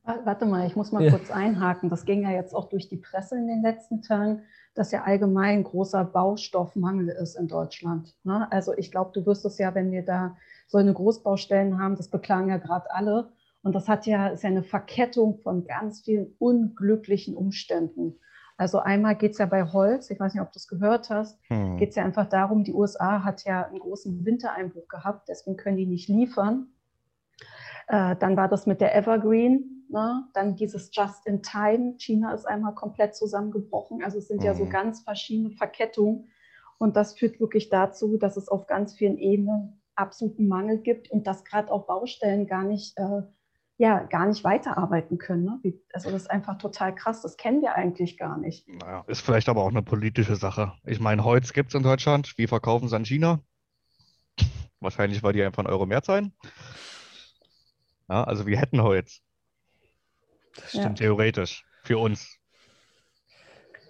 Warte 0.03 0.45
mal, 0.45 0.65
ich 0.65 0.75
muss 0.75 0.91
mal 0.91 1.03
ja. 1.03 1.11
kurz 1.11 1.29
einhaken. 1.29 1.91
Das 1.91 2.05
ging 2.05 2.23
ja 2.23 2.31
jetzt 2.31 2.55
auch 2.55 2.69
durch 2.69 2.89
die 2.89 2.97
Presse 2.97 3.37
in 3.37 3.47
den 3.47 3.61
letzten 3.61 4.01
Tagen, 4.01 4.41
dass 4.73 4.91
ja 4.91 5.03
allgemein 5.03 5.63
großer 5.63 6.03
Baustoffmangel 6.03 7.09
ist 7.09 7.35
in 7.35 7.47
Deutschland. 7.47 8.15
Ne? 8.23 8.51
Also 8.51 8.73
ich 8.75 8.89
glaube, 8.89 9.11
du 9.13 9.25
wirst 9.27 9.45
es 9.45 9.59
ja, 9.59 9.75
wenn 9.75 9.91
wir 9.91 10.03
da 10.03 10.35
so 10.67 10.79
eine 10.79 10.93
Großbaustellen 10.93 11.79
haben, 11.79 11.95
das 11.95 12.09
beklagen 12.09 12.49
ja 12.49 12.57
gerade 12.57 12.89
alle. 12.89 13.31
Und 13.61 13.75
das 13.75 13.87
hat 13.87 14.07
ja, 14.07 14.29
ist 14.29 14.43
ja 14.43 14.49
eine 14.49 14.63
Verkettung 14.63 15.37
von 15.37 15.65
ganz 15.65 16.01
vielen 16.01 16.33
unglücklichen 16.39 17.37
Umständen. 17.37 18.19
Also 18.63 18.79
einmal 18.79 19.17
geht 19.17 19.33
es 19.33 19.39
ja 19.39 19.45
bei 19.45 19.65
Holz, 19.65 20.09
ich 20.09 20.21
weiß 20.21 20.33
nicht, 20.33 20.41
ob 20.41 20.53
du 20.53 20.57
es 20.57 20.69
gehört 20.69 21.09
hast, 21.09 21.37
hm. 21.49 21.75
geht 21.75 21.89
es 21.89 21.97
ja 21.97 22.05
einfach 22.05 22.29
darum, 22.29 22.63
die 22.63 22.73
USA 22.73 23.21
hat 23.21 23.43
ja 23.43 23.65
einen 23.65 23.79
großen 23.79 24.23
Wintereinbruch 24.25 24.87
gehabt, 24.87 25.27
deswegen 25.27 25.57
können 25.57 25.75
die 25.75 25.85
nicht 25.85 26.07
liefern. 26.07 26.67
Äh, 27.89 28.15
dann 28.15 28.37
war 28.37 28.47
das 28.47 28.65
mit 28.65 28.79
der 28.79 28.95
Evergreen, 28.95 29.85
ne? 29.89 30.23
dann 30.33 30.55
dieses 30.55 30.91
Just 30.93 31.27
in 31.27 31.43
Time. 31.43 31.95
China 31.97 32.33
ist 32.33 32.45
einmal 32.45 32.73
komplett 32.73 33.17
zusammengebrochen. 33.17 34.01
Also 34.01 34.19
es 34.19 34.29
sind 34.29 34.39
hm. 34.39 34.45
ja 34.45 34.53
so 34.53 34.63
hm. 34.63 34.69
ganz 34.69 35.01
verschiedene 35.01 35.49
Verkettungen. 35.49 36.29
Und 36.77 36.95
das 36.95 37.15
führt 37.15 37.41
wirklich 37.41 37.67
dazu, 37.67 38.15
dass 38.15 38.37
es 38.37 38.47
auf 38.47 38.65
ganz 38.65 38.93
vielen 38.93 39.17
Ebenen 39.17 39.81
absoluten 39.95 40.47
Mangel 40.47 40.77
gibt 40.77 41.11
und 41.11 41.27
dass 41.27 41.43
gerade 41.43 41.69
auch 41.69 41.85
Baustellen 41.85 42.47
gar 42.47 42.63
nicht 42.63 42.97
äh, 42.97 43.23
ja 43.77 44.03
gar 44.03 44.27
nicht 44.27 44.43
weiterarbeiten 44.43 45.17
können. 45.17 45.45
Ne? 45.45 45.73
Also 45.93 46.11
das 46.11 46.23
ist 46.23 46.31
einfach 46.31 46.57
total 46.57 46.93
krass. 46.93 47.21
Das 47.21 47.37
kennen 47.37 47.61
wir 47.61 47.75
eigentlich 47.75 48.17
gar 48.17 48.37
nicht. 48.37 48.67
Naja, 48.67 49.03
ist 49.07 49.21
vielleicht 49.21 49.49
aber 49.49 49.63
auch 49.63 49.69
eine 49.69 49.81
politische 49.81 50.35
Sache. 50.35 50.73
Ich 50.85 50.99
meine, 50.99 51.23
Holz 51.23 51.53
gibt 51.53 51.69
es 51.69 51.75
in 51.75 51.83
Deutschland. 51.83 52.37
Wir 52.37 52.47
verkaufen 52.47 52.85
es 52.85 52.93
an 52.93 53.05
China. 53.05 53.39
Wahrscheinlich, 54.79 55.23
weil 55.23 55.33
die 55.33 55.43
einfach 55.43 55.59
einen 55.59 55.73
Euro 55.73 55.85
mehr 55.85 56.03
zahlen. 56.03 56.33
Ja, 58.09 58.23
also 58.23 58.45
wir 58.45 58.59
hätten 58.59 58.81
Holz. 58.81 59.21
Das 60.55 60.69
stimmt. 60.69 60.99
Ja. 60.99 61.05
Theoretisch. 61.05 61.65
Für 61.83 61.97
uns. 61.97 62.37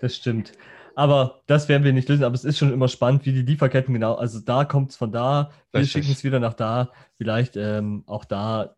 Das 0.01 0.15
stimmt. 0.15 0.53
Aber 0.95 1.41
das 1.47 1.67
werden 1.69 1.83
wir 1.83 1.93
nicht 1.93 2.07
lösen. 2.09 2.23
Aber 2.23 2.35
es 2.35 2.45
ist 2.45 2.57
schon 2.57 2.71
immer 2.71 2.87
spannend, 2.87 3.25
wie 3.25 3.33
die 3.33 3.41
Lieferketten 3.41 3.93
genau. 3.93 4.15
Also 4.15 4.39
da 4.39 4.65
kommt 4.65 4.91
es 4.91 4.95
von 4.95 5.11
da, 5.11 5.51
wir 5.71 5.85
schicken 5.85 6.11
es 6.11 6.23
wieder 6.23 6.39
nach 6.39 6.53
da. 6.53 6.91
Vielleicht 7.15 7.57
ähm, 7.57 8.03
auch 8.05 8.25
da 8.25 8.75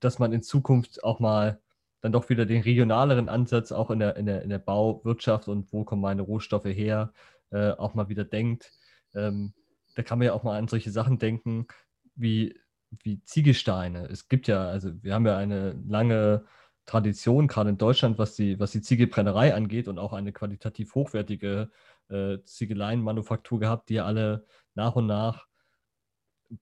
dass 0.00 0.18
man 0.18 0.32
in 0.32 0.42
Zukunft 0.42 1.02
auch 1.04 1.20
mal 1.20 1.60
dann 2.00 2.12
doch 2.12 2.28
wieder 2.28 2.46
den 2.46 2.62
regionaleren 2.62 3.28
Ansatz 3.28 3.72
auch 3.72 3.90
in 3.90 3.98
der, 3.98 4.16
in 4.16 4.26
der, 4.26 4.42
in 4.42 4.50
der 4.50 4.58
Bauwirtschaft 4.58 5.48
und 5.48 5.72
wo 5.72 5.84
kommen 5.84 6.02
meine 6.02 6.22
Rohstoffe 6.22 6.66
her, 6.66 7.12
äh, 7.50 7.70
auch 7.70 7.94
mal 7.94 8.08
wieder 8.08 8.24
denkt. 8.24 8.72
Ähm, 9.14 9.54
da 9.94 10.02
kann 10.02 10.18
man 10.18 10.26
ja 10.26 10.32
auch 10.34 10.42
mal 10.42 10.58
an 10.58 10.68
solche 10.68 10.90
Sachen 10.90 11.18
denken, 11.18 11.66
wie, 12.14 12.58
wie 13.02 13.22
Ziegelsteine. 13.24 14.06
Es 14.06 14.28
gibt 14.28 14.46
ja, 14.46 14.68
also 14.68 14.92
wir 15.02 15.14
haben 15.14 15.26
ja 15.26 15.36
eine 15.36 15.72
lange 15.86 16.44
Tradition, 16.84 17.48
gerade 17.48 17.70
in 17.70 17.78
Deutschland, 17.78 18.18
was 18.18 18.36
die, 18.36 18.60
was 18.60 18.72
die 18.72 18.82
Ziegelbrennerei 18.82 19.54
angeht 19.54 19.88
und 19.88 19.98
auch 19.98 20.12
eine 20.12 20.32
qualitativ 20.32 20.94
hochwertige 20.94 21.70
äh, 22.08 22.38
Ziegeleienmanufaktur 22.44 23.58
gehabt, 23.58 23.88
die 23.88 24.00
alle 24.00 24.46
nach 24.74 24.94
und 24.94 25.06
nach 25.06 25.45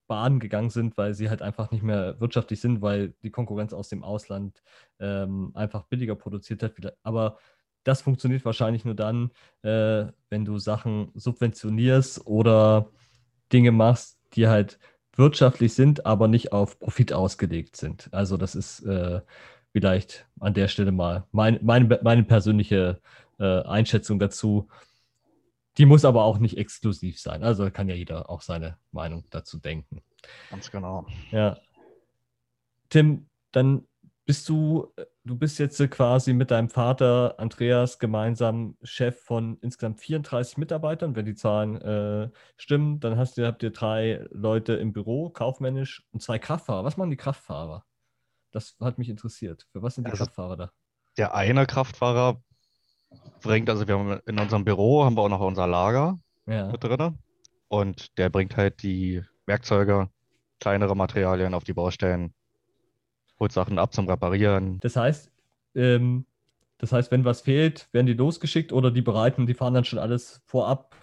baden 0.06 0.40
gegangen 0.40 0.70
sind, 0.70 0.96
weil 0.96 1.14
sie 1.14 1.28
halt 1.30 1.42
einfach 1.42 1.70
nicht 1.70 1.82
mehr 1.82 2.20
wirtschaftlich 2.20 2.60
sind, 2.60 2.82
weil 2.82 3.14
die 3.22 3.30
Konkurrenz 3.30 3.72
aus 3.72 3.88
dem 3.88 4.02
Ausland 4.02 4.62
ähm, 4.98 5.50
einfach 5.54 5.84
billiger 5.84 6.14
produziert 6.14 6.62
hat. 6.62 6.72
Aber 7.02 7.38
das 7.84 8.02
funktioniert 8.02 8.44
wahrscheinlich 8.44 8.84
nur 8.84 8.94
dann, 8.94 9.30
äh, 9.62 10.06
wenn 10.30 10.44
du 10.44 10.58
Sachen 10.58 11.10
subventionierst 11.14 12.26
oder 12.26 12.90
Dinge 13.52 13.72
machst, 13.72 14.18
die 14.34 14.48
halt 14.48 14.78
wirtschaftlich 15.16 15.74
sind, 15.74 16.06
aber 16.06 16.28
nicht 16.28 16.52
auf 16.52 16.78
Profit 16.78 17.12
ausgelegt 17.12 17.76
sind. 17.76 18.08
Also 18.12 18.36
das 18.36 18.54
ist 18.54 18.80
äh, 18.80 19.20
vielleicht 19.72 20.26
an 20.40 20.54
der 20.54 20.68
Stelle 20.68 20.92
mal 20.92 21.24
mein, 21.30 21.58
meine, 21.62 22.00
meine 22.02 22.24
persönliche 22.24 23.00
äh, 23.38 23.62
Einschätzung 23.62 24.18
dazu. 24.18 24.68
Die 25.78 25.86
muss 25.86 26.04
aber 26.04 26.24
auch 26.24 26.38
nicht 26.38 26.56
exklusiv 26.56 27.20
sein. 27.20 27.42
Also 27.42 27.70
kann 27.70 27.88
ja 27.88 27.94
jeder 27.94 28.30
auch 28.30 28.42
seine 28.42 28.78
Meinung 28.92 29.24
dazu 29.30 29.58
denken. 29.58 30.02
Ganz 30.50 30.70
genau. 30.70 31.06
Ja. 31.30 31.58
Tim, 32.88 33.28
dann 33.50 33.86
bist 34.24 34.48
du, 34.48 34.92
du 35.24 35.36
bist 35.36 35.58
jetzt 35.58 35.78
quasi 35.90 36.32
mit 36.32 36.50
deinem 36.50 36.70
Vater 36.70 37.34
Andreas 37.38 37.98
gemeinsam 37.98 38.76
Chef 38.82 39.20
von 39.20 39.58
insgesamt 39.60 40.00
34 40.00 40.56
Mitarbeitern. 40.56 41.14
Wenn 41.16 41.26
die 41.26 41.34
Zahlen 41.34 41.76
äh, 41.80 42.30
stimmen, 42.56 43.00
dann 43.00 43.18
hast 43.18 43.36
du, 43.36 43.46
habt 43.46 43.62
ihr 43.62 43.70
drei 43.70 44.26
Leute 44.30 44.74
im 44.74 44.92
Büro, 44.92 45.28
kaufmännisch 45.30 46.06
und 46.12 46.22
zwei 46.22 46.38
Kraftfahrer. 46.38 46.84
Was 46.84 46.96
machen 46.96 47.10
die 47.10 47.16
Kraftfahrer? 47.16 47.84
Das 48.50 48.76
hat 48.80 48.98
mich 48.98 49.08
interessiert. 49.08 49.66
Für 49.72 49.82
was 49.82 49.96
sind 49.96 50.06
die 50.06 50.12
also, 50.12 50.24
Kraftfahrer 50.24 50.56
da? 50.56 50.72
Der 51.16 51.34
eine 51.34 51.66
Kraftfahrer 51.66 52.42
bringt, 53.42 53.70
also 53.70 53.86
wir 53.86 53.98
haben 53.98 54.20
in 54.26 54.38
unserem 54.38 54.64
Büro 54.64 55.04
haben 55.04 55.16
wir 55.16 55.22
auch 55.22 55.28
noch 55.28 55.40
unser 55.40 55.66
Lager 55.66 56.18
ja. 56.46 56.70
mit 56.70 56.82
drin. 56.82 57.18
Und 57.68 58.18
der 58.18 58.30
bringt 58.30 58.56
halt 58.56 58.82
die 58.82 59.22
Werkzeuge, 59.46 60.08
kleinere 60.60 60.96
Materialien 60.96 61.54
auf 61.54 61.64
die 61.64 61.72
Baustellen, 61.72 62.34
holt 63.38 63.52
Sachen 63.52 63.78
ab 63.78 63.92
zum 63.92 64.08
Reparieren. 64.08 64.78
Das 64.80 64.96
heißt, 64.96 65.30
ähm, 65.74 66.26
das 66.78 66.92
heißt, 66.92 67.10
wenn 67.10 67.24
was 67.24 67.42
fehlt, 67.42 67.88
werden 67.92 68.06
die 68.06 68.14
losgeschickt 68.14 68.72
oder 68.72 68.90
die 68.90 69.02
bereiten, 69.02 69.46
die 69.46 69.54
fahren 69.54 69.74
dann 69.74 69.84
schon 69.84 69.98
alles 69.98 70.42
vorab 70.46 70.94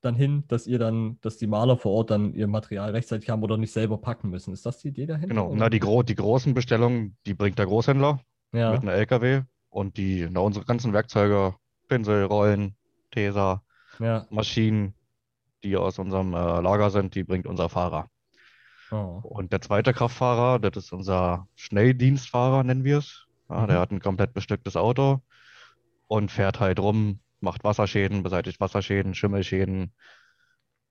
dann 0.00 0.14
hin, 0.16 0.44
dass 0.48 0.66
ihr 0.66 0.78
dann, 0.78 1.18
dass 1.20 1.36
die 1.36 1.46
Maler 1.46 1.76
vor 1.76 1.92
Ort 1.92 2.10
dann 2.10 2.34
ihr 2.34 2.48
Material 2.48 2.90
rechtzeitig 2.90 3.30
haben 3.30 3.42
oder 3.42 3.56
nicht 3.56 3.72
selber 3.72 3.98
packen 3.98 4.30
müssen. 4.30 4.52
Ist 4.52 4.66
das 4.66 4.78
die 4.78 4.88
Idee 4.88 5.06
dahinter? 5.06 5.28
Genau, 5.28 5.54
na, 5.54 5.70
die, 5.70 5.78
gro 5.78 6.02
die 6.02 6.16
großen 6.16 6.54
Bestellungen, 6.54 7.16
die 7.26 7.34
bringt 7.34 7.58
der 7.58 7.66
Großhändler 7.66 8.20
ja. 8.52 8.72
mit 8.72 8.82
einem 8.82 8.88
LKW 8.88 9.42
und 9.72 9.96
die, 9.96 10.28
na, 10.30 10.40
unsere 10.40 10.64
ganzen 10.64 10.92
Werkzeuge, 10.92 11.56
Pinsel, 11.88 12.24
Rollen, 12.24 12.76
Teser, 13.10 13.62
ja. 13.98 14.26
Maschinen, 14.30 14.94
die 15.64 15.76
aus 15.76 15.98
unserem 15.98 16.34
äh, 16.34 16.60
Lager 16.60 16.90
sind, 16.90 17.14
die 17.14 17.24
bringt 17.24 17.46
unser 17.46 17.68
Fahrer. 17.68 18.08
Oh. 18.90 19.20
Und 19.22 19.52
der 19.52 19.62
zweite 19.62 19.94
Kraftfahrer, 19.94 20.58
das 20.58 20.84
ist 20.84 20.92
unser 20.92 21.48
Schnelldienstfahrer, 21.56 22.62
nennen 22.62 22.84
wir 22.84 22.98
es. 22.98 23.26
Ja, 23.48 23.62
mhm. 23.62 23.68
Der 23.68 23.80
hat 23.80 23.90
ein 23.90 24.00
komplett 24.00 24.34
bestücktes 24.34 24.76
Auto 24.76 25.22
und 26.06 26.30
fährt 26.30 26.60
halt 26.60 26.78
rum, 26.78 27.20
macht 27.40 27.64
Wasserschäden, 27.64 28.22
beseitigt 28.22 28.60
Wasserschäden, 28.60 29.14
Schimmelschäden. 29.14 29.94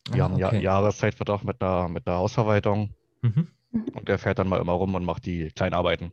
Wir 0.09 0.23
ah, 0.23 0.25
haben 0.25 0.33
okay. 0.33 0.55
ja 0.55 0.61
Jahreszeitvertrag 0.61 1.43
mit 1.43 1.61
der, 1.61 1.87
mit 1.87 2.07
der 2.07 2.15
Hausverwaltung. 2.15 2.95
Mhm. 3.21 3.47
Und 3.71 4.07
der 4.07 4.17
fährt 4.17 4.39
dann 4.39 4.49
mal 4.49 4.59
immer 4.59 4.73
rum 4.73 4.95
und 4.95 5.05
macht 5.05 5.27
die 5.27 5.49
kleinen 5.51 5.75
Arbeiten. 5.75 6.11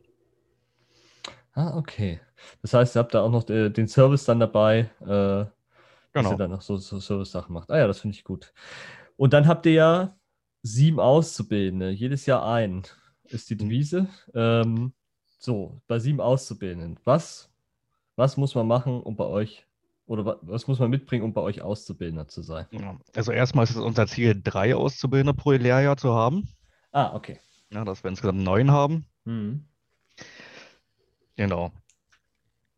Ah, 1.53 1.75
okay. 1.77 2.19
Das 2.61 2.73
heißt, 2.73 2.95
ihr 2.95 2.99
habt 2.99 3.13
da 3.13 3.21
auch 3.21 3.31
noch 3.31 3.49
äh, 3.49 3.69
den 3.69 3.87
Service 3.87 4.25
dann 4.25 4.39
dabei, 4.39 4.89
äh, 5.01 5.05
genau. 5.05 5.49
dass 6.13 6.31
ihr 6.31 6.37
dann 6.37 6.51
noch 6.51 6.61
so, 6.61 6.77
so 6.77 6.99
Service-Sachen 6.99 7.53
macht. 7.53 7.69
Ah 7.69 7.77
ja, 7.77 7.87
das 7.87 7.99
finde 7.99 8.15
ich 8.15 8.23
gut. 8.23 8.53
Und 9.17 9.33
dann 9.33 9.47
habt 9.47 9.65
ihr 9.65 9.73
ja 9.73 10.15
sieben 10.61 10.99
Auszubildende, 10.99 11.89
jedes 11.89 12.25
Jahr 12.25 12.45
ein, 12.45 12.83
ist 13.25 13.49
die 13.49 13.55
mhm. 13.55 13.59
Devise. 13.59 14.07
Ähm, 14.33 14.93
so, 15.39 15.81
bei 15.87 15.99
sieben 15.99 16.21
Auszubildenden, 16.21 16.99
was, 17.03 17.49
was 18.15 18.37
muss 18.37 18.55
man 18.55 18.67
machen, 18.67 19.01
um 19.01 19.15
bei 19.15 19.25
euch, 19.25 19.65
oder 20.05 20.39
was 20.41 20.67
muss 20.67 20.79
man 20.79 20.89
mitbringen, 20.89 21.23
um 21.23 21.33
bei 21.33 21.41
euch 21.41 21.61
Auszubildender 21.61 22.27
zu 22.27 22.41
sein? 22.41 22.65
Also 23.15 23.31
erstmal 23.31 23.63
ist 23.63 23.71
es 23.71 23.77
unser 23.77 24.07
Ziel, 24.07 24.39
drei 24.41 24.75
Auszubildende 24.75 25.33
pro 25.33 25.51
Lehrjahr 25.51 25.97
zu 25.97 26.13
haben. 26.13 26.49
Ah, 26.91 27.13
okay. 27.15 27.39
Ja, 27.71 27.85
dass 27.85 28.03
wir 28.03 28.09
insgesamt 28.09 28.39
neun 28.39 28.71
haben. 28.71 29.05
Mhm. 29.25 29.65
Genau. 31.39 31.71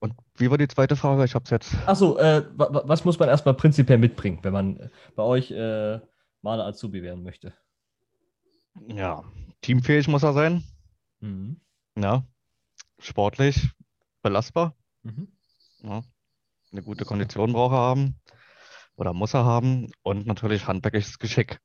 Und 0.02 0.14
wie 0.36 0.52
war 0.52 0.58
die 0.60 0.68
zweite 0.68 0.96
Frage? 0.96 1.26
Ich 1.26 1.34
habe 1.34 1.46
es 1.46 1.50
jetzt. 1.50 1.76
Achso, 1.88 2.16
äh, 2.18 2.46
was 2.56 3.04
muss 3.06 3.18
man 3.18 3.28
erstmal 3.28 3.56
prinzipiell 3.56 3.98
mitbringen, 3.98 4.38
wenn 4.44 4.54
man 4.54 4.92
bei 5.16 5.24
euch 5.24 5.50
äh, 5.50 6.00
Maler 6.44 6.68
Azubi 6.68 7.02
werden 7.02 7.24
möchte? 7.24 7.56
Ja, 8.88 9.24
teamfähig 9.62 10.08
muss 10.08 10.22
er 10.22 10.34
sein. 10.34 10.64
Mhm. 11.22 11.60
Ja, 11.98 12.24
sportlich, 13.00 13.68
belastbar. 14.22 14.76
Mhm. 15.02 15.28
Ja, 15.82 16.04
eine 16.72 16.84
gute 16.84 17.04
Kondition 17.04 17.54
braucht 17.54 17.74
er 17.74 17.80
haben 17.80 18.22
oder 18.96 19.12
muss 19.14 19.34
er 19.34 19.44
haben 19.44 19.92
und 20.04 20.28
natürlich 20.28 20.68
handwerkliches 20.68 21.18
Geschick. 21.18 21.60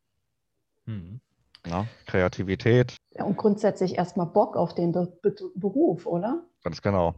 Mhm. 0.87 1.21
Ja, 1.67 1.87
Kreativität. 2.07 2.97
Ja, 3.11 3.25
und 3.25 3.37
grundsätzlich 3.37 3.99
erstmal 3.99 4.29
Bock 4.29 4.57
auf 4.57 4.75
den 4.75 4.93
Be 4.93 5.19
Be 5.21 5.35
Beruf, 5.57 6.07
oder? 6.07 6.47
Ganz 6.67 6.83
genau. 6.83 7.15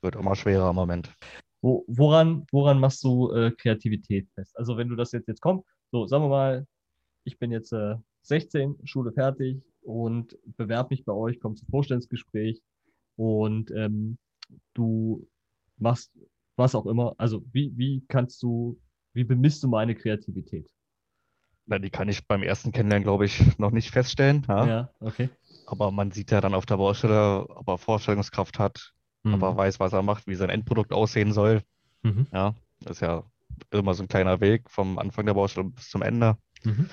Wird 0.00 0.14
immer 0.14 0.36
schwerer 0.36 0.70
im 0.70 0.76
Moment. 0.76 1.12
Wo, 1.60 1.84
woran, 1.88 2.46
woran 2.52 2.78
machst 2.78 3.02
du 3.02 3.32
äh, 3.32 3.50
Kreativität 3.50 4.28
fest? 4.30 4.56
Also 4.56 4.76
wenn 4.76 4.88
du 4.88 4.94
das 4.94 5.10
jetzt, 5.10 5.26
jetzt 5.26 5.40
kommt, 5.40 5.64
so 5.90 6.06
sagen 6.06 6.22
wir 6.22 6.28
mal, 6.28 6.66
ich 7.24 7.36
bin 7.36 7.50
jetzt 7.50 7.72
äh, 7.72 7.96
16, 8.20 8.78
Schule 8.84 9.10
fertig 9.10 9.60
und 9.80 10.38
bewerbe 10.56 10.90
mich 10.90 11.04
bei 11.04 11.12
euch, 11.12 11.40
komme 11.40 11.56
zum 11.56 11.66
Vorstellungsgespräch 11.66 12.62
und 13.16 13.72
ähm, 13.72 14.18
du 14.72 15.28
machst 15.78 16.12
was 16.54 16.76
auch 16.76 16.86
immer. 16.86 17.16
Also 17.18 17.44
wie, 17.50 17.76
wie 17.76 18.04
kannst 18.06 18.40
du, 18.44 18.78
wie 19.14 19.24
bemisst 19.24 19.64
du 19.64 19.68
meine 19.68 19.96
Kreativität? 19.96 20.70
Na, 21.66 21.80
die 21.80 21.90
kann 21.90 22.08
ich 22.08 22.24
beim 22.28 22.44
ersten 22.44 22.70
Kennenlernen, 22.70 23.02
glaube 23.02 23.24
ich, 23.24 23.58
noch 23.58 23.72
nicht 23.72 23.90
feststellen. 23.90 24.46
Ja? 24.48 24.66
ja, 24.66 24.90
okay. 25.00 25.28
Aber 25.72 25.90
man 25.90 26.10
sieht 26.10 26.30
ja 26.30 26.40
dann 26.40 26.54
auf 26.54 26.66
der 26.66 26.76
Baustelle, 26.76 27.48
ob 27.48 27.66
er 27.66 27.78
Vorstellungskraft 27.78 28.58
hat, 28.58 28.92
mhm. 29.22 29.34
ob 29.34 29.42
er 29.42 29.56
weiß, 29.56 29.80
was 29.80 29.92
er 29.92 30.02
macht, 30.02 30.26
wie 30.26 30.34
sein 30.34 30.50
Endprodukt 30.50 30.92
aussehen 30.92 31.32
soll. 31.32 31.62
Mhm. 32.02 32.26
Ja, 32.32 32.54
das 32.80 32.98
ist 32.98 33.00
ja 33.00 33.24
immer 33.70 33.94
so 33.94 34.02
ein 34.02 34.08
kleiner 34.08 34.40
Weg 34.40 34.70
vom 34.70 34.98
Anfang 34.98 35.26
der 35.26 35.34
Baustelle 35.34 35.70
bis 35.70 35.88
zum 35.88 36.02
Ende. 36.02 36.36
Mhm. 36.62 36.90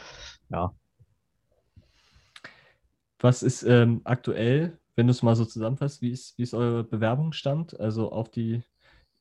Ja, 0.50 0.74
was 3.20 3.44
ist 3.44 3.64
ähm, 3.64 4.02
aktuell, 4.06 4.78
wenn 4.96 5.08
du 5.08 5.12
es 5.12 5.24
mal 5.24 5.36
so 5.36 5.46
zusammenfasst, 5.46 6.02
wie 6.02 6.12
ist, 6.12 6.38
wie 6.38 6.44
ist 6.44 6.54
euer 6.54 6.84
Bewerbungsstand? 6.84 7.80
Also 7.80 8.12
auf 8.12 8.30
die, 8.30 8.64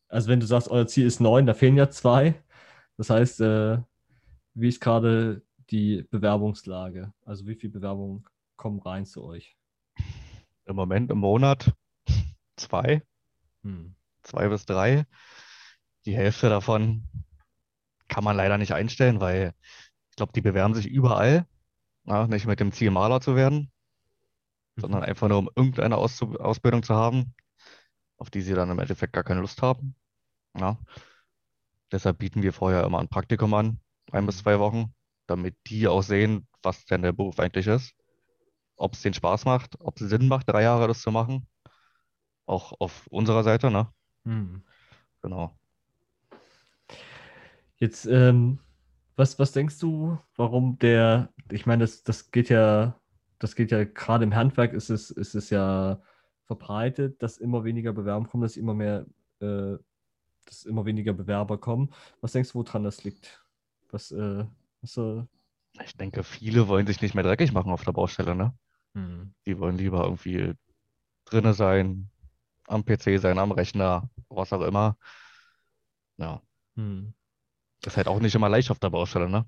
also 0.08 0.28
wenn 0.28 0.40
du 0.40 0.46
sagst, 0.46 0.68
euer 0.70 0.86
Ziel 0.86 1.06
ist 1.06 1.20
neun, 1.20 1.46
da 1.46 1.54
fehlen 1.54 1.76
ja 1.76 1.90
zwei. 1.90 2.40
Das 2.96 3.10
heißt, 3.10 3.40
äh, 3.40 3.78
wie 4.54 4.68
ist 4.68 4.80
gerade 4.80 5.42
die 5.70 6.06
Bewerbungslage? 6.10 7.12
Also 7.24 7.46
wie 7.46 7.56
viele 7.56 7.72
Bewerbungen 7.72 8.24
kommen 8.58 8.80
rein 8.80 9.06
zu 9.06 9.24
euch? 9.24 9.56
Im 10.66 10.76
Moment 10.76 11.10
im 11.10 11.18
Monat 11.18 11.72
zwei, 12.56 13.02
hm. 13.62 13.94
zwei 14.22 14.48
bis 14.48 14.66
drei. 14.66 15.06
Die 16.04 16.14
Hälfte 16.14 16.50
davon 16.50 17.08
kann 18.08 18.24
man 18.24 18.36
leider 18.36 18.58
nicht 18.58 18.72
einstellen, 18.72 19.20
weil 19.20 19.54
ich 20.10 20.16
glaube, 20.16 20.32
die 20.34 20.42
bewerben 20.42 20.74
sich 20.74 20.86
überall, 20.86 21.46
ja, 22.04 22.26
nicht 22.26 22.44
mit 22.44 22.60
dem 22.60 22.72
Ziel, 22.72 22.90
Maler 22.90 23.22
zu 23.22 23.34
werden 23.34 23.72
sondern 24.80 25.02
einfach 25.02 25.28
nur, 25.28 25.38
um 25.38 25.50
irgendeine 25.54 25.96
Aus 25.96 26.22
Ausbildung 26.22 26.82
zu 26.82 26.94
haben, 26.94 27.34
auf 28.16 28.30
die 28.30 28.40
sie 28.40 28.54
dann 28.54 28.70
im 28.70 28.78
Endeffekt 28.78 29.12
gar 29.12 29.24
keine 29.24 29.40
Lust 29.40 29.62
haben. 29.62 29.94
Ja. 30.58 30.78
Deshalb 31.92 32.18
bieten 32.18 32.42
wir 32.42 32.52
vorher 32.52 32.84
immer 32.84 32.98
ein 32.98 33.08
Praktikum 33.08 33.54
an, 33.54 33.80
ein 34.12 34.26
bis 34.26 34.38
zwei 34.38 34.58
Wochen, 34.58 34.94
damit 35.26 35.56
die 35.66 35.88
auch 35.88 36.02
sehen, 36.02 36.46
was 36.62 36.84
denn 36.86 37.02
der 37.02 37.12
Beruf 37.12 37.38
eigentlich 37.38 37.66
ist. 37.66 37.94
Ob 38.78 38.94
es 38.94 39.02
den 39.02 39.14
Spaß 39.14 39.44
macht, 39.44 39.76
ob 39.80 40.00
es 40.00 40.08
Sinn 40.08 40.28
macht, 40.28 40.48
drei 40.48 40.62
Jahre 40.62 40.88
das 40.88 41.02
zu 41.02 41.10
machen. 41.10 41.46
Auch 42.46 42.72
auf 42.78 43.06
unserer 43.08 43.44
Seite, 43.44 43.70
ne? 43.70 43.92
Hm. 44.24 44.62
Genau. 45.20 45.58
Jetzt, 47.76 48.06
ähm, 48.06 48.60
was, 49.16 49.38
was 49.38 49.52
denkst 49.52 49.78
du, 49.78 50.18
warum 50.36 50.78
der, 50.78 51.32
ich 51.50 51.66
meine, 51.66 51.84
das, 51.84 52.02
das 52.02 52.30
geht 52.30 52.48
ja 52.48 52.98
das 53.38 53.54
geht 53.54 53.70
ja 53.70 53.84
gerade 53.84 54.24
im 54.24 54.34
Handwerk 54.34 54.72
ist 54.72 54.90
es, 54.90 55.10
ist 55.10 55.34
es 55.34 55.50
ja 55.50 56.00
verbreitet, 56.44 57.22
dass 57.22 57.38
immer 57.38 57.64
weniger 57.64 57.92
Bewerber 57.92 58.26
kommen, 58.26 58.42
dass 58.42 58.56
immer 58.56 58.74
mehr, 58.74 59.06
äh, 59.40 59.76
dass 60.44 60.64
immer 60.64 60.84
weniger 60.84 61.12
Bewerber 61.12 61.58
kommen. 61.58 61.90
Was 62.20 62.32
denkst 62.32 62.52
du, 62.52 62.58
woran 62.58 62.84
das 62.84 63.04
liegt? 63.04 63.44
Was, 63.90 64.10
äh, 64.10 64.44
was 64.80 64.96
äh... 64.96 65.22
Ich 65.84 65.96
denke, 65.96 66.24
viele 66.24 66.66
wollen 66.68 66.86
sich 66.86 67.00
nicht 67.00 67.14
mehr 67.14 67.22
dreckig 67.22 67.52
machen 67.52 67.70
auf 67.70 67.84
der 67.84 67.92
Baustelle, 67.92 68.34
ne? 68.34 68.52
Hm. 68.98 69.34
Die 69.46 69.58
wollen 69.58 69.76
lieber 69.78 70.02
irgendwie 70.04 70.54
drinne 71.24 71.54
sein, 71.54 72.10
am 72.66 72.84
PC 72.84 73.18
sein, 73.18 73.38
am 73.38 73.52
Rechner, 73.52 74.10
was 74.28 74.52
auch 74.52 74.62
immer. 74.62 74.96
Ja, 76.16 76.42
Hm. 76.76 77.14
ist 77.86 77.96
halt 77.96 78.08
auch 78.08 78.20
nicht 78.20 78.34
immer 78.34 78.48
leicht 78.48 78.70
auf 78.70 78.78
der 78.78 78.90
Baustelle, 78.90 79.28
ne? 79.28 79.46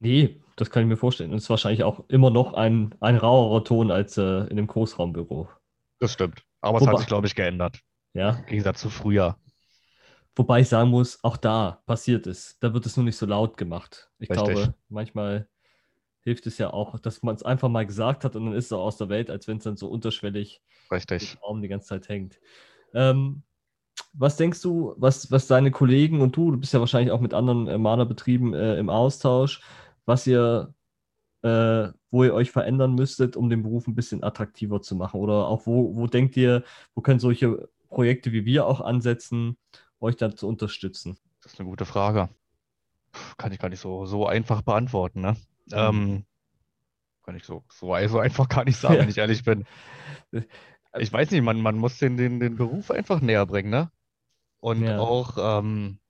Nee, 0.00 0.40
das 0.56 0.70
kann 0.70 0.82
ich 0.82 0.88
mir 0.88 0.96
vorstellen. 0.96 1.30
Und 1.30 1.38
es 1.38 1.44
ist 1.44 1.50
wahrscheinlich 1.50 1.84
auch 1.84 2.04
immer 2.08 2.30
noch 2.30 2.52
ein, 2.52 2.94
ein 3.00 3.16
rauerer 3.16 3.64
Ton 3.64 3.90
als 3.90 4.18
äh, 4.18 4.22
in 4.22 4.50
einem 4.58 4.66
Großraumbüro. 4.66 5.48
Das 6.00 6.12
stimmt. 6.12 6.44
Aber 6.60 6.78
es 6.78 6.82
hat 6.86 6.92
Wobei- 6.92 6.98
sich, 6.98 7.06
glaube 7.06 7.26
ich, 7.26 7.34
geändert. 7.34 7.80
Ja. 8.12 8.30
Im 8.30 8.46
Gegensatz 8.46 8.80
zu 8.80 8.90
früher. 8.90 9.38
Wobei 10.36 10.60
ich 10.60 10.68
sagen 10.68 10.90
muss, 10.90 11.22
auch 11.22 11.36
da 11.36 11.82
passiert 11.86 12.26
es. 12.26 12.58
Da 12.58 12.74
wird 12.74 12.86
es 12.86 12.96
nur 12.96 13.04
nicht 13.04 13.16
so 13.16 13.24
laut 13.26 13.56
gemacht. 13.56 14.10
Ich 14.18 14.28
Richtig. 14.30 14.44
glaube, 14.54 14.74
manchmal 14.88 15.48
hilft 16.24 16.46
es 16.46 16.58
ja 16.58 16.72
auch, 16.72 16.98
dass 16.98 17.22
man 17.22 17.34
es 17.34 17.42
einfach 17.42 17.68
mal 17.68 17.86
gesagt 17.86 18.24
hat 18.24 18.34
und 18.34 18.46
dann 18.46 18.54
ist 18.54 18.66
es 18.66 18.72
auch 18.72 18.84
aus 18.84 18.96
der 18.96 19.08
Welt, 19.08 19.30
als 19.30 19.46
wenn 19.46 19.58
es 19.58 19.64
dann 19.64 19.76
so 19.76 19.88
unterschwellig 19.88 20.62
Richtig. 20.90 21.34
im 21.34 21.38
Raum 21.40 21.62
die 21.62 21.68
ganze 21.68 21.88
Zeit 21.88 22.08
hängt. 22.08 22.40
Ähm, 22.94 23.42
was 24.12 24.36
denkst 24.36 24.62
du, 24.62 24.94
was, 24.96 25.30
was 25.30 25.46
deine 25.46 25.70
Kollegen 25.70 26.20
und 26.20 26.36
du, 26.36 26.50
du 26.50 26.56
bist 26.56 26.72
ja 26.72 26.80
wahrscheinlich 26.80 27.12
auch 27.12 27.20
mit 27.20 27.34
anderen 27.34 27.68
äh, 27.68 27.78
Malerbetrieben 27.78 28.54
äh, 28.54 28.76
im 28.78 28.88
Austausch, 28.88 29.60
was 30.06 30.26
ihr, 30.26 30.74
äh, 31.42 31.88
wo 32.10 32.24
ihr 32.24 32.34
euch 32.34 32.50
verändern 32.50 32.94
müsstet, 32.94 33.36
um 33.36 33.50
den 33.50 33.62
Beruf 33.62 33.86
ein 33.86 33.94
bisschen 33.94 34.24
attraktiver 34.24 34.80
zu 34.80 34.96
machen? 34.96 35.20
Oder 35.20 35.48
auch 35.48 35.66
wo, 35.66 35.94
wo 35.96 36.06
denkt 36.06 36.36
ihr, 36.36 36.64
wo 36.94 37.02
können 37.02 37.20
solche 37.20 37.68
Projekte 37.88 38.32
wie 38.32 38.44
wir 38.44 38.66
auch 38.66 38.80
ansetzen, 38.80 39.56
euch 40.00 40.16
dann 40.16 40.36
zu 40.36 40.48
unterstützen? 40.48 41.18
Das 41.42 41.52
ist 41.52 41.60
eine 41.60 41.68
gute 41.68 41.84
Frage. 41.84 42.28
Kann 43.36 43.52
ich 43.52 43.58
gar 43.58 43.68
nicht 43.68 43.80
so, 43.80 44.06
so 44.06 44.26
einfach 44.26 44.62
beantworten, 44.62 45.20
ne? 45.20 45.36
Ähm, 45.72 46.26
kann 47.24 47.36
ich 47.36 47.44
so, 47.44 47.64
so, 47.70 47.96
so 48.08 48.18
einfach 48.20 48.48
gar 48.48 48.64
nicht 48.64 48.78
sagen, 48.78 48.98
Ja. 49.00 49.02
wenn 49.02 49.08
ich 49.08 49.18
ehrlich 49.18 49.44
bin. 49.44 49.64
Ich 50.98 51.12
weiß 51.12 51.30
nicht, 51.30 51.42
man, 51.42 51.60
man 51.60 51.76
muss 51.76 51.98
den, 51.98 52.16
den, 52.16 52.40
den 52.40 52.56
Beruf 52.56 52.90
einfach 52.90 53.20
näher 53.20 53.46
bringen, 53.46 53.70
ne? 53.70 53.90
Und 54.60 54.86
Ja. 54.86 54.98
auch, 54.98 55.36
ähm, 55.38 56.00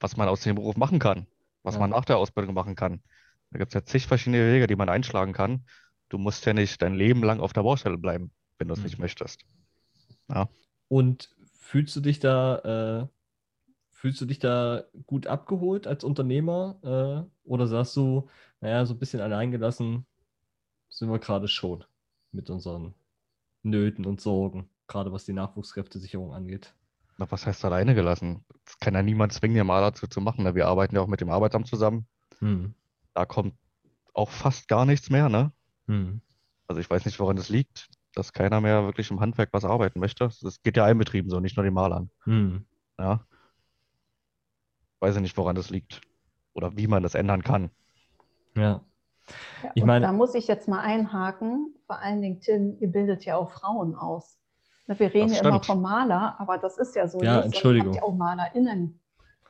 was 0.00 0.16
man 0.16 0.28
aus 0.28 0.42
dem 0.42 0.56
Beruf 0.56 0.76
machen 0.76 0.98
kann, 1.00 1.26
was 1.62 1.78
Ja. 1.78 1.78
man 1.78 1.90
nach 1.90 2.04
der 2.06 2.18
Ausbildung 2.18 2.54
machen 2.54 2.76
kann. 2.76 3.02
Da 3.50 3.58
gibt 3.58 3.70
es 3.70 3.74
ja 3.74 3.84
zig 3.84 4.06
verschiedene 4.06 4.52
Wege, 4.52 4.66
die 4.68 4.76
man 4.76 4.88
einschlagen 4.90 5.32
kann. 5.34 5.66
Du 6.10 6.18
musst 6.18 6.46
ja 6.46 6.54
nicht 6.54 6.82
dein 6.82 6.94
Leben 6.94 7.22
lang 7.24 7.40
auf 7.40 7.52
der 7.54 7.62
Baustelle 7.62 7.98
bleiben, 7.98 8.32
wenn 8.58 8.68
du 8.68 8.74
es 8.74 8.82
Mhm. 8.82 8.84
nicht 8.84 8.98
möchtest. 8.98 9.44
Und 10.88 11.34
fühlst 11.54 11.96
du 11.96 12.00
dich 12.00 12.20
da, 12.20 13.08
äh, 13.08 13.08
fühlst 14.02 14.20
du 14.20 14.26
dich 14.26 14.40
da 14.40 14.82
gut 15.06 15.28
abgeholt 15.28 15.86
als 15.86 16.02
Unternehmer? 16.02 16.76
Äh, 16.82 17.48
oder 17.48 17.68
sagst 17.68 17.96
du, 17.96 18.28
naja, 18.60 18.84
so 18.84 18.94
ein 18.94 18.98
bisschen 18.98 19.20
alleingelassen 19.20 20.04
sind 20.88 21.08
wir 21.08 21.20
gerade 21.20 21.46
schon 21.46 21.84
mit 22.32 22.50
unseren 22.50 22.94
Nöten 23.62 24.04
und 24.04 24.20
Sorgen, 24.20 24.68
gerade 24.88 25.12
was 25.12 25.24
die 25.24 25.32
Nachwuchskräftesicherung 25.32 26.34
angeht? 26.34 26.74
Na, 27.16 27.30
was 27.30 27.46
heißt 27.46 27.64
alleine 27.64 27.94
gelassen? 27.94 28.44
Das 28.64 28.80
kann 28.80 28.94
ja 28.94 29.04
niemand 29.04 29.34
zwingen, 29.34 29.54
den 29.56 29.68
Maler 29.68 29.94
zu, 29.94 30.08
zu 30.08 30.20
machen. 30.20 30.42
Ne? 30.42 30.56
Wir 30.56 30.66
arbeiten 30.66 30.96
ja 30.96 31.00
auch 31.00 31.06
mit 31.06 31.20
dem 31.20 31.30
Arbeitsamt 31.30 31.68
zusammen. 31.68 32.08
Hm. 32.40 32.74
Da 33.14 33.24
kommt 33.24 33.54
auch 34.14 34.30
fast 34.30 34.66
gar 34.66 34.84
nichts 34.84 35.10
mehr, 35.10 35.28
ne? 35.28 35.52
Hm. 35.86 36.20
Also 36.66 36.80
ich 36.80 36.90
weiß 36.90 37.04
nicht, 37.04 37.20
woran 37.20 37.36
das 37.36 37.50
liegt, 37.50 37.88
dass 38.16 38.32
keiner 38.32 38.60
mehr 38.60 38.82
wirklich 38.82 39.12
im 39.12 39.20
Handwerk 39.20 39.50
was 39.52 39.64
arbeiten 39.64 40.00
möchte. 40.00 40.28
Das 40.42 40.60
geht 40.64 40.76
ja 40.76 40.86
allen 40.86 40.98
Betrieben 40.98 41.30
so, 41.30 41.38
nicht 41.38 41.56
nur 41.56 41.62
den 41.62 41.74
Malern. 41.74 42.10
Hm. 42.24 42.64
Ja. 42.98 43.24
Weiß 45.02 45.16
ich 45.16 45.20
nicht, 45.22 45.36
woran 45.36 45.56
das 45.56 45.68
liegt. 45.68 46.00
Oder 46.54 46.76
wie 46.76 46.86
man 46.86 47.02
das 47.02 47.16
ändern 47.16 47.42
kann. 47.42 47.70
Ja. 48.56 48.84
Ja, 49.64 49.70
Ich 49.74 49.82
und 49.82 49.88
meine- 49.88 50.06
da 50.06 50.12
muss 50.12 50.34
ich 50.36 50.46
jetzt 50.46 50.68
mal 50.68 50.78
einhaken. 50.80 51.74
Vor 51.86 51.98
allen 51.98 52.22
Dingen, 52.22 52.40
Tim, 52.40 52.76
ihr 52.78 52.86
bildet 52.88 53.24
ja 53.24 53.36
auch 53.36 53.50
Frauen 53.50 53.96
aus. 53.96 54.38
Ne, 54.86 54.96
Wir 55.00 55.12
reden 55.12 55.32
ja 55.32 55.40
immer 55.40 55.60
vom 55.62 55.82
Maler, 55.82 56.36
aber 56.38 56.56
das 56.58 56.78
ist 56.78 56.94
ja 56.94 57.08
so 57.08 57.20
Ja, 57.20 57.36
nicht, 57.38 57.46
Entschuldigung. 57.46 57.94
Ihr 57.94 58.00
habt 58.00 58.08
ja 58.08 58.12
auch 58.12 58.16
MalerInnen. 58.16 59.00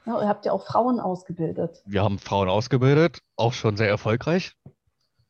Ne, 0.07 0.13
ihr 0.21 0.29
habt 0.29 0.47
ja 0.47 0.53
auch 0.53 0.65
Frauen 0.67 0.99
ausgebildet. 1.01 1.83
Wir 1.85 2.03
haben 2.03 2.19
Frauen 2.19 2.49
ausgebildet, 2.49 3.19
auch 3.37 3.53
schon 3.53 3.77
sehr 3.77 3.89
erfolgreich. 3.89 4.55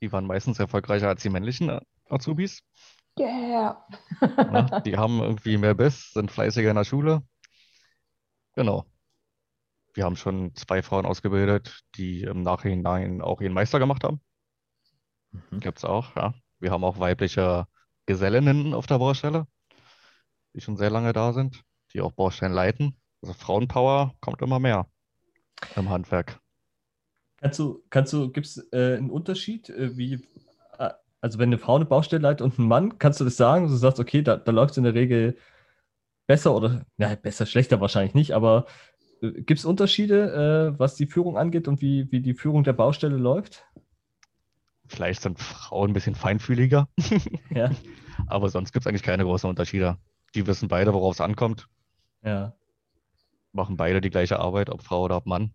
Die 0.00 0.12
waren 0.12 0.26
meistens 0.26 0.58
erfolgreicher 0.60 1.08
als 1.08 1.22
die 1.22 1.30
männlichen 1.30 1.80
Azubis. 2.08 2.62
Yeah. 3.18 3.84
Ne? 4.20 4.82
Die 4.86 4.96
haben 4.96 5.20
irgendwie 5.20 5.56
mehr 5.58 5.74
Biss, 5.74 6.12
sind 6.12 6.30
fleißiger 6.30 6.70
in 6.70 6.76
der 6.76 6.84
Schule. 6.84 7.22
Genau. 8.54 8.84
Wir 9.94 10.04
haben 10.04 10.16
schon 10.16 10.54
zwei 10.54 10.82
Frauen 10.82 11.04
ausgebildet, 11.04 11.82
die 11.96 12.22
im 12.22 12.42
Nachhinein 12.42 13.20
auch 13.20 13.40
ihren 13.40 13.52
Meister 13.52 13.78
gemacht 13.78 14.04
haben. 14.04 14.20
Mhm. 15.32 15.60
Gibt's 15.60 15.84
auch, 15.84 16.16
ja. 16.16 16.34
Wir 16.60 16.70
haben 16.70 16.84
auch 16.84 16.98
weibliche 16.98 17.66
Gesellinnen 18.06 18.72
auf 18.74 18.86
der 18.86 18.98
Baustelle, 18.98 19.46
die 20.54 20.60
schon 20.60 20.76
sehr 20.76 20.90
lange 20.90 21.12
da 21.12 21.32
sind, 21.32 21.62
die 21.92 22.00
auch 22.00 22.12
Baustellen 22.12 22.52
leiten. 22.52 22.96
Also 23.20 23.34
Frauenpower 23.34 24.14
kommt 24.20 24.40
immer 24.42 24.58
mehr 24.58 24.86
im 25.76 25.90
Handwerk. 25.90 26.40
Kannst 27.38 27.58
du, 27.58 27.82
kannst 27.90 28.12
du, 28.12 28.30
gibt 28.30 28.46
es 28.46 28.58
äh, 28.72 28.96
einen 28.96 29.10
Unterschied, 29.10 29.68
äh, 29.68 29.96
wie, 29.96 30.14
äh, 30.78 30.90
also 31.20 31.38
wenn 31.38 31.48
eine 31.48 31.58
Frau 31.58 31.76
eine 31.76 31.84
Baustelle 31.84 32.22
leitet 32.22 32.42
und 32.42 32.58
ein 32.58 32.68
Mann, 32.68 32.98
kannst 32.98 33.20
du 33.20 33.24
das 33.24 33.36
sagen? 33.36 33.66
Du 33.66 33.74
sagst, 33.74 33.98
okay, 33.98 34.22
da, 34.22 34.36
da 34.36 34.52
läuft 34.52 34.72
es 34.72 34.76
in 34.78 34.84
der 34.84 34.94
Regel 34.94 35.36
besser 36.26 36.54
oder, 36.54 36.86
na, 36.96 37.14
besser, 37.16 37.46
schlechter 37.46 37.80
wahrscheinlich 37.80 38.14
nicht, 38.14 38.32
aber 38.32 38.66
gibt 39.22 39.58
es 39.60 39.64
Unterschiede, 39.64 40.74
äh, 40.74 40.78
was 40.78 40.96
die 40.96 41.06
Führung 41.06 41.38
angeht 41.38 41.68
und 41.68 41.80
wie, 41.80 42.10
wie 42.12 42.20
die 42.20 42.34
Führung 42.34 42.64
der 42.64 42.72
Baustelle 42.74 43.16
läuft? 43.16 43.64
Vielleicht 44.86 45.22
sind 45.22 45.38
Frauen 45.40 45.90
ein 45.90 45.92
bisschen 45.94 46.14
feinfühliger, 46.14 46.88
Ja, 47.54 47.70
aber 48.26 48.48
sonst 48.50 48.72
gibt 48.72 48.84
es 48.84 48.88
eigentlich 48.88 49.02
keine 49.02 49.24
großen 49.24 49.48
Unterschiede. 49.48 49.98
Die 50.34 50.46
wissen 50.46 50.68
beide, 50.68 50.92
worauf 50.94 51.14
es 51.14 51.20
ankommt, 51.20 51.68
ja, 52.22 52.54
machen 53.52 53.78
beide 53.78 54.02
die 54.02 54.10
gleiche 54.10 54.38
Arbeit, 54.38 54.68
ob 54.68 54.82
Frau 54.82 55.02
oder 55.04 55.16
ob 55.16 55.24
Mann. 55.26 55.54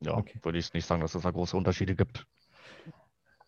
Ja, 0.00 0.16
Okay. 0.18 0.40
würde 0.42 0.58
ich 0.58 0.72
nicht 0.72 0.86
sagen, 0.86 1.00
dass 1.00 1.14
es 1.16 1.22
da 1.22 1.30
große 1.32 1.56
Unterschiede 1.56 1.96
gibt. 1.96 2.26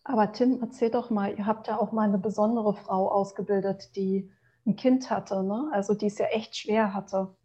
Aber 0.05 0.33
Tim, 0.33 0.61
erzähl 0.63 0.91
doch 0.91 1.11
mal, 1.11 1.37
ihr 1.37 1.45
habt 1.47 1.69
ja 1.69 1.79
auch 1.79 1.93
mal 1.93 2.09
eine 2.09 2.17
besondere 2.19 2.75
Frau 2.75 3.11
ausgebildet, 3.11 3.95
die 3.97 4.31
ein 4.67 4.75
Kind 4.77 5.11
hatte, 5.11 5.43
ne? 5.43 5.69
Also 5.73 5.93
die 5.95 6.07
es 6.07 6.17
ja 6.19 6.27
echt 6.29 6.57
schwer 6.57 6.95
hatte. 6.95 7.37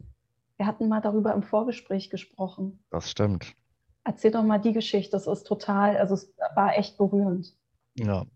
Wir 0.62 0.68
hatten 0.68 0.90
mal 0.90 1.02
darüber 1.02 1.34
im 1.34 1.42
Vorgespräch 1.42 2.12
gesprochen. 2.12 2.84
Das 2.92 3.10
stimmt. 3.10 3.56
Erzähl 4.04 4.30
doch 4.30 4.44
mal 4.44 4.60
die 4.60 4.74
Geschichte. 4.74 5.10
Das 5.10 5.26
ist 5.26 5.48
total, 5.48 5.98
also 5.98 6.14
es 6.14 6.32
war 6.54 6.78
echt 6.78 7.00
berührend. 7.00 7.56
Ja, 7.96 8.28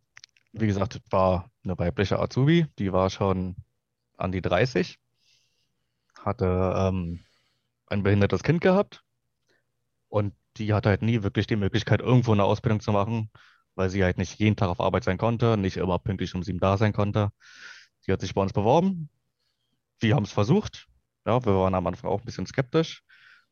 wie 0.51 0.65
gesagt, 0.65 0.95
es 0.95 1.01
war 1.11 1.51
eine 1.63 1.78
weibliche 1.78 2.17
Azubi, 2.17 2.65
die 2.80 2.91
war 2.91 3.11
schon 3.11 3.55
an 4.17 4.32
die 4.32 4.41
30, 4.41 4.97
hatte 6.17 6.73
ähm, 6.76 7.19
ein 7.86 8.01
behindertes 8.01 8.41
Kind 8.41 8.59
gehabt 8.59 9.03
und 10.09 10.34
die 10.57 10.73
hatte 10.73 10.89
halt 10.89 11.03
nie 11.03 11.21
wirklich 11.21 11.45
die 11.45 11.57
Möglichkeit, 11.57 12.01
irgendwo 12.01 12.32
eine 12.32 12.45
Ausbildung 12.45 12.80
zu 12.80 12.91
machen, 12.91 13.30
weil 13.76 13.91
sie 13.91 14.03
halt 14.03 14.17
nicht 14.17 14.39
jeden 14.39 14.55
Tag 14.55 14.69
auf 14.69 14.80
Arbeit 14.80 15.03
sein 15.03 15.19
konnte, 15.19 15.57
nicht 15.57 15.78
immer 15.78 15.99
pünktlich 15.99 16.34
um 16.34 16.41
sieben 16.41 16.59
da 16.59 16.76
sein 16.78 16.91
konnte. 16.91 17.30
Sie 17.99 18.11
hat 18.11 18.21
sich 18.21 18.34
bei 18.34 18.41
uns 18.41 18.51
beworben. 18.51 19.11
Wir 19.99 20.15
haben 20.15 20.23
es 20.23 20.32
versucht. 20.32 20.88
Ja, 21.26 21.43
wir 21.45 21.53
waren 21.55 21.73
am 21.76 21.88
Anfang 21.88 22.09
auch 22.11 22.19
ein 22.19 22.26
bisschen 22.26 22.45
skeptisch, 22.45 23.03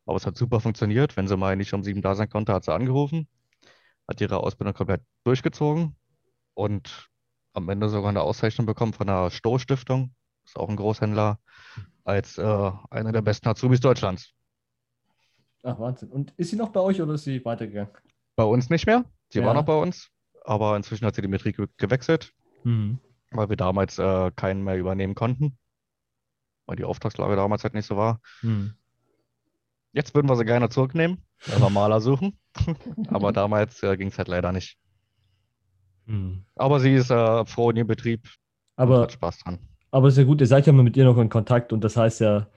aber 0.06 0.18
es 0.18 0.26
hat 0.26 0.38
super 0.38 0.60
funktioniert. 0.60 1.18
Wenn 1.18 1.28
sie 1.28 1.38
mal 1.38 1.56
nicht 1.56 1.74
um 1.74 1.84
sieben 1.84 2.02
da 2.02 2.16
sein 2.16 2.30
konnte, 2.30 2.54
hat 2.54 2.66
sie 2.66 2.74
angerufen, 2.74 3.28
hat 4.08 4.22
ihre 4.22 4.38
Ausbildung 4.40 4.74
komplett 4.74 5.02
durchgezogen 5.24 5.96
und 6.54 7.10
am 7.54 7.70
Ende 7.70 7.90
sogar 7.90 8.10
eine 8.10 8.22
Auszeichnung 8.22 8.66
bekommen 8.68 8.94
von 8.94 9.08
der 9.08 9.32
Stoh 9.32 9.60
Stiftung, 9.60 10.14
ist 10.46 10.58
auch 10.58 10.70
ein 10.70 10.76
Großhändler, 10.76 11.40
als 12.04 12.38
äh, 12.38 12.72
einer 12.90 13.12
der 13.12 13.22
besten 13.22 13.48
Azubis 13.50 13.80
Deutschlands. 13.80 14.34
ach 15.64 15.80
Wahnsinn. 15.80 16.10
Und 16.10 16.34
ist 16.38 16.50
sie 16.52 16.56
noch 16.56 16.70
bei 16.70 16.80
euch 16.80 17.02
oder 17.02 17.14
ist 17.14 17.24
sie 17.24 17.44
weitergegangen? 17.44 17.92
Bei 18.36 18.44
uns 18.44 18.70
nicht 18.70 18.86
mehr, 18.86 19.06
sie 19.30 19.40
war 19.42 19.50
Ja. 19.50 19.54
noch 19.54 19.66
bei 19.66 19.76
uns, 19.76 20.10
aber 20.44 20.76
inzwischen 20.76 21.06
hat 21.06 21.16
sie 21.16 21.22
die 21.22 21.28
Metrik 21.28 21.58
ge- 21.58 21.68
gewechselt, 21.78 22.34
Mhm. 22.64 23.00
weil 23.32 23.50
wir 23.50 23.56
damals 23.56 23.98
äh, 24.00 24.32
keinen 24.36 24.64
mehr 24.64 24.78
übernehmen 24.78 25.16
konnten, 25.16 25.58
weil 26.66 26.76
die 26.76 26.86
Auftragslage 26.86 27.36
damals 27.36 27.64
halt 27.64 27.74
nicht 27.74 27.86
so 27.86 27.98
war. 27.98 28.22
Mhm. 28.42 28.74
Jetzt 29.92 30.16
würden 30.16 30.28
wir 30.28 30.36
sie 30.36 30.46
gerne 30.46 30.70
zurücknehmen, 30.70 31.24
wenn 31.46 31.62
wir 31.62 31.70
Maler 31.70 32.02
suchen, 32.02 32.38
aber 33.10 33.32
damals 33.32 33.84
äh, 33.84 33.96
ging 33.96 34.08
es 34.08 34.18
halt 34.18 34.28
leider 34.28 34.52
nicht. 34.52 34.78
Mhm. 36.06 36.46
Aber 36.56 36.80
sie 36.80 36.94
ist 36.94 37.12
äh, 37.12 37.46
froh 37.46 37.70
in 37.70 37.78
ihrem 37.78 37.88
Betrieb 37.88 38.28
Aber 38.76 39.02
hat 39.02 39.12
Spaß 39.12 39.40
dran. 39.40 39.60
Aber 39.92 40.08
ist 40.08 40.18
ja 40.18 40.24
gut, 40.24 40.42
ihr 40.42 40.48
seid 40.48 40.66
ja 40.66 40.74
mal 40.74 40.84
mit 40.84 40.98
ihr 40.98 41.06
noch 41.06 41.18
in 41.18 41.30
Kontakt 41.30 41.72
und 41.72 41.84
das 41.84 41.96
heißt 41.96 42.22
ja, 42.22 42.48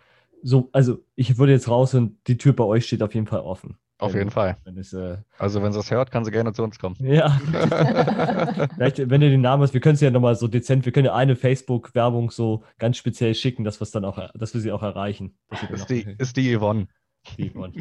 so, 0.43 0.71
also 0.73 1.05
ich 1.15 1.39
würde 1.39 1.53
jetzt 1.53 1.69
raus 1.69 1.95
und 1.95 2.17
die 2.27 2.39
Tür 2.39 2.55
bei 2.55 2.65
euch 2.65 2.87
steht 2.87 3.03
auf 3.03 3.15
jeden 3.15 3.27
Fall 3.27 3.41
offen. 3.41 3.77
Auf 3.99 4.13
Wenn- 4.13 4.19
jeden 4.21 4.31
Fall. 4.31 4.57
Wenn 4.65 4.77
es, 4.77 4.93
äh, 4.93 5.17
Also 5.39 5.63
wenn 5.63 5.73
sie 5.73 5.79
es 5.79 5.91
hört, 5.91 6.11
kann 6.11 6.25
sie 6.25 6.31
gerne 6.31 6.53
zu 6.53 6.63
uns 6.63 6.79
kommen. 6.79 6.97
ja, 7.01 7.31
vielleicht, 8.75 9.09
wenn 9.11 9.23
ihr 9.23 9.31
den 9.31 9.41
Namen 9.41 9.63
hast, 9.63 9.75
wir 9.75 9.81
können 9.81 9.95
es 9.95 10.01
ja 10.01 10.11
nochmal 10.11 10.35
so 10.37 10.49
dezent, 10.49 10.85
wir 10.85 10.93
können 10.93 11.07
ja 11.07 11.15
eine 11.15 11.37
Facebook-Werbung 11.37 12.31
so 12.31 12.63
ganz 12.79 12.97
speziell 12.97 13.35
schicken, 13.35 13.65
dass 13.65 13.81
wir 13.81 13.85
es 13.85 13.91
dann 13.91 14.05
auch, 14.05 14.19
dass 14.35 14.55
wir 14.55 14.61
sie 14.61 14.73
auch 14.73 14.83
erreichen. 14.83 15.37
Ist 15.71 15.89
die, 15.91 16.15
ist 16.19 16.37
die 16.37 16.57
Yvonne. 16.57 16.89
die 17.39 17.51
Yvonne. 17.53 17.73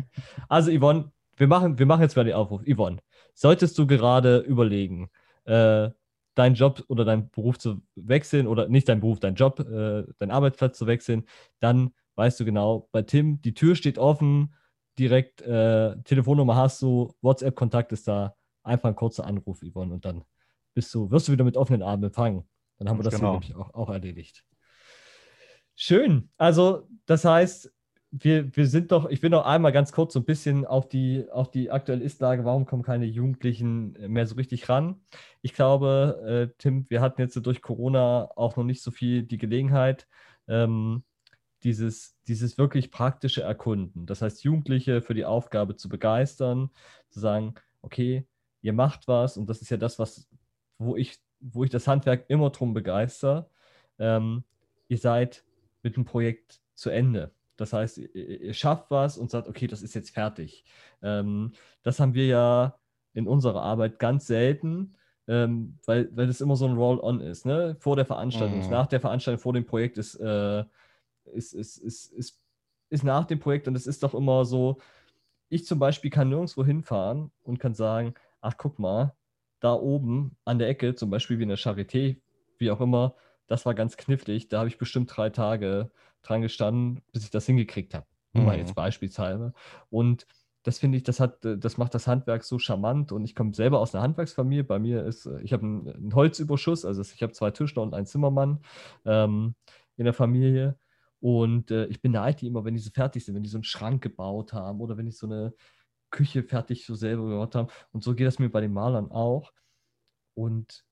Also 0.47 0.71
Yvonne, 0.71 1.11
wir 1.37 1.47
machen, 1.47 1.77
wir 1.79 1.85
machen 1.85 2.01
jetzt 2.01 2.15
mal 2.15 2.23
den 2.23 2.33
Aufruf. 2.35 2.61
Yvonne, 2.63 2.97
solltest 3.33 3.77
du 3.77 3.85
gerade 3.87 4.37
überlegen, 4.39 5.09
äh, 5.45 5.89
deinen 6.35 6.55
Job 6.55 6.83
oder 6.87 7.05
deinen 7.05 7.29
Beruf 7.29 7.57
zu 7.59 7.81
wechseln 7.95 8.47
oder 8.47 8.67
nicht 8.67 8.89
deinen 8.89 8.99
Beruf, 9.01 9.19
deinen 9.19 9.35
Job, 9.35 9.59
äh, 9.59 10.03
deinen 10.19 10.31
Arbeitsplatz 10.31 10.77
zu 10.77 10.87
wechseln, 10.87 11.25
dann 11.59 11.91
weißt 12.15 12.39
du 12.39 12.45
genau, 12.45 12.87
bei 12.91 13.01
Tim, 13.01 13.41
die 13.41 13.53
Tür 13.53 13.75
steht 13.75 13.97
offen, 13.97 14.53
direkt 14.99 15.41
äh, 15.41 15.95
Telefonnummer 16.03 16.55
hast 16.55 16.81
du, 16.81 17.13
WhatsApp-Kontakt 17.21 17.91
ist 17.91 18.07
da, 18.07 18.35
einfach 18.63 18.89
ein 18.89 18.95
kurzer 18.95 19.25
Anruf, 19.25 19.61
Yvonne, 19.61 19.93
und 19.93 20.05
dann 20.05 20.23
bist 20.73 20.93
du, 20.93 21.09
wirst 21.11 21.27
du 21.27 21.31
wieder 21.31 21.43
mit 21.43 21.57
offenen 21.57 21.83
Armen 21.83 22.03
empfangen. 22.03 22.43
Dann 22.77 22.89
haben 22.89 22.99
wir 22.99 23.03
das 23.03 23.15
genau. 23.15 23.35
auch, 23.55 23.73
auch 23.73 23.89
erledigt. 23.89 24.43
Schön. 25.75 26.29
Also, 26.37 26.87
das 27.05 27.25
heißt, 27.25 27.71
wir, 28.11 28.55
wir 28.55 28.67
sind 28.67 28.91
doch, 28.91 29.09
ich 29.09 29.21
will 29.21 29.29
noch 29.29 29.45
einmal 29.45 29.71
ganz 29.71 29.91
kurz 29.91 30.13
so 30.13 30.19
ein 30.19 30.25
bisschen 30.25 30.65
auf 30.65 30.87
die, 30.87 31.29
auf 31.31 31.51
die 31.51 31.69
aktuelle 31.69 32.03
Ist-Lage, 32.03 32.45
warum 32.45 32.65
kommen 32.65 32.83
keine 32.83 33.05
Jugendlichen 33.05 33.91
mehr 34.07 34.25
so 34.25 34.35
richtig 34.35 34.69
ran? 34.69 35.01
Ich 35.41 35.53
glaube, 35.53 36.49
äh, 36.51 36.55
Tim, 36.57 36.89
wir 36.89 37.01
hatten 37.01 37.21
jetzt 37.21 37.35
durch 37.45 37.61
Corona 37.61 38.29
auch 38.35 38.55
noch 38.55 38.63
nicht 38.63 38.81
so 38.81 38.91
viel 38.91 39.23
die 39.23 39.37
Gelegenheit, 39.37 40.07
ähm, 40.47 41.03
dieses, 41.65 42.15
dieses 42.27 42.57
wirklich 42.59 42.91
praktische 42.91 43.41
Erkunden. 43.41 44.05
Das 44.05 44.21
heißt, 44.21 44.43
Jugendliche 44.43 45.01
für 45.01 45.15
die 45.15 45.25
Aufgabe 45.25 45.75
zu 45.75 45.89
begeistern, 45.89 46.69
zu 47.09 47.19
sagen, 47.19 47.55
okay, 47.81 48.27
ihr 48.61 48.73
macht 48.73 49.07
was 49.07 49.35
und 49.35 49.49
das 49.49 49.61
ist 49.61 49.71
ja 49.71 49.77
das, 49.77 49.97
was, 49.97 50.29
wo 50.77 50.95
ich, 50.95 51.17
wo 51.39 51.63
ich 51.63 51.71
das 51.71 51.87
Handwerk 51.87 52.25
immer 52.29 52.51
drum 52.51 52.73
begeister. 52.73 53.49
Ähm, 53.97 54.43
ihr 54.87 54.99
seid 54.99 55.43
mit 55.81 55.95
dem 55.95 56.05
Projekt 56.05 56.61
zu 56.75 56.91
Ende. 56.91 57.31
Das 57.57 57.73
heißt, 57.73 57.97
ihr, 57.97 58.13
ihr, 58.15 58.53
schafft 58.53 58.91
was 58.91 59.17
und 59.17 59.31
sagt, 59.31 59.47
okay, 59.47 59.65
das 59.65 59.81
ist 59.81 59.95
jetzt 59.95 60.11
fertig. 60.11 60.65
Ähm, 61.01 61.53
das 61.81 61.99
haben 61.99 62.13
wir 62.13 62.27
ja 62.27 62.79
in 63.13 63.27
unserer 63.27 63.63
Arbeit 63.63 63.97
ganz 63.97 64.27
selten, 64.27 64.95
ähm, 65.27 65.79
weil, 65.85 66.09
weil 66.15 66.27
das 66.27 66.41
immer 66.41 66.57
so 66.57 66.67
ein 66.67 66.75
Roll-on 66.75 67.21
ist. 67.21 67.45
Ne? 67.45 67.75
Vor 67.79 67.95
der 67.95 68.05
Veranstaltung, 68.05 68.63
mhm. 68.63 68.69
nach 68.69 68.87
der 68.87 68.99
Veranstaltung, 68.99 69.41
vor 69.41 69.53
dem 69.53 69.65
Projekt 69.65 69.97
ist, 69.97 70.15
äh, 70.15 70.63
ist, 71.33 71.53
ist, 71.53 71.77
ist, 71.77 72.11
ist, 72.13 72.41
ist 72.89 73.03
nach 73.03 73.25
dem 73.25 73.39
Projekt 73.39 73.67
und 73.67 73.75
es 73.75 73.87
ist 73.87 74.03
doch 74.03 74.13
immer 74.13 74.45
so, 74.45 74.77
ich 75.49 75.65
zum 75.65 75.79
Beispiel 75.79 76.09
kann 76.09 76.29
nirgendwo 76.29 76.65
hinfahren 76.65 77.31
und 77.43 77.59
kann 77.59 77.73
sagen, 77.73 78.13
ach 78.41 78.55
guck 78.57 78.79
mal, 78.79 79.15
da 79.59 79.73
oben 79.73 80.37
an 80.45 80.59
der 80.59 80.69
Ecke, 80.69 80.95
zum 80.95 81.09
Beispiel 81.09 81.39
wie 81.39 81.43
in 81.43 81.49
der 81.49 81.57
Charité, 81.57 82.17
wie 82.57 82.71
auch 82.71 82.81
immer, 82.81 83.15
das 83.47 83.65
war 83.65 83.73
ganz 83.73 83.97
knifflig. 83.97 84.47
Da 84.49 84.59
habe 84.59 84.69
ich 84.69 84.77
bestimmt 84.77 85.15
drei 85.15 85.29
Tage 85.29 85.91
dran 86.23 86.41
gestanden, 86.41 87.01
bis 87.11 87.23
ich 87.23 87.31
das 87.31 87.45
hingekriegt 87.45 87.93
habe. 87.93 88.05
Nur 88.33 88.43
mhm. 88.43 88.47
mal 88.47 88.57
jetzt 88.57 88.75
beispielsweise. 88.75 89.53
Und 89.89 90.25
das 90.63 90.79
finde 90.79 90.97
ich, 90.97 91.03
das 91.03 91.19
hat, 91.19 91.37
das 91.43 91.77
macht 91.77 91.93
das 91.93 92.07
Handwerk 92.07 92.43
so 92.43 92.57
charmant 92.57 93.11
und 93.11 93.23
ich 93.23 93.35
komme 93.35 93.53
selber 93.53 93.79
aus 93.79 93.93
einer 93.93 94.03
Handwerksfamilie. 94.03 94.63
Bei 94.63 94.79
mir 94.79 95.05
ist, 95.05 95.29
ich 95.43 95.53
habe 95.53 95.63
einen, 95.63 95.87
einen, 95.87 96.15
Holzüberschuss, 96.15 96.85
also 96.85 97.01
ich 97.01 97.21
habe 97.21 97.33
zwei 97.33 97.51
Tischler 97.51 97.83
und 97.83 97.93
einen 97.93 98.07
Zimmermann 98.07 98.59
ähm, 99.05 99.53
in 99.95 100.05
der 100.05 100.13
Familie. 100.13 100.75
Und 101.25 101.71
äh, 101.71 101.87
ich 101.87 102.03
beneide 102.03 102.37
die 102.37 102.45
immer, 102.45 102.65
wenn 102.65 102.75
die 102.75 102.79
so 102.79 102.91
fertig 102.91 103.25
sind, 103.25 103.33
wenn 103.33 103.41
die 103.41 103.49
so 103.49 103.57
einen 103.57 103.63
Schrank 103.63 104.03
gebaut 104.03 104.53
haben 104.53 104.79
oder 104.79 104.95
wenn 104.95 105.07
die 105.07 105.11
so 105.11 105.25
eine 105.25 105.55
Küche 106.11 106.43
fertig 106.43 106.85
so 106.85 106.93
selber 106.93 107.27
gebaut 107.27 107.55
haben. 107.55 107.69
Und 107.91 108.03
so 108.03 108.13
geht 108.13 108.27
das 108.27 108.37
mir 108.37 108.49
bei 108.49 108.61
den 108.61 108.73
Malern 108.73 109.09
auch. 109.09 109.51
Und 110.35 110.85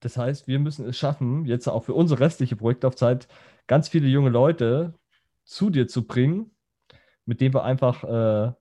das 0.00 0.18
heißt, 0.18 0.46
wir 0.46 0.58
müssen 0.58 0.86
es 0.86 0.98
schaffen, 0.98 1.46
jetzt 1.46 1.68
auch 1.68 1.84
für 1.84 1.94
unsere 1.94 2.20
restliche 2.20 2.54
Projektaufzeit 2.54 3.28
ganz 3.66 3.88
viele 3.88 4.08
junge 4.08 4.28
Leute 4.28 4.92
zu 5.42 5.70
dir 5.70 5.88
zu 5.88 6.06
bringen, 6.06 6.54
mit 7.24 7.40
denen 7.40 7.54
wir 7.54 7.64
einfach 7.64 8.04
äh, 8.04 8.52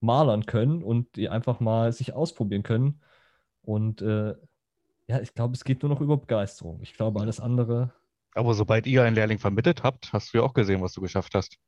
malern 0.00 0.46
können 0.46 0.82
und 0.82 1.14
die 1.14 1.28
einfach 1.28 1.60
mal 1.60 1.92
sich 1.92 2.12
ausprobieren 2.12 2.64
können. 2.64 3.00
Und 3.62 4.02
äh, 4.02 4.34
ja, 5.06 5.20
ich 5.20 5.32
glaube, 5.32 5.54
es 5.54 5.62
geht 5.62 5.84
nur 5.84 5.90
noch 5.90 6.00
über 6.00 6.16
Begeisterung. 6.16 6.80
Ich 6.82 6.94
glaube, 6.94 7.20
alles 7.20 7.38
andere. 7.38 7.92
Aber 8.36 8.54
sobald 8.54 8.86
ihr 8.86 9.02
einen 9.02 9.16
Lehrling 9.16 9.38
vermittelt 9.38 9.82
habt, 9.82 10.12
hast 10.12 10.32
du 10.32 10.38
ja 10.38 10.44
auch 10.44 10.54
gesehen, 10.54 10.82
was 10.82 10.92
du 10.92 11.00
geschafft 11.00 11.34
hast. 11.34 11.58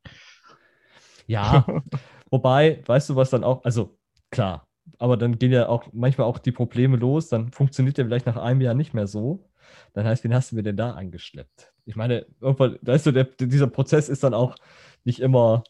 Ja, 1.25 1.65
wobei, 2.29 2.83
weißt 2.85 3.09
du, 3.09 3.15
was 3.15 3.31
dann 3.31 3.43
auch, 3.43 3.63
also 3.63 3.97
klar, 4.29 4.67
aber 4.99 5.17
dann 5.17 5.39
gehen 5.39 5.51
ja 5.51 5.67
auch 5.67 5.85
manchmal 5.93 6.27
auch 6.27 6.37
die 6.37 6.51
Probleme 6.51 6.97
los, 6.97 7.29
dann 7.29 7.51
funktioniert 7.51 7.97
der 7.97 8.05
vielleicht 8.05 8.25
nach 8.25 8.37
einem 8.37 8.61
Jahr 8.61 8.75
nicht 8.75 8.93
mehr 8.93 9.07
so. 9.07 9.49
Dann 9.93 10.05
heißt, 10.05 10.23
wen 10.23 10.33
hast 10.33 10.51
du 10.51 10.55
mir 10.55 10.63
denn 10.63 10.77
da 10.77 10.91
angeschleppt? 10.91 11.73
Ich 11.85 11.95
meine, 11.95 12.25
irgendwann, 12.39 12.77
weißt 12.81 13.07
du, 13.07 13.11
der, 13.11 13.23
dieser 13.23 13.67
Prozess 13.67 14.09
ist 14.09 14.23
dann 14.23 14.33
auch 14.33 14.55
nicht 15.03 15.19
immer, 15.19 15.63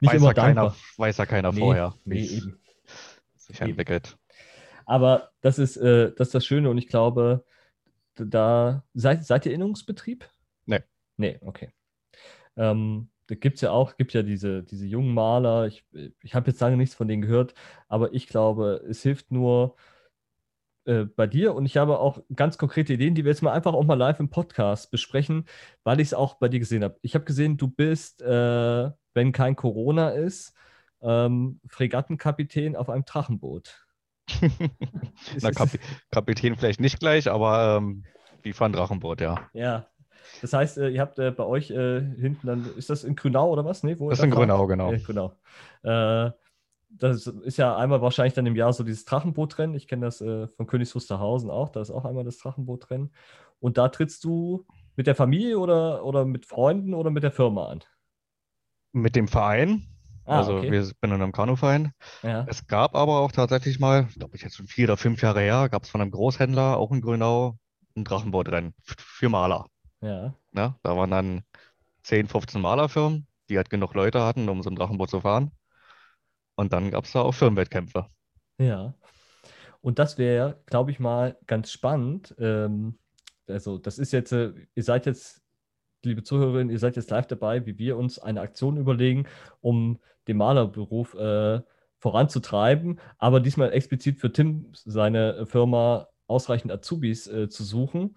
nicht 0.00 0.12
weiß 0.12 0.20
immer 0.20 0.28
ja 0.28 0.34
dankbar. 0.34 0.70
Keiner, 0.70 0.76
weiß 0.96 1.16
ja 1.18 1.26
keiner 1.26 1.52
nee, 1.52 1.60
vorher, 1.60 1.94
wie 2.04 2.14
nee, 2.14 2.26
eben. 2.26 2.60
sich 3.36 3.60
entwickelt. 3.60 4.16
Aber 4.86 5.30
das 5.40 5.58
ist, 5.58 5.76
äh, 5.76 6.12
das 6.16 6.28
ist 6.28 6.34
das 6.34 6.46
Schöne 6.46 6.70
und 6.70 6.78
ich 6.78 6.88
glaube, 6.88 7.44
da 8.14 8.84
seid, 8.94 9.24
seid 9.24 9.44
ihr 9.46 9.52
Innungsbetrieb? 9.52 10.26
Nee. 10.66 10.80
Nee, 11.16 11.38
okay. 11.42 11.70
Ähm, 12.56 13.10
da 13.26 13.34
gibt 13.34 13.56
es 13.56 13.60
ja 13.62 13.70
auch, 13.70 13.96
gibt 13.96 14.12
ja 14.12 14.22
diese, 14.22 14.62
diese 14.62 14.86
jungen 14.86 15.12
Maler, 15.12 15.66
ich, 15.66 15.84
ich 16.22 16.34
habe 16.34 16.50
jetzt 16.50 16.60
lange 16.60 16.76
nichts 16.76 16.94
von 16.94 17.08
denen 17.08 17.22
gehört, 17.22 17.54
aber 17.88 18.12
ich 18.12 18.28
glaube, 18.28 18.84
es 18.88 19.02
hilft 19.02 19.32
nur 19.32 19.76
äh, 20.84 21.04
bei 21.04 21.26
dir 21.26 21.54
und 21.54 21.66
ich 21.66 21.76
habe 21.76 21.98
auch 21.98 22.22
ganz 22.34 22.58
konkrete 22.58 22.92
Ideen, 22.92 23.14
die 23.14 23.24
wir 23.24 23.32
jetzt 23.32 23.42
mal 23.42 23.52
einfach 23.52 23.74
auch 23.74 23.84
mal 23.84 23.98
live 23.98 24.20
im 24.20 24.30
Podcast 24.30 24.90
besprechen, 24.92 25.46
weil 25.82 26.00
ich 26.00 26.08
es 26.08 26.14
auch 26.14 26.34
bei 26.34 26.48
dir 26.48 26.60
gesehen 26.60 26.84
habe. 26.84 26.98
Ich 27.02 27.14
habe 27.14 27.24
gesehen, 27.24 27.56
du 27.56 27.68
bist, 27.68 28.22
äh, 28.22 28.90
wenn 29.14 29.32
kein 29.32 29.56
Corona 29.56 30.10
ist, 30.10 30.54
ähm, 31.02 31.60
Fregattenkapitän 31.66 32.76
auf 32.76 32.88
einem 32.88 33.04
Drachenboot. 33.04 33.84
Na, 35.40 35.50
Kap 35.50 35.70
Kapitän 36.10 36.56
vielleicht 36.56 36.80
nicht 36.80 37.00
gleich, 37.00 37.28
aber 37.28 37.78
ähm, 37.78 38.04
wie 38.42 38.52
von 38.52 38.72
Drachenboot, 38.72 39.20
ja. 39.20 39.48
Ja, 39.52 39.88
das 40.42 40.52
heißt, 40.52 40.78
äh, 40.78 40.88
ihr 40.88 41.00
habt 41.00 41.18
äh, 41.18 41.30
bei 41.30 41.44
euch 41.44 41.70
äh, 41.70 42.00
hinten 42.00 42.46
dann, 42.46 42.66
ist 42.76 42.90
das 42.90 43.04
in 43.04 43.16
Grünau 43.16 43.50
oder 43.50 43.64
was? 43.64 43.82
Nee, 43.82 43.98
wo 43.98 44.10
das 44.10 44.18
ist 44.18 44.24
in 44.24 44.30
Grünau, 44.30 44.66
genau. 44.66 44.92
Äh, 44.92 44.98
genau. 44.98 45.34
das 46.88 47.26
ist 47.26 47.56
ja 47.58 47.76
einmal 47.76 48.00
wahrscheinlich 48.00 48.34
dann 48.34 48.46
im 48.46 48.56
Jahr 48.56 48.72
so 48.72 48.84
dieses 48.84 49.04
Drachenbootrennen. 49.04 49.76
Ich 49.76 49.88
kenne 49.88 50.06
das 50.06 50.18
von 50.18 50.66
Königs 50.66 50.94
Wusterhausen 50.94 51.50
auch. 51.50 51.68
Da 51.68 51.80
ist 51.80 51.90
auch 51.90 52.04
einmal 52.04 52.24
das 52.24 52.38
Drachenbootrennen. 52.38 53.12
Und 53.60 53.78
da 53.78 53.88
trittst 53.88 54.24
du 54.24 54.66
mit 54.96 55.06
der 55.06 55.14
Familie 55.14 55.58
oder, 55.58 56.04
oder 56.04 56.24
mit 56.24 56.46
Freunden 56.46 56.94
oder 56.94 57.10
mit 57.10 57.22
der 57.22 57.32
Firma 57.32 57.68
an? 57.68 57.80
Mit 58.92 59.16
dem 59.16 59.28
Verein. 59.28 59.86
Ah, 60.26 60.38
also 60.38 60.56
okay. 60.56 60.72
wir 60.72 60.84
sind 60.84 60.96
in 61.02 61.12
einem 61.12 61.32
Kanuverein. 61.32 61.92
Ja. 62.22 62.44
Es 62.48 62.66
gab 62.66 62.96
aber 62.96 63.20
auch 63.20 63.30
tatsächlich 63.30 63.78
mal, 63.78 64.08
glaube 64.16 64.34
ich 64.36 64.42
jetzt 64.42 64.56
schon 64.56 64.66
vier 64.66 64.86
oder 64.86 64.96
fünf 64.96 65.22
Jahre 65.22 65.40
her, 65.40 65.68
gab 65.68 65.84
es 65.84 65.90
von 65.90 66.00
einem 66.00 66.10
Großhändler 66.10 66.76
auch 66.76 66.90
in 66.90 67.00
Grünau 67.00 67.56
ein 67.96 68.04
Drachenbootrennen 68.04 68.74
für 68.82 69.28
Maler. 69.28 69.66
Ja. 70.00 70.34
ja. 70.52 70.78
Da 70.82 70.96
waren 70.96 71.10
dann 71.10 71.42
10, 72.02 72.28
15 72.28 72.60
Malerfirmen, 72.60 73.26
die 73.48 73.56
halt 73.56 73.70
genug 73.70 73.94
Leute 73.94 74.22
hatten, 74.22 74.48
um 74.48 74.62
so 74.62 74.70
ein 74.70 74.76
Drachenboot 74.76 75.10
zu 75.10 75.20
fahren. 75.20 75.50
Und 76.54 76.72
dann 76.72 76.90
gab 76.90 77.04
es 77.04 77.12
da 77.12 77.20
auch 77.20 77.32
Firmenwettkämpfe. 77.32 78.06
Ja. 78.58 78.94
Und 79.80 79.98
das 79.98 80.18
wäre, 80.18 80.62
glaube 80.66 80.90
ich 80.90 80.98
mal, 80.98 81.36
ganz 81.46 81.70
spannend. 81.70 82.34
Ähm, 82.38 82.98
also, 83.46 83.78
das 83.78 83.98
ist 83.98 84.12
jetzt, 84.12 84.32
äh, 84.32 84.52
ihr 84.74 84.82
seid 84.82 85.06
jetzt, 85.06 85.42
liebe 86.04 86.22
Zuhörerinnen, 86.22 86.70
ihr 86.70 86.78
seid 86.78 86.96
jetzt 86.96 87.10
live 87.10 87.26
dabei, 87.26 87.66
wie 87.66 87.78
wir 87.78 87.96
uns 87.96 88.18
eine 88.18 88.40
Aktion 88.40 88.76
überlegen, 88.76 89.26
um 89.60 90.00
den 90.26 90.38
Malerberuf 90.38 91.14
äh, 91.14 91.60
voranzutreiben, 91.98 93.00
aber 93.18 93.40
diesmal 93.40 93.72
explizit 93.72 94.18
für 94.18 94.32
Tim, 94.32 94.72
seine 94.72 95.46
Firma, 95.46 96.08
ausreichend 96.28 96.72
Azubis 96.72 97.28
äh, 97.28 97.48
zu 97.48 97.62
suchen. 97.62 98.16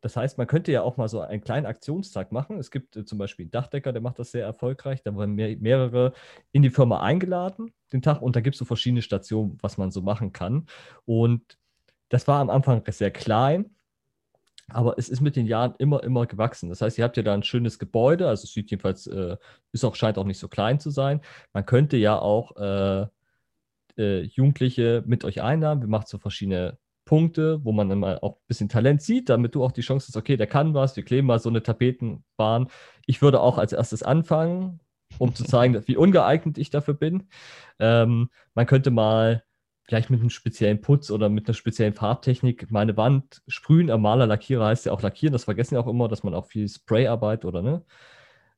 Das 0.00 0.16
heißt, 0.16 0.38
man 0.38 0.46
könnte 0.46 0.72
ja 0.72 0.82
auch 0.82 0.96
mal 0.96 1.08
so 1.08 1.20
einen 1.20 1.42
kleinen 1.42 1.66
Aktionstag 1.66 2.32
machen. 2.32 2.58
Es 2.58 2.70
gibt 2.70 2.96
äh, 2.96 3.04
zum 3.04 3.18
Beispiel 3.18 3.44
einen 3.44 3.50
Dachdecker, 3.50 3.92
der 3.92 4.02
macht 4.02 4.18
das 4.18 4.30
sehr 4.30 4.44
erfolgreich. 4.44 5.02
Da 5.02 5.14
wurden 5.14 5.34
mehr, 5.34 5.56
mehrere 5.58 6.12
in 6.52 6.62
die 6.62 6.70
Firma 6.70 7.00
eingeladen, 7.00 7.72
den 7.92 8.02
Tag, 8.02 8.22
und 8.22 8.36
da 8.36 8.40
gibt 8.40 8.54
es 8.54 8.58
so 8.58 8.64
verschiedene 8.64 9.02
Stationen, 9.02 9.58
was 9.60 9.78
man 9.78 9.90
so 9.90 10.00
machen 10.02 10.32
kann. 10.32 10.66
Und 11.04 11.58
das 12.08 12.26
war 12.28 12.40
am 12.40 12.50
Anfang 12.50 12.82
sehr 12.88 13.10
klein, 13.10 13.74
aber 14.68 14.98
es 14.98 15.08
ist 15.08 15.20
mit 15.20 15.36
den 15.36 15.46
Jahren 15.46 15.74
immer, 15.78 16.02
immer 16.02 16.26
gewachsen. 16.26 16.68
Das 16.68 16.80
heißt, 16.80 16.98
ihr 16.98 17.04
habt 17.04 17.16
ja 17.16 17.22
da 17.22 17.34
ein 17.34 17.42
schönes 17.42 17.78
Gebäude, 17.78 18.28
also 18.28 18.44
es 18.44 18.52
sieht 18.52 18.70
jedenfalls, 18.70 19.06
äh, 19.06 19.36
ist 19.72 19.84
auch, 19.84 19.96
scheint 19.96 20.18
auch 20.18 20.24
nicht 20.24 20.38
so 20.38 20.48
klein 20.48 20.80
zu 20.80 20.90
sein. 20.90 21.20
Man 21.52 21.66
könnte 21.66 21.96
ja 21.96 22.18
auch 22.18 22.56
äh, 22.56 23.06
äh, 23.98 24.22
Jugendliche 24.22 25.02
mit 25.06 25.24
euch 25.24 25.42
einladen. 25.42 25.82
Wir 25.82 25.88
machen 25.88 26.06
so 26.06 26.18
verschiedene 26.18 26.78
Punkte, 27.10 27.64
wo 27.64 27.72
man 27.72 27.88
dann 27.88 27.98
mal 27.98 28.20
auch 28.20 28.36
ein 28.36 28.46
bisschen 28.46 28.68
Talent 28.68 29.02
sieht, 29.02 29.30
damit 29.30 29.56
du 29.56 29.64
auch 29.64 29.72
die 29.72 29.80
Chance 29.80 30.06
hast, 30.06 30.16
okay, 30.16 30.36
der 30.36 30.46
kann 30.46 30.74
was, 30.74 30.94
wir 30.94 31.02
kleben 31.02 31.26
mal 31.26 31.40
so 31.40 31.48
eine 31.48 31.60
Tapetenbahn. 31.60 32.68
Ich 33.04 33.20
würde 33.20 33.40
auch 33.40 33.58
als 33.58 33.72
erstes 33.72 34.04
anfangen, 34.04 34.78
um 35.18 35.34
zu 35.34 35.42
zeigen, 35.42 35.82
wie 35.88 35.96
ungeeignet 35.96 36.56
ich 36.56 36.70
dafür 36.70 36.94
bin. 36.94 37.24
Ähm, 37.80 38.30
man 38.54 38.66
könnte 38.66 38.92
mal 38.92 39.42
vielleicht 39.88 40.10
mit 40.10 40.20
einem 40.20 40.30
speziellen 40.30 40.82
Putz 40.82 41.10
oder 41.10 41.28
mit 41.28 41.48
einer 41.48 41.54
speziellen 41.54 41.94
Farbtechnik 41.94 42.70
meine 42.70 42.96
Wand 42.96 43.42
sprühen. 43.48 43.90
Am 43.90 44.02
Maler, 44.02 44.28
Lackierer 44.28 44.66
heißt 44.66 44.86
ja 44.86 44.92
auch 44.92 45.02
lackieren. 45.02 45.32
Das 45.32 45.42
vergessen 45.42 45.74
ja 45.74 45.80
auch 45.80 45.88
immer, 45.88 46.06
dass 46.06 46.22
man 46.22 46.32
auch 46.32 46.46
viel 46.46 46.68
Sprayarbeit 46.68 47.44
oder 47.44 47.60
ne, 47.60 47.84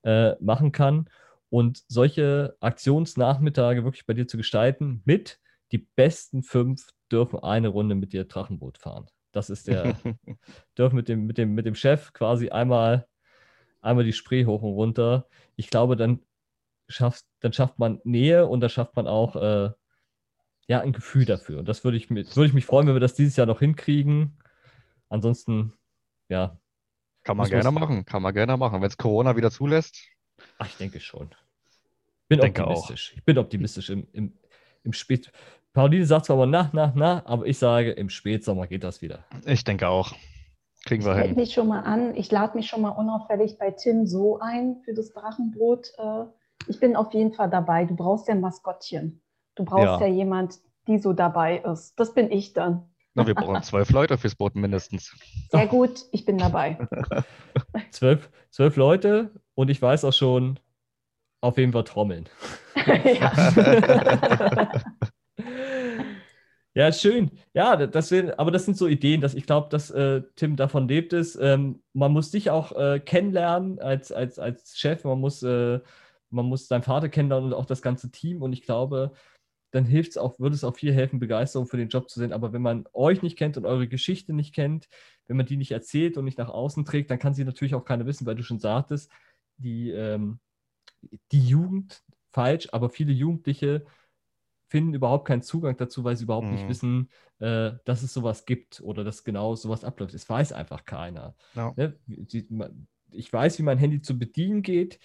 äh, 0.03 0.35
machen 0.45 0.73
kann. 0.73 1.09
Und 1.49 1.85
solche 1.89 2.55
Aktionsnachmittage 2.61 3.83
wirklich 3.83 4.05
bei 4.05 4.13
dir 4.13 4.29
zu 4.29 4.37
gestalten 4.37 5.01
mit 5.07 5.41
die 5.73 5.89
besten 5.97 6.43
fünf 6.43 6.89
dürfen 7.13 7.39
eine 7.41 7.69
Runde 7.69 7.95
mit 7.95 8.13
dir 8.13 8.25
Drachenboot 8.25 8.79
fahren. 8.79 9.07
Das 9.33 9.51
ist 9.51 9.69
der, 9.69 9.97
dürfen 10.79 10.97
mit 10.97 11.09
dem, 11.09 11.27
mit 11.27 11.39
dem, 11.39 11.55
mit 11.55 11.67
dem 11.67 11.75
Chef 11.75 12.13
quasi 12.13 12.51
einmal, 12.51 13.07
einmal 13.81 14.05
die 14.05 14.13
Spree 14.13 14.47
hoch 14.47 14.63
und 14.63 14.73
runter. 14.73 15.29
Ich 15.57 15.69
glaube, 15.69 15.97
dann 15.97 16.21
schafft, 16.89 17.25
dann 17.41 17.53
schafft 17.53 17.79
man 17.79 18.01
Nähe 18.05 18.47
und 18.47 18.61
dann 18.61 18.71
schafft 18.71 18.97
man 18.97 19.07
auch 19.07 19.37
äh, 19.37 19.71
ja, 20.69 20.81
ein 20.81 20.93
Gefühl 20.93 21.25
dafür. 21.25 21.59
Und 21.59 21.69
das 21.69 21.85
würde 21.85 21.97
ich, 21.97 22.11
würde 22.11 22.47
ich 22.47 22.55
mich 22.55 22.67
freuen, 22.67 22.87
wenn 22.87 22.95
wir 22.95 23.01
das 23.01 23.15
dieses 23.15 23.37
Jahr 23.37 23.47
noch 23.47 23.59
hinkriegen. 23.59 24.39
Ansonsten, 25.09 25.73
ja. 26.29 26.59
Kann 27.25 27.37
man 27.37 27.49
gerne 27.49 27.71
machen, 27.71 28.05
kann 28.05 28.23
man 28.23 28.35
gerne 28.35 28.57
machen. 28.57 28.81
Wenn 28.81 28.89
es 28.89 28.97
Corona 28.97 29.37
wieder 29.37 29.51
zulässt. 29.51 30.01
Ach, 30.59 30.67
ich 30.67 30.77
denke 30.77 30.99
schon. 31.01 31.31
Bin 32.29 32.41
denke 32.41 32.63
optimistisch. 32.63 33.11
Auch. 33.13 33.17
Ich 33.19 33.25
bin 33.25 33.39
optimistisch 33.39 33.91
im, 33.91 34.09
im, 34.13 34.39
im 34.83 34.93
Spät. 34.93 35.31
Pauline 35.73 36.05
sagt 36.05 36.27
zwar 36.27 36.37
mal 36.37 36.47
na, 36.47 36.71
na, 36.73 36.93
na, 36.95 37.23
aber 37.25 37.47
ich 37.47 37.59
sage, 37.59 37.93
im 37.93 38.11
Spätsommer 38.11 38.67
geht 38.67 38.85
das 38.85 39.01
wieder. 39.01 39.25
Ich 39.47 39.65
denke 39.65 39.89
auch. 39.89 40.13
Kriegen 40.85 41.05
wir 41.05 41.17
ich 41.17 41.27
hin. 41.27 41.37
mich 41.37 41.55
schon 41.55 41.69
mal 41.69 41.81
an. 41.81 42.15
Ich 42.17 42.31
lade 42.31 42.57
mich 42.57 42.67
schon 42.67 42.83
mal 42.83 42.91
unauffällig 42.91 43.57
bei 43.59 43.71
Tim 43.71 44.07
so 44.07 44.41
ein 44.41 44.83
für 44.85 44.95
das 44.95 45.13
Drachenbrot. 45.13 45.93
Äh, 45.97 46.25
ich 46.67 46.81
bin 46.81 46.97
auf 46.97 47.15
jeden 47.15 47.33
Fall 47.33 47.49
dabei. 47.49 47.85
Du 47.85 47.95
brauchst 47.95 48.29
ja 48.29 48.35
ein 48.35 48.41
Maskottchen. 48.41 49.23
Du 49.55 49.65
brauchst 49.65 50.01
ja, 50.01 50.07
ja 50.07 50.13
jemand, 50.13 50.59
die 50.89 50.99
so 50.99 51.13
dabei 51.13 51.59
ist. 51.59 51.95
Das 51.99 52.15
bin 52.15 52.31
ich 52.31 52.53
dann. 52.53 52.89
Na, 53.15 53.27
wir 53.27 53.35
brauchen 53.35 53.63
zwölf 53.63 53.91
Leute 53.91 54.19
fürs 54.19 54.35
Boot 54.35 54.57
mindestens. 54.57 55.15
Sehr 55.51 55.67
gut, 55.67 56.05
ich 56.11 56.25
bin 56.25 56.39
dabei. 56.39 56.79
zwölf, 57.91 58.31
zwölf 58.51 58.77
Leute 58.77 59.31
und 59.55 59.71
ich 59.71 59.81
weiß 59.81 60.05
auch 60.05 60.13
schon, 60.13 60.59
auf 61.41 61.57
wen 61.57 61.73
wir 61.73 61.85
trommeln. 61.85 62.29
ja. 63.05 63.33
Ja, 66.75 66.91
schön. 66.91 67.31
Ja, 67.53 67.77
das 67.87 68.09
sind, 68.09 68.39
aber 68.39 68.51
das 68.51 68.65
sind 68.65 68.79
so 68.79 68.87
Ideen, 68.89 69.21
dass 69.21 69.35
ich 69.35 69.45
glaube, 69.45 69.69
dass 69.69 69.91
äh, 69.91 70.23
Tim 70.37 70.57
davon 70.57 70.89
lebt 70.89 71.13
es. 71.13 71.37
Ähm, 71.37 71.83
man 71.93 72.13
muss 72.13 72.31
dich 72.31 72.49
auch 72.51 72.73
äh, 72.73 72.99
kennenlernen 72.99 73.79
als, 73.79 74.11
als, 74.11 74.39
als 74.39 74.79
Chef. 74.79 75.05
Man 75.05 75.21
muss, 75.21 75.43
äh, 75.43 75.81
man 76.31 76.47
muss 76.47 76.69
deinen 76.69 76.83
Vater 76.83 77.11
kennenlernen 77.11 77.53
und 77.53 77.59
auch 77.59 77.67
das 77.67 77.83
ganze 77.83 78.11
Team. 78.11 78.41
Und 78.41 78.55
ich 78.55 78.63
glaube, 78.63 79.13
dann 79.73 79.85
hilft 79.85 80.13
es 80.13 80.19
auch, 80.19 80.39
würde 80.39 80.55
es 80.57 80.65
auch 80.65 80.77
viel 80.77 80.93
helfen, 80.95 81.21
Begeisterung 81.21 81.67
für 81.67 81.77
den 81.79 81.89
Job 81.91 82.09
zu 82.11 82.21
sehen. 82.21 82.33
Aber 82.33 82.53
wenn 82.55 82.63
man 82.63 82.87
euch 82.95 83.21
nicht 83.23 83.37
kennt 83.37 83.59
und 83.59 83.67
eure 83.67 83.89
Geschichte 83.89 84.33
nicht 84.33 84.55
kennt, 84.55 84.89
wenn 85.27 85.37
man 85.37 85.47
die 85.47 85.59
nicht 85.59 85.73
erzählt 85.73 86.17
und 86.17 86.25
nicht 86.25 86.39
nach 86.39 86.49
außen 86.51 86.85
trägt, 86.87 87.11
dann 87.11 87.19
kann 87.19 87.35
sie 87.35 87.45
natürlich 87.45 87.75
auch 87.75 87.85
keiner 87.85 88.07
wissen, 88.07 88.27
weil 88.27 88.35
du 88.37 88.43
schon 88.45 88.61
sagtest, 88.61 89.11
die, 89.59 89.91
ähm, 89.91 90.41
die 91.33 91.47
Jugend 91.47 92.03
falsch, 92.33 92.69
aber 92.73 92.91
viele 92.91 93.13
Jugendliche 93.13 93.85
finden 94.73 94.95
überhaupt 94.95 95.29
keinen 95.29 95.43
Zugang 95.43 95.77
dazu, 95.77 96.03
weil 96.03 96.17
sie 96.17 96.25
überhaupt 96.25 96.47
mhm. 96.47 96.55
nicht 96.55 96.67
wissen, 96.67 97.11
äh, 97.41 97.73
dass 97.85 98.03
es 98.03 98.15
sowas 98.15 98.47
gibt 98.47 98.81
oder 98.81 99.05
dass 99.05 99.23
genau 99.23 99.55
sowas 99.55 99.85
abläuft. 99.85 100.15
Es 100.15 100.27
weiß 100.27 100.55
einfach 100.55 100.87
keiner. 100.87 101.35
Ja. 101.55 101.75
Ne? 101.77 101.95
Ich 103.11 103.31
weiß, 103.31 103.59
wie 103.59 103.65
mein 103.65 103.77
Handy 103.77 104.01
zu 104.01 104.19
bedienen 104.19 104.63
geht. 104.63 104.99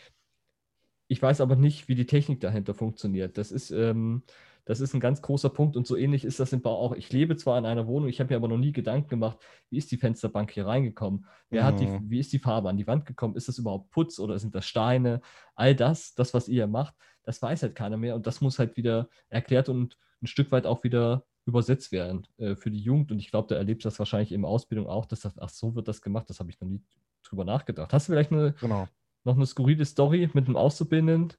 Ich 1.10 1.22
weiß 1.22 1.42
aber 1.42 1.58
nicht, 1.58 1.90
wie 1.90 1.96
die 1.96 2.06
Technik 2.06 2.40
dahinter 2.40 2.74
funktioniert. 2.74 3.38
Das 3.38 3.52
ist, 3.52 3.72
ähm, 3.72 4.24
das 4.68 4.82
ist 4.82 4.94
ein 4.94 5.00
ganz 5.00 5.22
großer 5.22 5.50
Punkt 5.50 5.78
und 5.78 5.88
so 5.88 5.96
ähnlich 5.96 6.26
ist 6.26 6.42
das 6.42 6.52
im 6.52 6.62
Bau 6.62 6.76
auch. 6.78 6.94
Ich 6.94 7.12
lebe 7.14 7.38
zwar 7.38 7.58
in 7.58 7.66
einer 7.66 7.88
Wohnung, 7.88 8.10
ich 8.10 8.20
habe 8.20 8.34
mir 8.34 8.36
aber 8.36 8.50
noch 8.50 8.58
nie 8.58 8.74
Gedanken 8.74 9.08
gemacht, 9.08 9.40
wie 9.70 9.78
ist 9.78 9.92
die 9.92 9.98
Fensterbank 9.98 10.52
hier 10.52 10.68
reingekommen? 10.68 11.26
Wer 11.50 11.64
mhm. 11.64 11.66
hat 11.66 11.80
die, 11.80 11.88
mhm. 11.88 12.10
wie 12.10 12.20
ist 12.20 12.34
die 12.34 12.40
Farbe 12.40 12.68
an 12.68 12.78
die 12.78 12.86
Wand 12.86 13.06
gekommen? 13.06 13.38
Ist 13.38 13.48
das 13.48 13.58
überhaupt 13.58 13.90
Putz 13.92 14.20
oder 14.20 14.38
sind 14.38 14.54
das 14.54 14.66
Steine? 14.66 15.22
All 15.56 15.74
das, 15.74 16.16
das, 16.16 16.34
was 16.34 16.50
ihr 16.50 16.68
macht, 16.68 16.96
das 17.24 17.42
weiß 17.42 17.64
halt 17.64 17.76
keiner 17.76 17.96
mehr 17.96 18.16
und 18.16 18.28
das 18.28 18.42
muss 18.42 18.60
halt 18.60 18.76
wieder 18.76 19.08
erklärt 19.30 19.70
und 19.70 19.98
ein 20.22 20.28
Stück 20.28 20.52
weit 20.52 20.66
auch 20.66 20.84
wieder 20.84 21.24
übersetzt 21.46 21.94
werden 21.94 22.28
äh, 22.38 22.56
für 22.56 22.70
die 22.70 22.82
Jugend. 22.82 23.12
Und 23.12 23.20
ich 23.20 23.32
glaube, 23.32 23.48
da 23.48 23.56
erlebst 23.56 23.86
du 23.86 23.88
das 23.88 24.00
wahrscheinlich 24.00 24.34
in 24.34 24.42
der 24.42 24.50
Ausbildung 24.50 24.88
auch, 24.88 25.06
dass 25.06 25.22
das, 25.22 25.40
ach, 25.40 25.50
so 25.50 25.76
wird 25.76 25.88
das 25.88 26.02
gemacht, 26.02 26.30
das 26.30 26.42
habe 26.42 26.50
ich 26.50 26.60
noch 26.60 26.68
nie 26.68 26.82
drüber 27.24 27.46
nachgedacht. 27.46 27.94
Hast 27.94 28.10
du 28.10 28.12
vielleicht 28.12 28.34
eine, 28.34 28.54
genau. 28.60 28.88
noch 29.24 29.36
eine 29.36 29.46
skurrile 29.46 29.86
Story 29.86 30.30
mit 30.34 30.48
einem 30.48 30.58
Auszubildenden, 30.58 31.34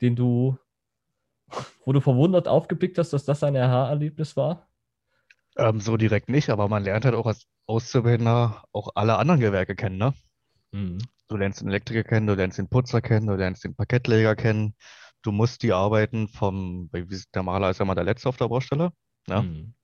den 0.00 0.14
du, 0.14 0.56
wo 1.84 1.92
du 1.92 2.00
verwundert 2.00 2.48
aufgeblickt 2.48 2.98
hast, 2.98 3.12
dass 3.12 3.24
das 3.24 3.42
ein 3.42 3.56
Aha-Erlebnis 3.56 4.36
war? 4.36 4.68
Ähm, 5.56 5.80
so 5.80 5.96
direkt 5.96 6.28
nicht, 6.28 6.50
aber 6.50 6.68
man 6.68 6.84
lernt 6.84 7.04
halt 7.04 7.14
auch 7.14 7.26
als 7.26 7.46
Auszubildender 7.66 8.64
auch 8.72 8.90
alle 8.94 9.18
anderen 9.18 9.40
Gewerke 9.40 9.76
kennen, 9.76 9.98
ne? 9.98 10.14
Mhm. 10.72 10.98
Du 11.28 11.36
lernst 11.36 11.60
den 11.60 11.68
Elektriker 11.68 12.04
kennen, 12.04 12.26
du 12.26 12.34
lernst 12.34 12.58
den 12.58 12.68
Putzer 12.68 13.00
kennen, 13.00 13.26
du 13.26 13.34
lernst 13.34 13.64
den 13.64 13.74
Parkettleger 13.74 14.34
kennen, 14.34 14.74
du 15.22 15.32
musst 15.32 15.62
die 15.62 15.72
Arbeiten 15.72 16.28
vom, 16.28 16.90
der 16.92 17.42
Maler 17.42 17.70
ist 17.70 17.78
ja 17.78 17.84
mal 17.84 17.94
der 17.94 18.04
Letzte 18.04 18.28
auf 18.28 18.36
der 18.36 18.48
Baustelle, 18.48 18.92
ne? 19.26 19.42
Mhm. 19.42 19.74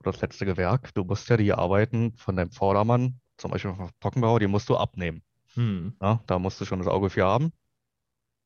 Oder 0.00 0.12
das 0.12 0.20
letzte 0.20 0.44
Gewerk. 0.44 0.92
Du 0.94 1.04
musst 1.04 1.28
ja 1.30 1.36
die 1.36 1.52
Arbeiten 1.52 2.14
von 2.16 2.36
deinem 2.36 2.50
Vordermann, 2.50 3.20
zum 3.38 3.50
Beispiel 3.50 3.74
vom 3.74 3.90
Trockenbau, 4.00 4.38
die 4.38 4.46
musst 4.46 4.68
du 4.68 4.76
abnehmen. 4.76 5.22
Mhm. 5.56 5.96
Ja, 6.00 6.20
da 6.26 6.38
musst 6.38 6.60
du 6.60 6.64
schon 6.64 6.78
das 6.78 6.88
Auge 6.88 7.10
für 7.10 7.24
haben. 7.24 7.52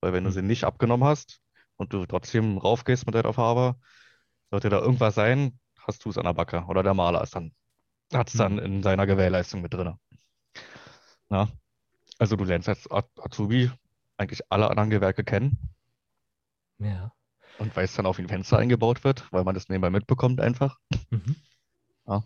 Weil 0.00 0.12
wenn 0.12 0.24
du 0.24 0.30
sie 0.30 0.42
mhm. 0.42 0.48
nicht 0.48 0.64
abgenommen 0.64 1.06
hast 1.06 1.40
und 1.78 1.92
du 1.92 2.04
trotzdem 2.04 2.58
raufgehst 2.58 3.06
mit 3.06 3.14
deiner 3.14 3.32
Farbe, 3.32 3.76
sollte 4.50 4.68
da 4.68 4.78
irgendwas 4.78 5.14
sein, 5.14 5.58
hast 5.78 6.04
du 6.04 6.10
es 6.10 6.18
an 6.18 6.24
der 6.24 6.34
Backe. 6.34 6.64
Oder 6.68 6.82
der 6.82 6.94
Maler 6.94 7.22
ist 7.22 7.34
dann, 7.34 7.52
hat 8.12 8.28
es 8.28 8.34
dann 8.34 8.54
mhm. 8.54 8.58
in 8.58 8.82
seiner 8.82 9.06
Gewährleistung 9.06 9.62
mit 9.62 9.72
drin. 9.72 9.94
Ja, 11.30 11.48
also 12.18 12.36
du 12.36 12.44
lernst 12.44 12.68
als 12.68 12.90
Azubi 12.90 13.70
eigentlich 14.18 14.42
alle 14.50 14.68
anderen 14.70 14.90
Gewerke 14.90 15.24
kennen 15.24 15.74
ja. 16.78 17.12
Und 17.58 17.74
weil 17.76 17.84
es 17.84 17.94
dann 17.94 18.06
auf 18.06 18.18
ein 18.18 18.28
Fenster 18.28 18.58
eingebaut 18.58 19.04
wird, 19.04 19.30
weil 19.32 19.44
man 19.44 19.54
das 19.54 19.68
nebenbei 19.68 19.90
mitbekommt 19.90 20.40
einfach. 20.40 20.78
Mhm. 21.10 21.36
Ja. 22.06 22.22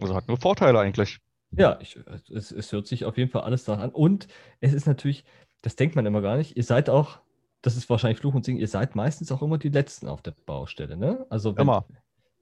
Also 0.00 0.14
hat 0.14 0.28
nur 0.28 0.36
Vorteile 0.36 0.78
eigentlich. 0.78 1.18
Ja, 1.50 1.78
ich, 1.80 1.98
es, 2.30 2.50
es 2.50 2.72
hört 2.72 2.86
sich 2.86 3.04
auf 3.04 3.16
jeden 3.16 3.30
Fall 3.30 3.42
alles 3.42 3.64
daran 3.64 3.80
an. 3.80 3.90
Und 3.90 4.28
es 4.60 4.72
ist 4.72 4.86
natürlich, 4.86 5.24
das 5.62 5.76
denkt 5.76 5.96
man 5.96 6.06
immer 6.06 6.22
gar 6.22 6.36
nicht, 6.36 6.56
ihr 6.56 6.64
seid 6.64 6.88
auch, 6.90 7.20
das 7.62 7.76
ist 7.76 7.88
wahrscheinlich 7.90 8.18
Fluch 8.18 8.34
und 8.34 8.44
Singen, 8.44 8.60
ihr 8.60 8.68
seid 8.68 8.94
meistens 8.94 9.32
auch 9.32 9.42
immer 9.42 9.58
die 9.58 9.68
Letzten 9.68 10.08
auf 10.08 10.22
der 10.22 10.32
Baustelle. 10.32 10.96
Ne? 10.96 11.26
Also 11.30 11.56
wenn, 11.56 11.62
immer. 11.62 11.86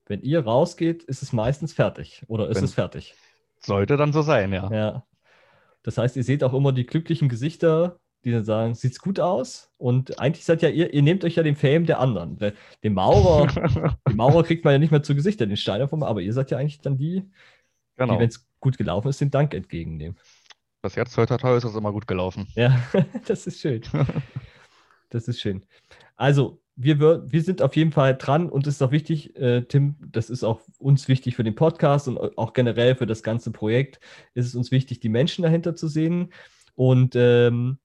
wenn 0.06 0.22
ihr 0.22 0.44
rausgeht, 0.44 1.02
ist 1.04 1.22
es 1.22 1.32
meistens 1.32 1.72
fertig 1.72 2.22
oder 2.26 2.48
ist 2.48 2.58
wenn, 2.58 2.64
es 2.64 2.74
fertig. 2.74 3.14
Sollte 3.60 3.96
dann 3.96 4.12
so 4.12 4.22
sein, 4.22 4.52
ja. 4.52 4.70
Ja. 4.70 5.06
Das 5.82 5.98
heißt, 5.98 6.16
ihr 6.16 6.24
seht 6.24 6.44
auch 6.44 6.54
immer 6.54 6.72
die 6.72 6.86
glücklichen 6.86 7.28
Gesichter 7.28 7.98
die 8.24 8.32
dann 8.32 8.44
sagen, 8.44 8.74
sieht's 8.74 8.98
gut 8.98 9.20
aus. 9.20 9.70
Und 9.76 10.18
eigentlich 10.18 10.44
seid 10.44 10.62
ja 10.62 10.68
ihr, 10.68 10.92
ihr 10.92 11.02
nehmt 11.02 11.24
euch 11.24 11.36
ja 11.36 11.42
den 11.42 11.56
Fame 11.56 11.86
der 11.86 12.00
anderen. 12.00 12.38
Den 12.82 12.94
Maurer, 12.94 13.46
den 14.08 14.16
Maurer 14.16 14.42
kriegt 14.42 14.64
man 14.64 14.72
ja 14.72 14.78
nicht 14.78 14.90
mehr 14.90 15.02
zu 15.02 15.14
Gesicht, 15.14 15.40
den 15.40 15.56
Steiner 15.56 15.88
vom, 15.88 16.02
aber 16.02 16.20
ihr 16.20 16.32
seid 16.32 16.50
ja 16.50 16.58
eigentlich 16.58 16.80
dann 16.80 16.96
die, 16.96 17.30
genau. 17.96 18.14
die, 18.14 18.20
wenn 18.20 18.28
es 18.28 18.46
gut 18.60 18.78
gelaufen 18.78 19.08
ist, 19.08 19.20
den 19.20 19.30
Dank 19.30 19.54
entgegennehmen. 19.54 20.18
Das 20.82 20.94
jetzt 20.96 21.16
heute 21.16 21.34
ist 21.34 21.64
es 21.64 21.74
immer 21.74 21.92
gut 21.92 22.06
gelaufen. 22.06 22.46
Ja, 22.54 22.78
das 23.26 23.46
ist 23.46 23.60
schön. 23.60 23.82
Das 25.14 25.28
ist 25.28 25.40
schön. 25.40 25.64
Also, 26.16 26.60
wir, 26.76 26.98
wir 27.00 27.42
sind 27.42 27.62
auf 27.62 27.76
jeden 27.76 27.92
Fall 27.92 28.16
dran 28.16 28.50
und 28.50 28.66
es 28.66 28.74
ist 28.74 28.82
auch 28.82 28.90
wichtig, 28.90 29.36
äh, 29.36 29.62
Tim, 29.62 29.96
das 30.10 30.28
ist 30.28 30.42
auch 30.42 30.60
uns 30.78 31.06
wichtig 31.06 31.36
für 31.36 31.44
den 31.44 31.54
Podcast 31.54 32.08
und 32.08 32.18
auch 32.36 32.52
generell 32.52 32.96
für 32.96 33.06
das 33.06 33.22
ganze 33.22 33.52
Projekt, 33.52 34.00
ist 34.34 34.46
es 34.46 34.56
uns 34.56 34.72
wichtig, 34.72 34.98
die 34.98 35.08
Menschen 35.08 35.42
dahinter 35.42 35.76
zu 35.76 35.86
sehen. 35.86 36.32
Und 36.74 37.14
ähm, 37.14 37.78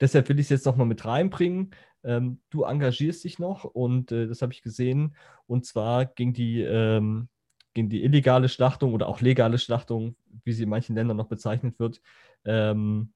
Deshalb 0.00 0.28
will 0.28 0.38
ich 0.38 0.46
es 0.46 0.50
jetzt 0.50 0.66
nochmal 0.66 0.86
mit 0.86 1.04
reinbringen. 1.04 1.70
Ähm, 2.04 2.40
du 2.50 2.64
engagierst 2.64 3.24
dich 3.24 3.38
noch 3.38 3.64
und 3.64 4.12
äh, 4.12 4.26
das 4.26 4.42
habe 4.42 4.52
ich 4.52 4.62
gesehen. 4.62 5.16
Und 5.46 5.64
zwar 5.64 6.04
ging 6.04 6.32
die, 6.32 6.60
ähm, 6.60 7.28
ging 7.74 7.88
die 7.88 8.04
illegale 8.04 8.48
Schlachtung 8.48 8.92
oder 8.92 9.08
auch 9.08 9.20
legale 9.20 9.58
Schlachtung, 9.58 10.16
wie 10.44 10.52
sie 10.52 10.64
in 10.64 10.68
manchen 10.68 10.94
Ländern 10.94 11.16
noch 11.16 11.28
bezeichnet 11.28 11.78
wird, 11.78 12.00
ähm, 12.44 13.12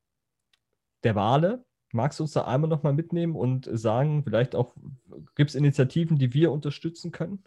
der 1.05 1.15
Wale. 1.15 1.65
Magst 1.93 2.19
du 2.19 2.25
uns 2.25 2.33
da 2.33 2.45
einmal 2.45 2.71
nochmal 2.71 2.93
mitnehmen 2.93 3.35
und 3.35 3.69
sagen, 3.73 4.23
vielleicht 4.23 4.55
auch, 4.55 4.75
gibt 5.35 5.51
es 5.51 5.57
Initiativen, 5.57 6.19
die 6.19 6.33
wir 6.33 6.53
unterstützen 6.53 7.11
können? 7.11 7.43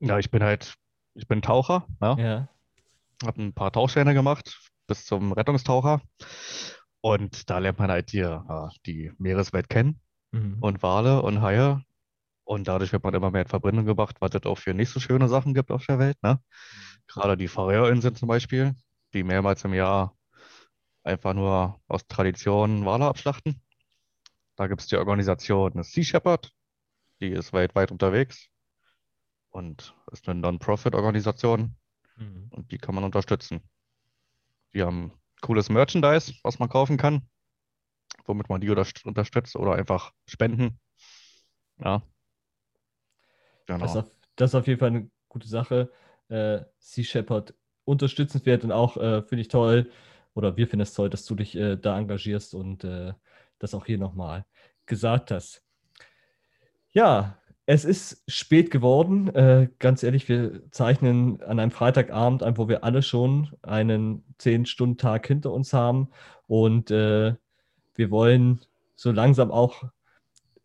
Ja, 0.00 0.18
ich 0.18 0.30
bin 0.30 0.42
halt, 0.42 0.74
ich 1.14 1.26
bin 1.26 1.42
Taucher. 1.42 1.86
Ja. 2.00 2.16
ja. 2.16 2.48
Habe 3.24 3.42
ein 3.42 3.52
paar 3.52 3.72
Tauchscheine 3.72 4.14
gemacht 4.14 4.58
bis 4.86 5.04
zum 5.04 5.32
Rettungstaucher 5.32 6.00
und 7.00 7.48
da 7.48 7.58
lernt 7.58 7.78
man 7.78 7.90
halt 7.90 8.12
die, 8.12 8.26
die 8.86 9.12
Meereswelt 9.18 9.68
kennen 9.68 10.00
mhm. 10.32 10.58
und 10.60 10.82
Wale 10.82 11.22
und 11.22 11.40
Haie. 11.40 11.82
Und 12.44 12.66
dadurch 12.66 12.92
wird 12.92 13.04
man 13.04 13.12
immer 13.12 13.30
mehr 13.30 13.42
in 13.42 13.48
Verbindung 13.48 13.84
gebracht, 13.84 14.16
was 14.20 14.34
es 14.34 14.46
auch 14.46 14.56
für 14.56 14.72
nicht 14.72 14.88
so 14.88 15.00
schöne 15.00 15.28
Sachen 15.28 15.52
gibt 15.52 15.70
auf 15.70 15.84
der 15.86 15.98
Welt. 15.98 16.16
Ne? 16.22 16.34
Mhm. 16.34 17.02
Gerade 17.06 17.36
die 17.36 17.48
Färöerinseln 17.48 18.16
zum 18.16 18.28
Beispiel, 18.28 18.74
die 19.12 19.22
mehrmals 19.22 19.64
im 19.64 19.74
Jahr 19.74 20.16
einfach 21.08 21.34
nur 21.34 21.80
aus 21.88 22.06
Tradition 22.06 22.84
Wale 22.84 23.06
abschlachten. 23.06 23.60
Da 24.56 24.66
gibt 24.66 24.80
es 24.80 24.86
die 24.86 24.96
Organisation 24.96 25.82
Sea 25.82 26.04
Shepherd, 26.04 26.52
die 27.20 27.28
ist 27.28 27.52
weltweit 27.52 27.90
unterwegs 27.90 28.48
und 29.50 29.94
ist 30.12 30.28
eine 30.28 30.40
Non-Profit-Organisation 30.40 31.76
mhm. 32.16 32.48
und 32.50 32.70
die 32.70 32.78
kann 32.78 32.94
man 32.94 33.04
unterstützen. 33.04 33.62
Die 34.74 34.82
haben 34.82 35.12
cooles 35.40 35.68
Merchandise, 35.68 36.34
was 36.42 36.58
man 36.58 36.68
kaufen 36.68 36.96
kann, 36.96 37.22
womit 38.26 38.48
man 38.48 38.60
die 38.60 38.70
unterstützt 38.70 39.56
oder 39.56 39.74
einfach 39.74 40.12
spenden. 40.26 40.78
Ja. 41.78 42.02
Genau. 43.66 43.80
Das, 43.80 43.90
ist 43.90 43.96
auf, 43.96 44.10
das 44.36 44.50
ist 44.50 44.54
auf 44.54 44.66
jeden 44.66 44.80
Fall 44.80 44.88
eine 44.88 45.10
gute 45.28 45.48
Sache. 45.48 45.90
äh, 46.28 46.60
Sea 46.78 47.04
Shepherd 47.04 47.54
unterstützenswert 47.84 48.64
und 48.64 48.72
auch 48.72 48.96
äh, 48.96 49.22
finde 49.22 49.40
ich 49.42 49.48
toll, 49.48 49.90
oder 50.38 50.56
wir 50.56 50.68
finden 50.68 50.82
es 50.82 50.94
toll, 50.94 51.10
dass 51.10 51.24
du 51.24 51.34
dich 51.34 51.56
äh, 51.56 51.76
da 51.76 51.98
engagierst 51.98 52.54
und 52.54 52.84
äh, 52.84 53.12
das 53.58 53.74
auch 53.74 53.84
hier 53.84 53.98
nochmal 53.98 54.46
gesagt 54.86 55.32
hast. 55.32 55.64
Ja, 56.92 57.38
es 57.66 57.84
ist 57.84 58.22
spät 58.28 58.70
geworden. 58.70 59.34
Äh, 59.34 59.68
ganz 59.80 60.04
ehrlich, 60.04 60.28
wir 60.28 60.70
zeichnen 60.70 61.42
an 61.42 61.58
einem 61.58 61.72
Freitagabend 61.72 62.44
ein, 62.44 62.56
wo 62.56 62.68
wir 62.68 62.84
alle 62.84 63.02
schon 63.02 63.50
einen 63.62 64.24
10-Stunden-Tag 64.38 65.26
hinter 65.26 65.52
uns 65.52 65.72
haben. 65.72 66.08
Und 66.46 66.92
äh, 66.92 67.34
wir 67.96 68.10
wollen 68.12 68.60
so 68.94 69.10
langsam 69.10 69.50
auch, 69.50 69.82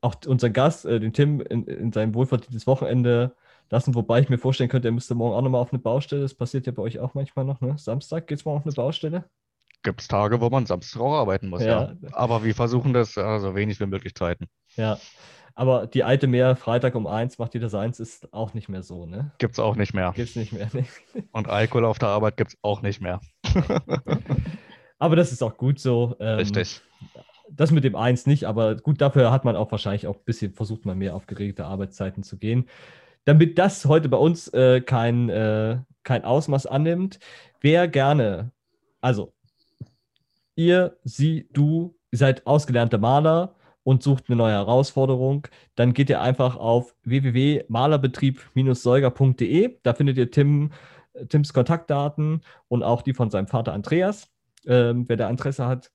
auch 0.02 0.16
unseren 0.28 0.54
Gast, 0.54 0.86
äh, 0.86 1.00
den 1.00 1.14
Tim, 1.14 1.42
in, 1.42 1.66
in 1.66 1.92
sein 1.92 2.14
wohlverdientes 2.14 2.68
Wochenende 2.68 3.36
lassen, 3.72 3.96
wobei 3.96 4.20
ich 4.20 4.30
mir 4.30 4.38
vorstellen 4.38 4.70
könnte, 4.70 4.90
er 4.90 4.94
müsste 4.94 5.16
morgen 5.16 5.36
auch 5.36 5.42
nochmal 5.42 5.62
auf 5.62 5.74
eine 5.74 5.82
Baustelle. 5.82 6.22
Das 6.22 6.36
passiert 6.36 6.68
ja 6.68 6.72
bei 6.72 6.84
euch 6.84 7.00
auch 7.00 7.16
manchmal 7.16 7.44
noch, 7.44 7.60
ne? 7.60 7.76
Samstag 7.80 8.28
geht 8.28 8.38
es 8.38 8.46
morgen 8.46 8.60
auf 8.60 8.66
eine 8.66 8.76
Baustelle? 8.76 9.26
Gibt 9.84 10.02
es 10.02 10.08
Tage, 10.08 10.40
wo 10.40 10.50
man 10.50 10.66
Samstag 10.66 11.02
auch 11.02 11.14
arbeiten 11.14 11.50
muss, 11.50 11.62
ja. 11.62 11.94
ja. 12.02 12.10
Aber 12.14 12.44
wir 12.44 12.56
versuchen 12.56 12.94
das 12.94 13.18
äh, 13.18 13.40
so 13.40 13.54
wenig 13.54 13.80
wie 13.80 13.86
möglich 13.86 14.16
zu 14.16 14.26
halten. 14.26 14.48
Ja. 14.76 14.98
Aber 15.56 15.86
die 15.86 16.04
alte 16.04 16.26
Mehr, 16.28 16.56
Freitag 16.56 16.96
um 16.96 17.06
eins 17.06 17.38
macht 17.38 17.54
jeder 17.54 17.70
seins, 17.70 18.00
ist 18.00 18.34
auch 18.34 18.54
nicht 18.54 18.70
mehr 18.70 18.82
so, 18.82 19.06
ne? 19.06 19.32
Gibt 19.38 19.54
es 19.54 19.60
auch 19.60 19.76
nicht 19.76 19.94
mehr. 19.94 20.12
Gibt 20.16 20.30
es 20.30 20.36
nicht 20.36 20.52
mehr. 20.52 20.70
Ne? 20.74 20.86
Und 21.32 21.48
Alkohol 21.48 21.86
auf 21.86 22.00
der 22.00 22.10
Arbeit 22.10 22.38
gibt 22.38 22.54
es 22.54 22.58
auch 22.64 22.82
nicht 22.82 23.02
mehr. 23.02 23.20
aber 25.00 25.16
das 25.16 25.32
ist 25.32 25.44
auch 25.44 25.58
gut 25.58 25.80
so. 25.80 26.16
Ähm, 26.20 26.38
Richtig. 26.38 26.82
Das 27.52 27.70
mit 27.70 27.84
dem 27.84 27.96
Eins 27.96 28.26
nicht, 28.26 28.46
aber 28.46 28.76
gut, 28.78 29.00
dafür 29.00 29.32
hat 29.32 29.46
man 29.46 29.56
auch 29.56 29.70
wahrscheinlich 29.72 30.08
auch 30.08 30.16
ein 30.16 30.26
bisschen 30.26 30.54
versucht, 30.54 30.86
mal 30.86 30.96
mehr 30.96 31.14
auf 31.14 31.28
geregelte 31.28 31.66
Arbeitszeiten 31.66 32.24
zu 32.24 32.38
gehen. 32.38 32.68
Damit 33.26 33.60
das 33.60 33.86
heute 33.86 34.10
bei 34.10 34.18
uns 34.18 34.48
äh, 34.48 34.82
kein, 34.82 35.30
äh, 35.30 35.78
kein 36.04 36.24
Ausmaß 36.24 36.66
annimmt, 36.66 37.20
wer 37.62 37.88
gerne, 37.88 38.52
also 39.02 39.33
ihr, 40.56 40.97
sie, 41.04 41.47
du, 41.54 41.95
seid 42.12 42.45
ausgelernte 42.45 42.97
Maler 42.97 43.56
und 43.84 44.04
sucht 44.04 44.26
eine 44.28 44.36
neue 44.38 44.54
Herausforderung, 44.54 45.47
dann 45.76 45.93
geht 45.93 46.10
ihr 46.10 46.22
einfach 46.22 46.56
auf 46.56 46.95
www.malerbetrieb-säuger.de. 47.04 49.78
Da 49.84 49.93
findet 49.93 50.18
ihr 50.18 50.32
Tim, 50.32 50.72
Tims 51.30 51.54
Kontaktdaten 51.54 52.41
und 52.68 52.84
auch 52.84 53.01
die 53.01 53.14
von 53.14 53.30
seinem 53.30 53.47
Vater 53.47 53.74
Andreas. 53.74 54.30
Ähm, 54.66 55.06
wer 55.08 55.18
da 55.18 55.30
Interesse 55.30 55.68
hat, 55.68 55.91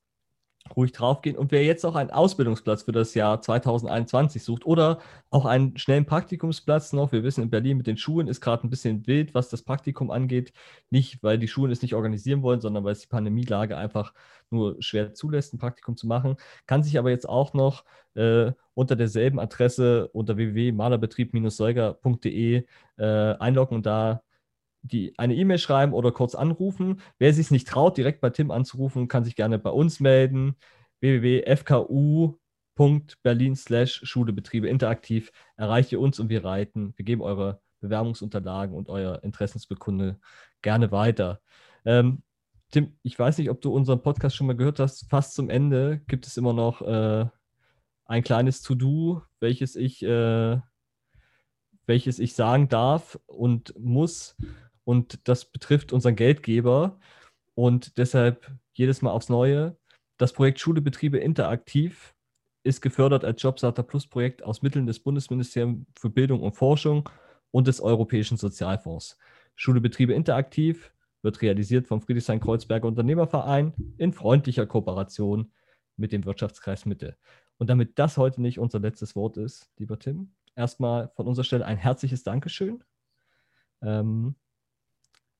ruhig 0.76 0.92
draufgehen. 0.92 1.36
Und 1.36 1.52
wer 1.52 1.64
jetzt 1.64 1.84
auch 1.84 1.94
einen 1.94 2.10
Ausbildungsplatz 2.10 2.84
für 2.84 2.92
das 2.92 3.14
Jahr 3.14 3.40
2021 3.40 4.42
sucht 4.42 4.66
oder 4.66 4.98
auch 5.30 5.44
einen 5.44 5.76
schnellen 5.76 6.06
Praktikumsplatz 6.06 6.92
noch, 6.92 7.12
wir 7.12 7.22
wissen, 7.22 7.42
in 7.42 7.50
Berlin 7.50 7.76
mit 7.76 7.86
den 7.86 7.96
Schulen 7.96 8.28
ist 8.28 8.40
gerade 8.40 8.66
ein 8.66 8.70
bisschen 8.70 9.06
wild, 9.06 9.34
was 9.34 9.48
das 9.48 9.62
Praktikum 9.62 10.10
angeht. 10.10 10.52
Nicht, 10.90 11.22
weil 11.22 11.38
die 11.38 11.48
Schulen 11.48 11.72
es 11.72 11.82
nicht 11.82 11.94
organisieren 11.94 12.42
wollen, 12.42 12.60
sondern 12.60 12.84
weil 12.84 12.92
es 12.92 13.00
die 13.00 13.08
Pandemielage 13.08 13.76
einfach 13.76 14.12
nur 14.50 14.76
schwer 14.80 15.14
zulässt, 15.14 15.54
ein 15.54 15.58
Praktikum 15.58 15.96
zu 15.96 16.06
machen. 16.06 16.36
Kann 16.66 16.82
sich 16.82 16.98
aber 16.98 17.10
jetzt 17.10 17.28
auch 17.28 17.54
noch 17.54 17.84
äh, 18.14 18.52
unter 18.74 18.96
derselben 18.96 19.38
Adresse 19.38 20.08
unter 20.08 20.36
www.malerbetrieb-säuger.de 20.36 22.64
äh, 22.96 23.04
einloggen 23.04 23.76
und 23.76 23.86
da 23.86 24.22
die 24.82 25.18
eine 25.18 25.34
E-Mail 25.34 25.58
schreiben 25.58 25.92
oder 25.92 26.12
kurz 26.12 26.34
anrufen. 26.34 27.00
Wer 27.18 27.32
sich 27.34 27.50
nicht 27.50 27.68
traut, 27.68 27.96
direkt 27.96 28.20
bei 28.20 28.30
Tim 28.30 28.50
anzurufen, 28.50 29.08
kann 29.08 29.24
sich 29.24 29.36
gerne 29.36 29.58
bei 29.58 29.70
uns 29.70 30.00
melden. 30.00 30.56
www.fku.berlin 31.00 32.36
slash 33.56 34.00
Schulebetriebe 34.04 34.68
interaktiv 34.68 35.32
erreicht 35.56 35.92
ihr 35.92 36.00
uns 36.00 36.20
und 36.20 36.28
wir 36.28 36.44
reiten. 36.44 36.92
Wir 36.96 37.04
geben 37.04 37.22
eure 37.22 37.60
Bewerbungsunterlagen 37.80 38.74
und 38.74 38.88
euer 38.88 39.22
Interessensbekunde 39.22 40.18
gerne 40.62 40.90
weiter. 40.90 41.40
Ähm, 41.84 42.22
Tim, 42.70 42.98
ich 43.02 43.18
weiß 43.18 43.38
nicht, 43.38 43.50
ob 43.50 43.60
du 43.62 43.72
unseren 43.72 44.02
Podcast 44.02 44.36
schon 44.36 44.46
mal 44.46 44.56
gehört 44.56 44.78
hast. 44.78 45.08
Fast 45.08 45.34
zum 45.34 45.48
Ende 45.48 46.00
gibt 46.06 46.26
es 46.26 46.36
immer 46.36 46.52
noch 46.52 46.82
äh, 46.82 47.26
ein 48.04 48.22
kleines 48.22 48.60
To-Do, 48.62 49.22
welches 49.40 49.74
ich, 49.74 50.02
äh, 50.02 50.58
welches 51.86 52.18
ich 52.18 52.34
sagen 52.34 52.68
darf 52.68 53.18
und 53.26 53.74
muss. 53.78 54.36
Und 54.88 55.28
das 55.28 55.44
betrifft 55.44 55.92
unseren 55.92 56.16
Geldgeber. 56.16 56.98
Und 57.54 57.98
deshalb 57.98 58.50
jedes 58.72 59.02
Mal 59.02 59.10
aufs 59.10 59.28
Neue. 59.28 59.76
Das 60.16 60.32
Projekt 60.32 60.60
Schulebetriebe 60.60 61.18
interaktiv 61.18 62.14
ist 62.62 62.80
gefördert 62.80 63.22
als 63.22 63.42
Jobsata 63.42 63.82
Plus 63.82 64.06
Projekt 64.06 64.42
aus 64.42 64.62
Mitteln 64.62 64.86
des 64.86 65.00
Bundesministeriums 65.00 65.84
für 65.94 66.08
Bildung 66.08 66.40
und 66.40 66.56
Forschung 66.56 67.06
und 67.50 67.66
des 67.66 67.82
Europäischen 67.82 68.38
Sozialfonds. 68.38 69.18
Schulebetriebe 69.56 70.14
interaktiv 70.14 70.90
wird 71.20 71.42
realisiert 71.42 71.86
vom 71.86 72.00
Friedrichshain-Kreuzberger 72.00 72.88
Unternehmerverein 72.88 73.74
in 73.98 74.14
freundlicher 74.14 74.64
Kooperation 74.64 75.52
mit 75.98 76.12
dem 76.12 76.24
Wirtschaftskreis 76.24 76.86
Mitte. 76.86 77.18
Und 77.58 77.68
damit 77.68 77.98
das 77.98 78.16
heute 78.16 78.40
nicht 78.40 78.58
unser 78.58 78.78
letztes 78.78 79.14
Wort 79.14 79.36
ist, 79.36 79.70
lieber 79.76 79.98
Tim, 79.98 80.32
erstmal 80.56 81.10
von 81.10 81.26
unserer 81.26 81.44
Stelle 81.44 81.66
ein 81.66 81.76
herzliches 81.76 82.22
Dankeschön. 82.22 82.82
Ähm, 83.82 84.34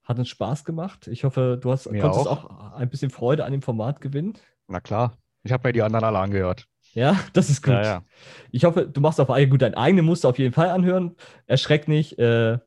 hat 0.09 0.19
uns 0.19 0.31
Spaß 0.31 0.65
gemacht. 0.65 1.07
Ich 1.07 1.25
hoffe, 1.25 1.59
du 1.61 1.71
hast, 1.71 1.91
mir 1.91 2.01
konntest 2.01 2.27
auch. 2.27 2.45
auch 2.45 2.73
ein 2.73 2.89
bisschen 2.89 3.11
Freude 3.11 3.45
an 3.45 3.53
dem 3.53 3.61
Format 3.61 4.01
gewinnen. 4.01 4.39
Na 4.67 4.81
klar, 4.81 5.19
ich 5.43 5.53
habe 5.53 5.69
mir 5.69 5.73
die 5.75 5.83
anderen 5.83 6.05
alle 6.05 6.19
angehört. 6.19 6.67
Ja, 6.95 7.21
das 7.35 7.51
ist 7.51 7.63
gut. 7.63 7.75
Ja, 7.75 7.83
ja. 7.83 8.05
Ich 8.51 8.65
hoffe, 8.65 8.89
du 8.89 9.01
machst 9.03 9.21
auf 9.21 9.29
gut, 9.29 9.61
dein 9.61 9.75
eigene 9.75 10.03
musst 10.03 10.25
du 10.25 10.29
auf 10.29 10.39
jeden 10.39 10.55
Fall 10.55 10.71
anhören. 10.71 11.15
Erschreck 11.47 11.89
nicht, 11.89 12.19
äh, 12.19 12.59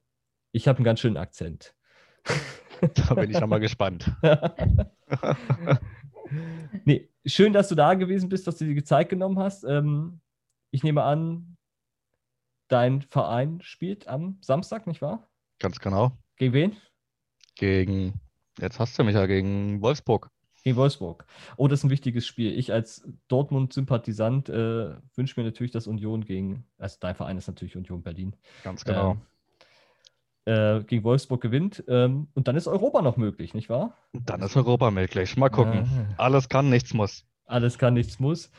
ich 0.52 0.68
habe 0.68 0.78
einen 0.78 0.86
ganz 0.86 1.00
schönen 1.00 1.18
Akzent. 1.18 1.76
Da 2.96 3.14
bin 3.14 3.30
ich 3.30 3.40
nochmal 3.40 3.60
gespannt. 3.60 4.12
nee, 6.84 7.12
schön, 7.28 7.54
dass 7.54 7.70
du 7.70 7.76
da 7.76 7.94
gewesen 7.94 8.28
bist, 8.28 8.48
dass 8.48 8.58
du 8.58 8.66
dir 8.66 8.74
die 8.74 8.84
Zeit 8.84 9.08
genommen 9.08 9.38
hast. 9.38 9.64
Ähm, 9.66 10.20
ich 10.72 10.82
nehme 10.82 11.04
an, 11.04 11.58
dein 12.70 13.04
Verein 13.04 13.62
spielt 13.62 14.08
am 14.08 14.40
Samstag, 14.42 14.88
nicht 14.88 15.00
wahr? 15.00 15.30
Ganz 15.60 15.80
genau. 15.80 16.18
Gegen 16.38 16.54
wen? 16.54 16.78
Gegen, 17.56 18.14
jetzt 18.60 18.80
hast 18.80 18.98
du 18.98 19.04
mich 19.04 19.16
ja, 19.16 19.26
gegen 19.26 19.82
Wolfsburg. 19.82 20.30
Gegen 20.64 20.76
Wolfsburg. 20.76 21.26
Oh, 21.58 21.68
das 21.68 21.80
ist 21.80 21.86
ein 21.86 21.90
wichtiges 21.90 22.28
Spiel. 22.28 22.58
Ich 22.58 22.72
als 22.72 23.08
Dortmund-Sympathisant 23.28 24.50
äh, 24.50 24.96
wünsche 25.16 25.40
mir 25.40 25.46
natürlich, 25.46 25.72
dass 25.72 25.88
Union 25.88 26.24
gegen, 26.24 26.66
also 26.78 26.98
dein 27.00 27.16
Verein 27.16 27.38
ist 27.38 27.48
natürlich 27.48 27.76
Union 27.76 28.04
Berlin. 28.04 28.36
Ganz 28.64 28.86
genau. 28.86 29.18
Ähm, 30.46 30.80
äh, 30.80 30.84
gegen 30.84 31.04
Wolfsburg 31.04 31.42
gewinnt. 31.42 31.84
Ähm, 31.88 32.28
und 32.34 32.48
dann 32.48 32.56
ist 32.56 32.68
Europa 32.68 33.02
noch 33.02 33.18
möglich, 33.18 33.54
nicht 33.54 33.70
wahr? 33.70 33.98
Dann 34.14 34.42
ist 34.42 34.56
Europa 34.56 34.92
möglich. 34.92 35.36
Mal 35.36 35.50
gucken. 35.50 35.86
Ja. 35.86 36.16
Alles 36.18 36.48
kann, 36.50 36.70
nichts 36.70 36.94
muss. 36.94 37.26
Alles 37.46 37.78
kann, 37.78 37.94
nichts 37.96 38.20
muss. 38.20 38.52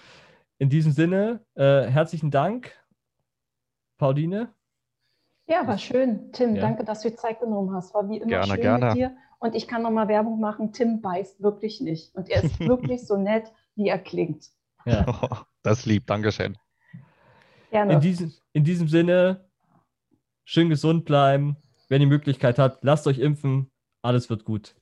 In 0.59 0.68
diesem 0.68 0.93
Sinne, 0.93 1.45
äh, 1.55 1.86
herzlichen 1.86 2.30
Dank, 2.30 2.72
Pauline. 3.99 4.53
Ja, 5.47 5.66
war 5.66 5.78
schön. 5.78 6.32
Tim, 6.32 6.55
Ja. 6.57 6.62
danke, 6.62 6.84
dass 6.84 7.01
du 7.03 7.11
dir 7.11 7.16
Zeit 7.16 7.40
genommen 7.40 7.74
hast. 7.74 7.95
War 7.95 8.09
wie 8.09 8.18
immer 8.18 8.26
Gerne, 8.26 8.47
schön 8.55 8.61
gerne. 8.61 8.86
mit 8.86 8.97
dir. 8.97 9.16
Und 9.38 9.55
ich 9.55 9.66
kann 9.66 9.82
nochmal 9.82 10.07
Werbung 10.09 10.38
machen. 10.40 10.72
Tim 10.72 11.01
beißt 11.03 11.43
wirklich 11.43 11.80
nicht. 11.80 12.14
Und 12.14 12.30
er 12.30 12.45
ist 12.45 12.61
wirklich 12.61 13.07
so 13.07 13.16
nett, 13.16 13.53
wie 13.74 13.88
er 13.88 13.99
klingt. 13.99 14.47
Ja. 14.84 15.07
Das 15.64 15.78
ist 15.80 15.86
lieb, 15.86 16.09
Dankeschön. 16.09 16.59
Gerne. 17.70 17.93
In 17.93 18.01
diesem, 18.01 18.32
in 18.53 18.64
diesem 18.64 18.88
Sinne, 18.88 19.49
schön 20.45 20.68
gesund 20.68 21.05
bleiben. 21.05 21.57
Wenn 21.88 22.03
ihr 22.03 22.07
die 22.09 22.11
Möglichkeit 22.12 22.59
habt, 22.59 22.82
lasst 22.82 23.07
euch 23.07 23.20
impfen. 23.20 23.70
Alles 24.03 24.28
wird 24.28 24.45
gut. 24.45 24.74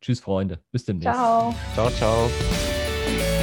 Tschüss, 0.00 0.18
Freunde. 0.18 0.58
Bis 0.72 0.84
demnächst. 0.84 1.14
Ciao. 1.14 1.54
Ciao, 1.74 1.90
ciao. 1.90 3.35